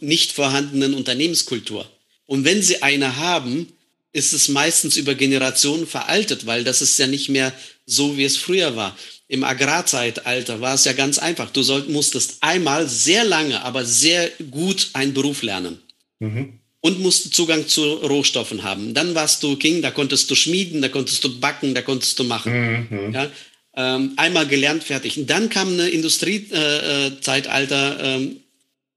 nicht 0.00 0.32
vorhandenen 0.32 0.94
Unternehmenskultur. 0.94 1.86
Und 2.26 2.44
wenn 2.44 2.62
sie 2.62 2.82
eine 2.82 3.16
haben, 3.16 3.72
ist 4.12 4.32
es 4.32 4.48
meistens 4.48 4.96
über 4.96 5.14
Generationen 5.14 5.86
veraltet, 5.86 6.46
weil 6.46 6.64
das 6.64 6.80
ist 6.80 6.98
ja 6.98 7.06
nicht 7.06 7.28
mehr 7.28 7.52
so, 7.84 8.16
wie 8.16 8.24
es 8.24 8.36
früher 8.36 8.76
war. 8.76 8.96
Im 9.26 9.42
Agrarzeitalter 9.42 10.60
war 10.60 10.74
es 10.74 10.84
ja 10.84 10.92
ganz 10.92 11.18
einfach. 11.18 11.50
Du 11.50 11.62
soll, 11.62 11.84
musstest 11.84 12.36
einmal 12.40 12.88
sehr 12.88 13.24
lange, 13.24 13.64
aber 13.64 13.84
sehr 13.84 14.30
gut 14.50 14.90
einen 14.92 15.14
Beruf 15.14 15.42
lernen. 15.42 15.78
Mhm. 16.20 16.60
Und 16.80 17.00
musst 17.00 17.34
Zugang 17.34 17.66
zu 17.66 17.94
Rohstoffen 17.94 18.62
haben. 18.62 18.94
Dann 18.94 19.14
warst 19.14 19.42
du 19.42 19.56
King, 19.56 19.82
da 19.82 19.90
konntest 19.90 20.30
du 20.30 20.34
schmieden, 20.34 20.82
da 20.82 20.88
konntest 20.88 21.24
du 21.24 21.40
backen, 21.40 21.74
da 21.74 21.82
konntest 21.82 22.18
du 22.18 22.24
machen. 22.24 22.86
Mhm. 22.90 23.14
Ja? 23.14 23.30
Ähm, 23.74 24.12
einmal 24.16 24.46
gelernt, 24.46 24.84
fertig. 24.84 25.18
Und 25.18 25.30
dann 25.30 25.48
kam 25.48 25.72
eine 25.72 25.88
Industriezeitalter, 25.88 28.00
äh, 28.00 28.16
ähm, 28.16 28.36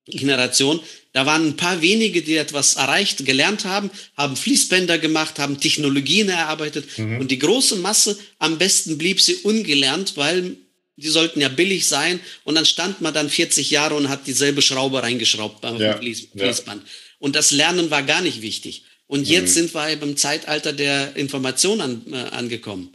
Generation. 0.08 0.80
Da 1.14 1.26
waren 1.26 1.48
ein 1.48 1.58
paar 1.58 1.82
wenige, 1.82 2.22
die 2.22 2.36
etwas 2.36 2.76
erreicht, 2.76 3.26
gelernt 3.26 3.66
haben, 3.66 3.90
haben 4.16 4.36
Fließbänder 4.36 5.00
gemacht, 5.00 5.40
haben 5.40 5.60
Technologien 5.60 6.30
erarbeitet. 6.30 6.86
Mhm. 6.98 7.20
Und 7.20 7.32
die 7.32 7.40
große 7.40 7.78
Masse, 7.78 8.18
am 8.40 8.58
besten 8.58 8.98
blieb 8.98 9.20
sie 9.20 9.36
ungelernt, 9.36 10.14
weil 10.16 10.58
die 10.96 11.10
sollten 11.10 11.42
ja 11.42 11.50
billig 11.50 11.88
sein. 11.88 12.20
Und 12.44 12.56
dann 12.56 12.66
stand 12.66 13.02
man 13.02 13.14
dann 13.14 13.30
40 13.30 13.70
Jahre 13.70 13.96
und 13.96 14.10
hat 14.10 14.28
dieselbe 14.28 14.62
Schraube 14.62 15.02
reingeschraubt 15.04 15.62
beim 15.62 15.78
ja. 15.78 15.98
Fließ, 15.98 16.30
Fließband. 16.36 16.84
Ja. 16.84 16.90
Und 17.20 17.36
das 17.36 17.52
Lernen 17.52 17.90
war 17.90 18.04
gar 18.04 18.22
nicht 18.22 18.42
wichtig. 18.42 18.84
Und 19.08 19.22
mhm. 19.22 19.34
jetzt 19.34 19.54
sind 19.54 19.74
wir 19.74 19.96
beim 19.96 20.18
Zeitalter 20.18 20.74
der 20.74 21.16
Information 21.16 21.82
an, 21.82 22.02
äh, 22.12 22.16
angekommen. 22.16 22.94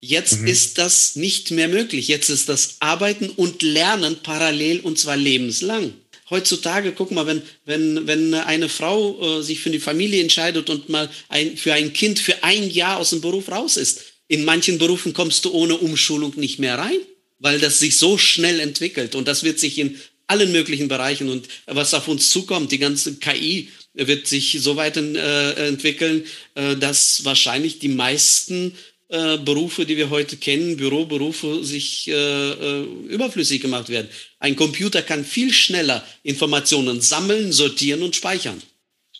Jetzt 0.00 0.40
mhm. 0.40 0.46
ist 0.46 0.78
das 0.78 1.16
nicht 1.16 1.50
mehr 1.50 1.68
möglich. 1.68 2.08
Jetzt 2.08 2.28
ist 2.28 2.48
das 2.48 2.76
Arbeiten 2.80 3.30
und 3.30 3.62
Lernen 3.62 4.16
parallel 4.22 4.80
und 4.80 4.98
zwar 4.98 5.16
lebenslang 5.16 5.94
heutzutage, 6.30 6.92
guck 6.92 7.10
mal, 7.10 7.26
wenn, 7.26 7.42
wenn, 7.64 8.06
wenn 8.06 8.34
eine 8.34 8.68
Frau 8.68 9.38
äh, 9.38 9.42
sich 9.42 9.60
für 9.60 9.70
die 9.70 9.78
Familie 9.78 10.22
entscheidet 10.22 10.70
und 10.70 10.88
mal 10.88 11.08
ein, 11.28 11.56
für 11.56 11.72
ein 11.72 11.92
Kind 11.92 12.18
für 12.18 12.42
ein 12.42 12.70
Jahr 12.70 12.98
aus 12.98 13.10
dem 13.10 13.20
Beruf 13.20 13.50
raus 13.50 13.76
ist, 13.76 14.02
in 14.28 14.44
manchen 14.44 14.78
Berufen 14.78 15.12
kommst 15.12 15.44
du 15.44 15.52
ohne 15.52 15.76
Umschulung 15.76 16.32
nicht 16.36 16.58
mehr 16.58 16.78
rein, 16.78 16.98
weil 17.38 17.60
das 17.60 17.78
sich 17.78 17.96
so 17.96 18.18
schnell 18.18 18.60
entwickelt 18.60 19.14
und 19.14 19.28
das 19.28 19.44
wird 19.44 19.60
sich 19.60 19.78
in 19.78 20.00
allen 20.26 20.50
möglichen 20.50 20.88
Bereichen 20.88 21.28
und 21.28 21.46
was 21.66 21.94
auf 21.94 22.08
uns 22.08 22.30
zukommt, 22.30 22.72
die 22.72 22.78
ganze 22.78 23.16
KI 23.16 23.68
wird 23.94 24.26
sich 24.26 24.58
so 24.60 24.76
weit 24.76 24.96
äh, 24.96 25.68
entwickeln, 25.68 26.24
äh, 26.54 26.76
dass 26.76 27.24
wahrscheinlich 27.24 27.78
die 27.78 27.88
meisten 27.88 28.76
äh, 29.08 29.38
Berufe, 29.38 29.86
die 29.86 29.96
wir 29.96 30.10
heute 30.10 30.36
kennen, 30.36 30.76
Büroberufe, 30.76 31.64
sich 31.64 32.08
äh, 32.08 32.12
äh, 32.12 32.82
überflüssig 33.08 33.60
gemacht 33.62 33.88
werden. 33.88 34.08
Ein 34.40 34.56
Computer 34.56 35.02
kann 35.02 35.24
viel 35.24 35.52
schneller 35.52 36.04
Informationen 36.22 37.00
sammeln, 37.00 37.52
sortieren 37.52 38.02
und 38.02 38.16
speichern. 38.16 38.60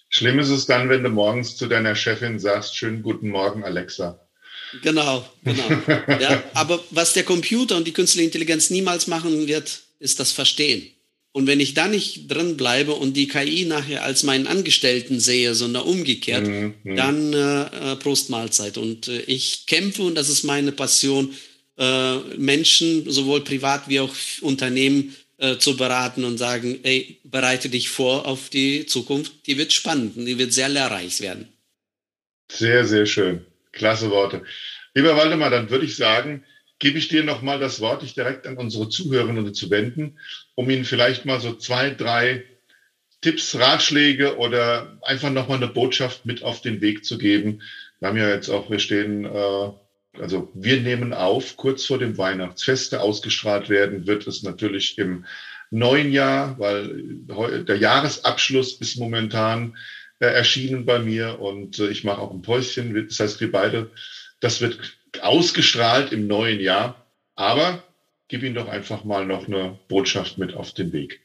Schlimm 0.08 0.38
ist 0.38 0.48
es 0.48 0.66
dann, 0.66 0.88
wenn 0.88 1.02
du 1.02 1.10
morgens 1.10 1.56
zu 1.56 1.66
deiner 1.66 1.94
Chefin 1.94 2.38
sagst, 2.38 2.76
schönen 2.76 3.02
guten 3.02 3.28
Morgen, 3.28 3.64
Alexa. 3.64 4.20
Genau, 4.82 5.28
genau. 5.44 5.68
ja, 6.20 6.42
aber 6.54 6.82
was 6.90 7.12
der 7.12 7.22
Computer 7.22 7.76
und 7.76 7.86
die 7.86 7.92
künstliche 7.92 8.26
Intelligenz 8.26 8.70
niemals 8.70 9.06
machen 9.06 9.46
wird, 9.46 9.82
ist 10.00 10.18
das 10.18 10.32
Verstehen. 10.32 10.90
Und 11.36 11.46
wenn 11.46 11.60
ich 11.60 11.74
da 11.74 11.86
nicht 11.86 12.32
drin 12.32 12.56
bleibe 12.56 12.94
und 12.94 13.14
die 13.14 13.28
KI 13.28 13.66
nachher 13.66 14.04
als 14.04 14.22
meinen 14.22 14.46
Angestellten 14.46 15.20
sehe, 15.20 15.54
sondern 15.54 15.82
umgekehrt, 15.82 16.46
mhm. 16.46 16.72
mhm. 16.82 16.96
dann 16.96 17.32
äh, 17.34 17.92
äh, 17.92 17.96
Prost 17.96 18.30
Mahlzeit. 18.30 18.78
Und 18.78 19.08
äh, 19.08 19.20
ich 19.26 19.66
kämpfe, 19.66 20.04
und 20.04 20.14
das 20.14 20.30
ist 20.30 20.44
meine 20.44 20.72
Passion, 20.72 21.34
äh, 21.76 22.16
Menschen, 22.38 23.10
sowohl 23.10 23.44
privat 23.44 23.86
wie 23.86 24.00
auch 24.00 24.14
Unternehmen, 24.40 25.14
äh, 25.36 25.58
zu 25.58 25.76
beraten 25.76 26.24
und 26.24 26.38
sagen, 26.38 26.78
ey, 26.84 27.18
bereite 27.22 27.68
dich 27.68 27.90
vor 27.90 28.24
auf 28.24 28.48
die 28.48 28.86
Zukunft, 28.86 29.46
die 29.46 29.58
wird 29.58 29.74
spannend 29.74 30.16
und 30.16 30.24
die 30.24 30.38
wird 30.38 30.54
sehr 30.54 30.70
lehrreich 30.70 31.20
werden. 31.20 31.48
Sehr, 32.50 32.86
sehr 32.86 33.04
schön. 33.04 33.44
Klasse 33.72 34.10
Worte. 34.10 34.42
Lieber 34.94 35.14
Waldemar, 35.18 35.50
dann 35.50 35.68
würde 35.68 35.84
ich 35.84 35.96
sagen, 35.96 36.44
gebe 36.78 36.96
ich 36.96 37.08
dir 37.08 37.24
nochmal 37.24 37.60
das 37.60 37.80
Wort, 37.80 38.00
dich 38.00 38.14
direkt 38.14 38.46
an 38.46 38.56
unsere 38.56 38.88
Zuhörerinnen 38.88 39.52
zu 39.52 39.68
wenden, 39.68 40.16
um 40.56 40.68
ihnen 40.68 40.84
vielleicht 40.84 41.24
mal 41.24 41.38
so 41.38 41.52
zwei, 41.54 41.90
drei 41.90 42.42
Tipps, 43.20 43.56
Ratschläge 43.58 44.38
oder 44.38 44.98
einfach 45.02 45.30
nochmal 45.30 45.58
eine 45.58 45.68
Botschaft 45.68 46.26
mit 46.26 46.42
auf 46.42 46.60
den 46.60 46.80
Weg 46.80 47.04
zu 47.04 47.18
geben. 47.18 47.62
Wir 48.00 48.08
haben 48.08 48.18
ja 48.18 48.28
jetzt 48.28 48.48
auch, 48.48 48.70
wir 48.70 48.78
stehen, 48.78 49.24
äh, 49.24 49.70
also 50.18 50.50
wir 50.54 50.80
nehmen 50.80 51.12
auf, 51.12 51.56
kurz 51.56 51.86
vor 51.86 51.98
dem 51.98 52.18
Weihnachtsfeste 52.18 53.00
ausgestrahlt 53.00 53.68
werden, 53.68 54.06
wird 54.06 54.26
es 54.26 54.42
natürlich 54.42 54.98
im 54.98 55.24
neuen 55.70 56.12
Jahr, 56.12 56.58
weil 56.58 57.64
der 57.64 57.76
Jahresabschluss 57.76 58.80
ist 58.80 58.96
momentan 58.98 59.76
äh, 60.18 60.26
erschienen 60.26 60.86
bei 60.86 60.98
mir 60.98 61.40
und 61.40 61.78
äh, 61.78 61.88
ich 61.88 62.04
mache 62.04 62.20
auch 62.20 62.32
ein 62.32 62.42
Päuschen. 62.42 62.94
Das 63.08 63.20
heißt, 63.20 63.40
wir 63.40 63.52
beide, 63.52 63.90
das 64.40 64.60
wird 64.60 64.78
ausgestrahlt 65.20 66.12
im 66.12 66.26
neuen 66.26 66.60
Jahr. 66.60 67.06
Aber 67.34 67.82
gib 68.28 68.42
ihm 68.42 68.54
doch 68.54 68.68
einfach 68.68 69.04
mal 69.04 69.26
noch 69.26 69.46
eine 69.46 69.78
Botschaft 69.88 70.38
mit 70.38 70.54
auf 70.54 70.72
den 70.72 70.92
Weg. 70.92 71.20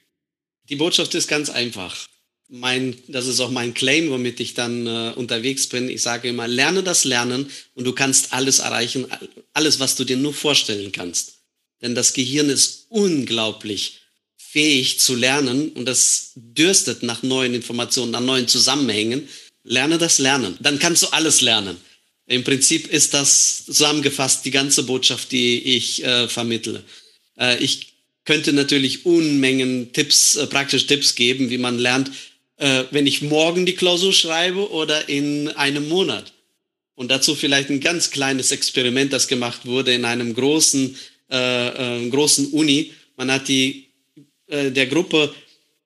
Die 0.70 0.76
Botschaft 0.76 1.16
ist 1.16 1.28
ganz 1.28 1.50
einfach. 1.50 2.08
Mein, 2.48 2.98
das 3.08 3.28
ist 3.28 3.40
auch 3.40 3.50
mein 3.50 3.74
Claim, 3.74 4.10
womit 4.10 4.40
ich 4.40 4.54
dann 4.54 4.86
äh, 4.86 5.14
unterwegs 5.16 5.68
bin. 5.68 5.90
Ich 5.90 6.02
sage 6.02 6.28
immer, 6.28 6.48
lerne 6.48 6.84
das 6.84 7.06
Lernen 7.06 7.50
und 7.76 7.86
du 7.86 7.94
kannst 7.94 8.34
alles 8.34 8.60
erreichen, 8.60 9.08
alles, 9.54 9.80
was 9.80 9.96
du 9.96 10.04
dir 10.04 10.18
nur 10.18 10.34
vorstellen 10.34 10.92
kannst. 10.92 11.40
Denn 11.82 11.96
das 11.96 12.14
Gehirn 12.14 12.50
ist 12.50 12.88
unglaublich 12.90 14.02
fähig 14.38 15.00
zu 15.00 15.16
lernen 15.16 15.70
und 15.70 15.86
das 15.86 16.32
dürstet 16.36 17.04
nach 17.04 17.24
neuen 17.24 17.54
Informationen, 17.54 18.12
nach 18.12 18.20
neuen 18.20 18.50
Zusammenhängen. 18.50 19.30
Lerne 19.64 19.98
das 19.98 20.20
Lernen. 20.20 20.58
Dann 20.60 20.78
kannst 20.78 21.04
du 21.04 21.08
alles 21.08 21.40
lernen. 21.40 21.78
Im 22.32 22.46
Prinzip 22.46 22.88
ist 22.88 23.14
das 23.14 23.66
zusammengefasst 23.66 24.46
die 24.46 24.52
ganze 24.52 24.84
Botschaft, 24.84 25.34
die 25.34 25.62
ich 25.76 26.02
äh, 26.06 26.30
vermittle. 26.30 26.82
Äh, 27.38 27.62
ich 27.62 27.94
könnte 28.24 28.54
natürlich 28.54 29.06
Unmengen 29.06 29.92
Tipps, 29.92 30.38
äh, 30.38 30.48
praktische 30.48 30.88
Tipps 30.88 31.16
geben, 31.16 31.50
wie 31.50 31.58
man 31.58 31.78
lernt, 31.78 32.10
äh, 32.56 32.86
wenn 32.92 33.06
ich 33.06 33.22
morgen 33.22 33.66
die 33.66 33.76
Klausur 33.76 34.14
schreibe 34.14 34.72
oder 34.72 35.10
in 35.10 35.50
einem 35.50 35.90
Monat. 35.90 36.32
Und 36.96 37.12
dazu 37.12 37.36
vielleicht 37.36 37.70
ein 37.70 37.82
ganz 37.82 38.12
kleines 38.12 38.52
Experiment, 38.52 39.12
das 39.12 39.28
gemacht 39.28 39.66
wurde 39.66 39.94
in 39.94 40.06
einem 40.06 40.34
großen, 40.34 40.96
äh, 41.30 41.98
äh, 41.98 42.10
großen 42.10 42.52
Uni. 42.52 42.94
Man 43.18 43.32
hat 43.32 43.48
die 43.48 43.88
der 44.54 44.88
Gruppe 44.88 45.34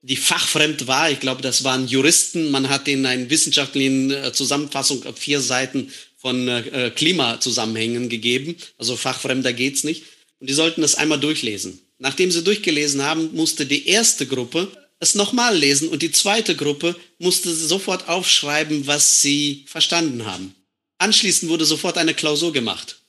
die 0.02 0.16
fachfremd 0.16 0.88
war. 0.88 1.12
Ich 1.12 1.20
glaube, 1.20 1.44
das 1.44 1.64
waren 1.64 1.88
Juristen. 1.88 2.50
Man 2.50 2.70
hat 2.70 2.88
ihnen 2.88 3.06
eine 3.06 3.30
wissenschaftliche 3.30 4.32
Zusammenfassung 4.34 5.06
auf 5.06 5.20
vier 5.20 5.40
Seiten 5.40 5.92
von 6.26 6.48
äh, 6.48 6.92
Klimazusammenhängen 6.96 8.10
gegeben. 8.10 8.56
Also 8.80 8.96
fachfremder 8.96 9.54
geht's 9.54 9.84
nicht. 9.84 10.06
Und 10.40 10.50
die 10.50 10.56
sollten 10.56 10.82
das 10.82 10.96
einmal 10.96 11.20
durchlesen. 11.20 11.80
Nachdem 12.00 12.32
sie 12.32 12.44
durchgelesen 12.44 13.04
haben, 13.04 13.36
musste 13.36 13.68
die 13.68 13.88
erste 13.88 14.26
Gruppe 14.26 14.72
es 15.00 15.14
nochmal 15.14 15.56
lesen 15.56 15.88
und 15.88 16.02
die 16.02 16.12
zweite 16.12 16.56
Gruppe 16.56 16.96
musste 17.20 17.54
sofort 17.54 18.10
aufschreiben, 18.10 18.88
was 18.88 19.22
sie 19.22 19.66
verstanden 19.68 20.26
haben. 20.26 20.56
Anschließend 20.98 21.52
wurde 21.52 21.64
sofort 21.64 22.00
eine 22.00 22.16
Klausur 22.16 22.52
gemacht, 22.52 23.02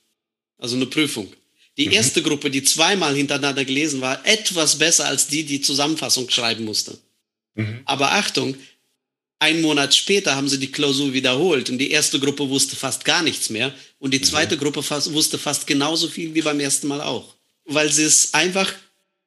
also 0.58 0.76
eine 0.76 0.84
Prüfung. 0.84 1.32
Die 1.78 1.86
mhm. 1.86 1.92
erste 1.92 2.20
Gruppe, 2.20 2.50
die 2.50 2.64
zweimal 2.64 3.16
hintereinander 3.16 3.64
gelesen 3.64 4.02
war, 4.02 4.26
etwas 4.26 4.76
besser 4.76 5.06
als 5.06 5.28
die, 5.28 5.44
die 5.44 5.62
Zusammenfassung 5.62 6.28
schreiben 6.28 6.66
musste. 6.66 6.98
Mhm. 7.54 7.80
Aber 7.86 8.12
Achtung, 8.12 8.56
ein 9.38 9.60
Monat 9.60 9.94
später 9.94 10.34
haben 10.34 10.48
sie 10.48 10.58
die 10.58 10.72
Klausur 10.72 11.12
wiederholt 11.12 11.68
und 11.70 11.78
die 11.78 11.90
erste 11.90 12.18
Gruppe 12.18 12.48
wusste 12.48 12.76
fast 12.76 13.04
gar 13.04 13.22
nichts 13.22 13.50
mehr 13.50 13.74
und 13.98 14.14
die 14.14 14.20
zweite 14.20 14.56
mhm. 14.56 14.60
Gruppe 14.60 14.82
fast, 14.82 15.12
wusste 15.12 15.38
fast 15.38 15.66
genauso 15.66 16.08
viel 16.08 16.34
wie 16.34 16.42
beim 16.42 16.60
ersten 16.60 16.86
Mal 16.86 17.00
auch. 17.00 17.34
Weil 17.64 17.92
sie 17.92 18.04
es 18.04 18.32
einfach 18.34 18.72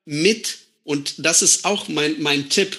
mit, 0.05 0.57
und 0.84 1.14
das 1.18 1.41
ist 1.41 1.66
auch 1.66 1.88
mein, 1.88 2.22
mein 2.22 2.49
Tipp, 2.49 2.78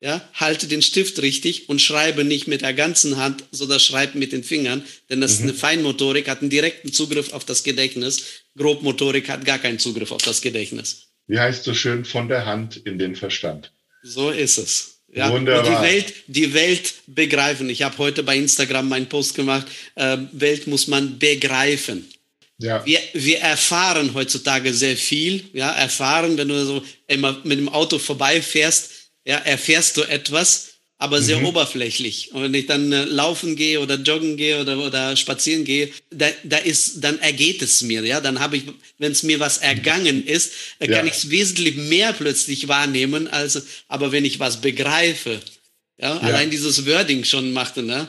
ja, 0.00 0.28
halte 0.34 0.68
den 0.68 0.82
Stift 0.82 1.20
richtig 1.20 1.68
und 1.68 1.82
schreibe 1.82 2.22
nicht 2.22 2.46
mit 2.46 2.60
der 2.60 2.74
ganzen 2.74 3.16
Hand, 3.16 3.42
sondern 3.50 3.80
schreibe 3.80 4.16
mit 4.16 4.30
den 4.30 4.44
Fingern, 4.44 4.84
denn 5.10 5.20
das 5.20 5.32
mhm. 5.32 5.36
ist 5.36 5.42
eine 5.42 5.54
Feinmotorik, 5.54 6.28
hat 6.28 6.40
einen 6.40 6.50
direkten 6.50 6.92
Zugriff 6.92 7.32
auf 7.32 7.44
das 7.44 7.64
Gedächtnis. 7.64 8.22
Grobmotorik 8.56 9.28
hat 9.28 9.44
gar 9.44 9.58
keinen 9.58 9.80
Zugriff 9.80 10.12
auf 10.12 10.22
das 10.22 10.40
Gedächtnis. 10.40 11.08
Wie 11.26 11.40
heißt 11.40 11.64
so 11.64 11.74
schön, 11.74 12.04
von 12.04 12.28
der 12.28 12.46
Hand 12.46 12.76
in 12.76 12.98
den 12.98 13.16
Verstand. 13.16 13.72
So 14.02 14.30
ist 14.30 14.58
es. 14.58 14.97
Ja, 15.12 15.30
Wunderbar. 15.30 15.66
Und 15.66 15.76
die 15.76 15.82
Welt, 15.82 16.14
die 16.26 16.54
Welt 16.54 16.94
begreifen. 17.06 17.70
Ich 17.70 17.82
habe 17.82 17.96
heute 17.98 18.22
bei 18.22 18.36
Instagram 18.36 18.88
meinen 18.88 19.08
Post 19.08 19.34
gemacht. 19.34 19.66
Äh, 19.94 20.18
Welt 20.32 20.66
muss 20.66 20.86
man 20.86 21.18
begreifen. 21.18 22.08
Ja. 22.58 22.84
Wir, 22.84 23.00
wir 23.14 23.38
erfahren 23.38 24.12
heutzutage 24.14 24.74
sehr 24.74 24.96
viel. 24.96 25.44
Ja, 25.52 25.70
erfahren, 25.70 26.36
wenn 26.36 26.48
du 26.48 26.64
so 26.66 26.82
immer 27.06 27.40
mit 27.44 27.58
dem 27.58 27.68
Auto 27.68 27.98
vorbeifährst, 27.98 28.90
ja, 29.24 29.36
erfährst 29.38 29.96
du 29.96 30.02
etwas 30.02 30.67
aber 31.00 31.22
sehr 31.22 31.38
mhm. 31.38 31.46
oberflächlich. 31.46 32.32
Und 32.32 32.42
wenn 32.42 32.54
ich 32.54 32.66
dann 32.66 32.90
äh, 32.92 33.04
laufen 33.04 33.54
gehe 33.54 33.80
oder 33.80 33.94
joggen 33.94 34.36
gehe 34.36 34.60
oder, 34.60 34.78
oder 34.78 35.16
spazieren 35.16 35.64
gehe, 35.64 35.90
da, 36.10 36.28
da 36.42 36.58
ist, 36.58 37.04
dann 37.04 37.20
ergeht 37.20 37.62
es 37.62 37.82
mir, 37.82 38.04
ja. 38.04 38.20
Dann 38.20 38.40
habe 38.40 38.56
ich, 38.56 38.64
wenn 38.98 39.12
es 39.12 39.22
mir 39.22 39.38
was 39.38 39.58
ergangen 39.58 40.26
ist, 40.26 40.52
äh, 40.80 40.88
kann 40.88 41.06
ja. 41.06 41.12
ich 41.12 41.18
es 41.18 41.30
wesentlich 41.30 41.76
mehr 41.76 42.12
plötzlich 42.12 42.66
wahrnehmen, 42.66 43.28
als, 43.28 43.62
aber 43.86 44.10
wenn 44.10 44.24
ich 44.24 44.40
was 44.40 44.60
begreife, 44.60 45.40
ja, 46.00 46.14
ja. 46.14 46.20
allein 46.20 46.50
dieses 46.50 46.84
Wording 46.84 47.24
schon 47.24 47.52
machte, 47.52 47.82
ne? 47.82 48.08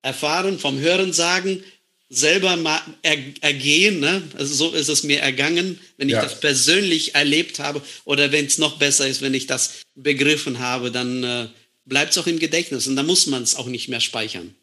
Erfahren 0.00 0.58
vom 0.58 0.78
Hören 0.78 1.12
sagen, 1.12 1.62
selber 2.08 2.56
mal 2.56 2.80
er, 3.02 3.18
ergehen, 3.42 4.00
ne? 4.00 4.22
Also 4.38 4.54
so 4.54 4.74
ist 4.74 4.88
es 4.88 5.02
mir 5.02 5.20
ergangen, 5.20 5.78
wenn 5.98 6.08
ich 6.08 6.14
ja. 6.14 6.22
das 6.22 6.40
persönlich 6.40 7.14
erlebt 7.14 7.58
habe 7.58 7.82
oder 8.06 8.32
wenn 8.32 8.46
es 8.46 8.56
noch 8.56 8.78
besser 8.78 9.06
ist, 9.06 9.20
wenn 9.20 9.34
ich 9.34 9.46
das 9.46 9.82
begriffen 9.94 10.58
habe, 10.58 10.90
dann 10.90 11.22
äh, 11.22 11.48
bleibt 11.88 12.12
es 12.12 12.18
auch 12.18 12.26
im 12.26 12.38
Gedächtnis 12.38 12.86
und 12.86 12.96
da 12.96 13.02
muss 13.02 13.26
man 13.26 13.42
es 13.42 13.56
auch 13.56 13.66
nicht 13.66 13.88
mehr 13.88 14.00
speichern. 14.00 14.54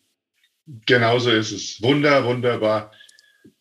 Genauso 0.86 1.32
ist 1.32 1.52
es. 1.52 1.82
Wunder, 1.82 2.26
wunderbar. 2.26 2.92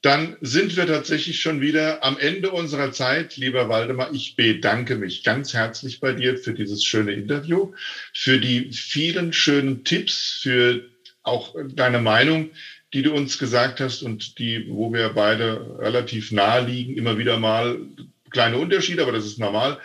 Dann 0.01 0.37
sind 0.41 0.77
wir 0.77 0.87
tatsächlich 0.87 1.41
schon 1.41 1.61
wieder 1.61 2.03
am 2.03 2.19
Ende 2.19 2.51
unserer 2.51 2.93
Zeit. 2.93 3.37
Lieber 3.37 3.69
Waldemar, 3.69 4.13
ich 4.13 4.37
bedanke 4.37 4.97
mich 4.97 5.23
ganz 5.23 5.53
herzlich 5.53 6.01
bei 6.01 6.13
dir 6.13 6.39
für 6.39 6.55
dieses 6.55 6.85
schöne 6.85 7.13
Interview, 7.13 7.73
für 8.13 8.39
die 8.39 8.73
vielen 8.73 9.33
schönen 9.33 9.85
Tipps, 9.85 10.39
für 10.43 10.85
auch 11.23 11.55
deine 11.75 12.01
Meinung, 12.01 12.51
die 12.93 13.03
du 13.03 13.13
uns 13.13 13.39
gesagt 13.39 13.81
hast 13.81 14.03
und 14.03 14.39
die, 14.39 14.67
wo 14.69 14.93
wir 14.93 15.11
beide 15.11 15.79
relativ 15.79 16.33
nahe 16.33 16.67
liegen, 16.67 16.97
immer 16.97 17.19
wieder 17.19 17.39
mal 17.39 17.79
kleine 18.31 18.59
Unterschiede, 18.59 19.03
aber 19.03 19.13
das 19.13 19.27
ist 19.27 19.39
normal. 19.39 19.81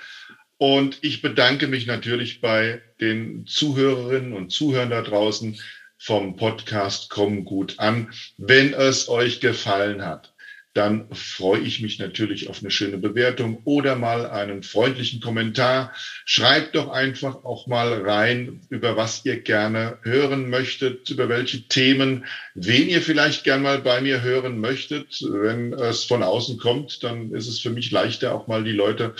Und 0.57 0.99
ich 1.01 1.21
bedanke 1.21 1.67
mich 1.67 1.86
natürlich 1.86 2.41
bei 2.41 2.82
den 3.02 3.45
Zuhörerinnen 3.45 4.34
und 4.34 4.52
Zuhörern 4.52 4.89
da 4.89 5.02
draußen 5.02 5.60
vom 5.97 6.38
Podcast 6.38 7.10
Komm 7.10 7.45
gut 7.45 7.76
an. 7.78 8.12
Wenn 8.38 8.74
es 8.74 9.10
euch 9.10 9.41
gefallen 9.41 10.06
hat, 10.06 10.34
dann 10.74 11.14
freue 11.14 11.60
ich 11.60 11.82
mich 11.82 12.00
natürlich 12.00 12.47
auf 12.47 12.62
eine 12.62 12.70
schöne 12.70 12.97
Bewertung 12.97 13.62
oder 13.66 13.95
mal 13.95 14.28
einen 14.28 14.62
freundlichen 14.62 15.20
Kommentar. 15.20 15.93
Schreibt 16.26 16.76
doch 16.76 16.89
einfach 16.89 17.43
auch 17.43 17.66
mal 17.68 18.02
rein, 18.08 18.62
über 18.70 18.95
was 18.95 19.26
ihr 19.26 19.41
gerne 19.41 19.97
hören 20.04 20.50
möchtet, 20.50 21.10
über 21.10 21.28
welche 21.28 21.68
Themen, 21.68 22.26
wen 22.54 22.88
ihr 22.88 23.02
vielleicht 23.02 23.43
gern 23.43 23.64
mal 23.64 23.80
bei 23.80 24.00
mir 24.00 24.22
hören 24.22 24.60
möchtet. 24.60 25.22
Wenn 25.28 25.74
es 25.74 26.04
von 26.04 26.22
außen 26.22 26.60
kommt, 26.60 27.04
dann 27.04 27.34
ist 27.34 27.47
es 27.47 27.60
für 27.60 27.72
mich 27.72 27.89
leichter, 27.91 28.34
auch 28.34 28.47
mal 28.47 28.64
die 28.64 28.72
Leute 28.72 29.16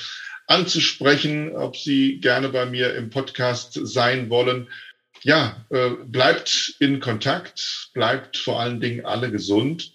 anzusprechen, 0.50 1.56
ob 1.56 1.78
Sie 1.78 2.20
gerne 2.20 2.50
bei 2.50 2.66
mir 2.66 2.96
im 2.96 3.10
Podcast 3.10 3.80
sein 3.84 4.30
wollen. 4.30 4.68
Ja, 5.22 5.66
äh, 5.70 5.92
bleibt 6.06 6.76
in 6.80 7.00
Kontakt, 7.00 7.92
bleibt 7.94 8.38
vor 8.38 8.60
allen 8.60 8.80
Dingen 8.82 9.06
alle 9.06 9.32
gesund. 9.32 9.94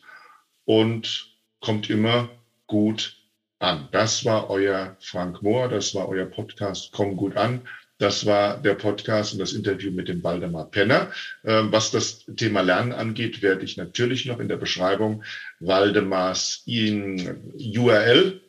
und 0.67 1.27
kommt 1.61 1.91
immer 1.91 2.31
gut 2.67 3.17
an. 3.59 3.89
Das 3.93 4.25
war 4.25 4.49
euer 4.49 4.97
Frank 5.01 5.43
Mohr, 5.43 5.69
das 5.69 5.95
war 5.95 6.09
euer 6.09 6.25
Podcast 6.27 6.91
Komm 6.93 7.17
gut 7.17 7.37
an. 7.37 7.69
Das 7.99 8.25
war 8.27 8.57
der 8.59 8.75
Podcast 8.75 9.35
und 9.35 9.39
das 9.39 9.53
Interview 9.53 9.91
mit 9.91 10.09
dem 10.09 10.23
Waldemar 10.23 10.71
Penner. 10.71 11.13
Ähm, 11.45 11.71
was 11.71 11.91
das 11.91 12.25
Thema 12.37 12.63
Lernen 12.63 12.93
angeht, 12.93 13.43
werde 13.43 13.65
ich 13.65 13.77
natürlich 13.77 14.27
noch 14.27 14.41
in 14.41 14.49
der 14.49 14.57
Beschreibung 14.57 15.23
Waldemars 15.61 16.65
URL 16.67 18.41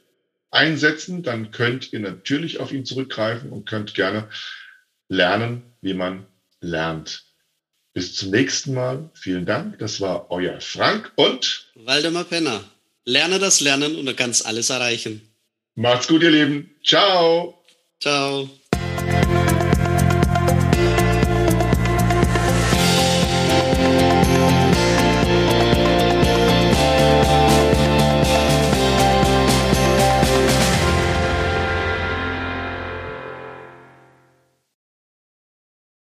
einsetzen. 0.55 1.23
Dann 1.23 1.51
könnt 1.51 1.93
ihr 1.93 1.99
natürlich 1.99 2.59
auf 2.59 2.71
ihn 2.71 2.85
zurückgreifen 2.85 3.51
und 3.51 3.65
könnt 3.65 3.93
gerne 3.93 4.29
lernen, 5.07 5.63
wie 5.81 5.93
man 5.93 6.25
lernt. 6.61 7.25
Bis 7.93 8.15
zum 8.15 8.31
nächsten 8.31 8.73
Mal. 8.73 9.09
Vielen 9.13 9.45
Dank. 9.45 9.79
Das 9.79 10.01
war 10.01 10.31
euer 10.31 10.59
Frank 10.59 11.11
und 11.15 11.71
Waldemar 11.75 12.25
Penner. 12.25 12.63
Lerne 13.05 13.39
das 13.39 13.61
Lernen 13.61 13.95
und 13.95 14.05
du 14.05 14.15
kannst 14.15 14.45
alles 14.45 14.69
erreichen. 14.69 15.21
Macht's 15.75 16.07
gut, 16.07 16.23
ihr 16.23 16.31
Lieben. 16.31 16.71
Ciao. 16.83 17.63
Ciao. 18.01 18.49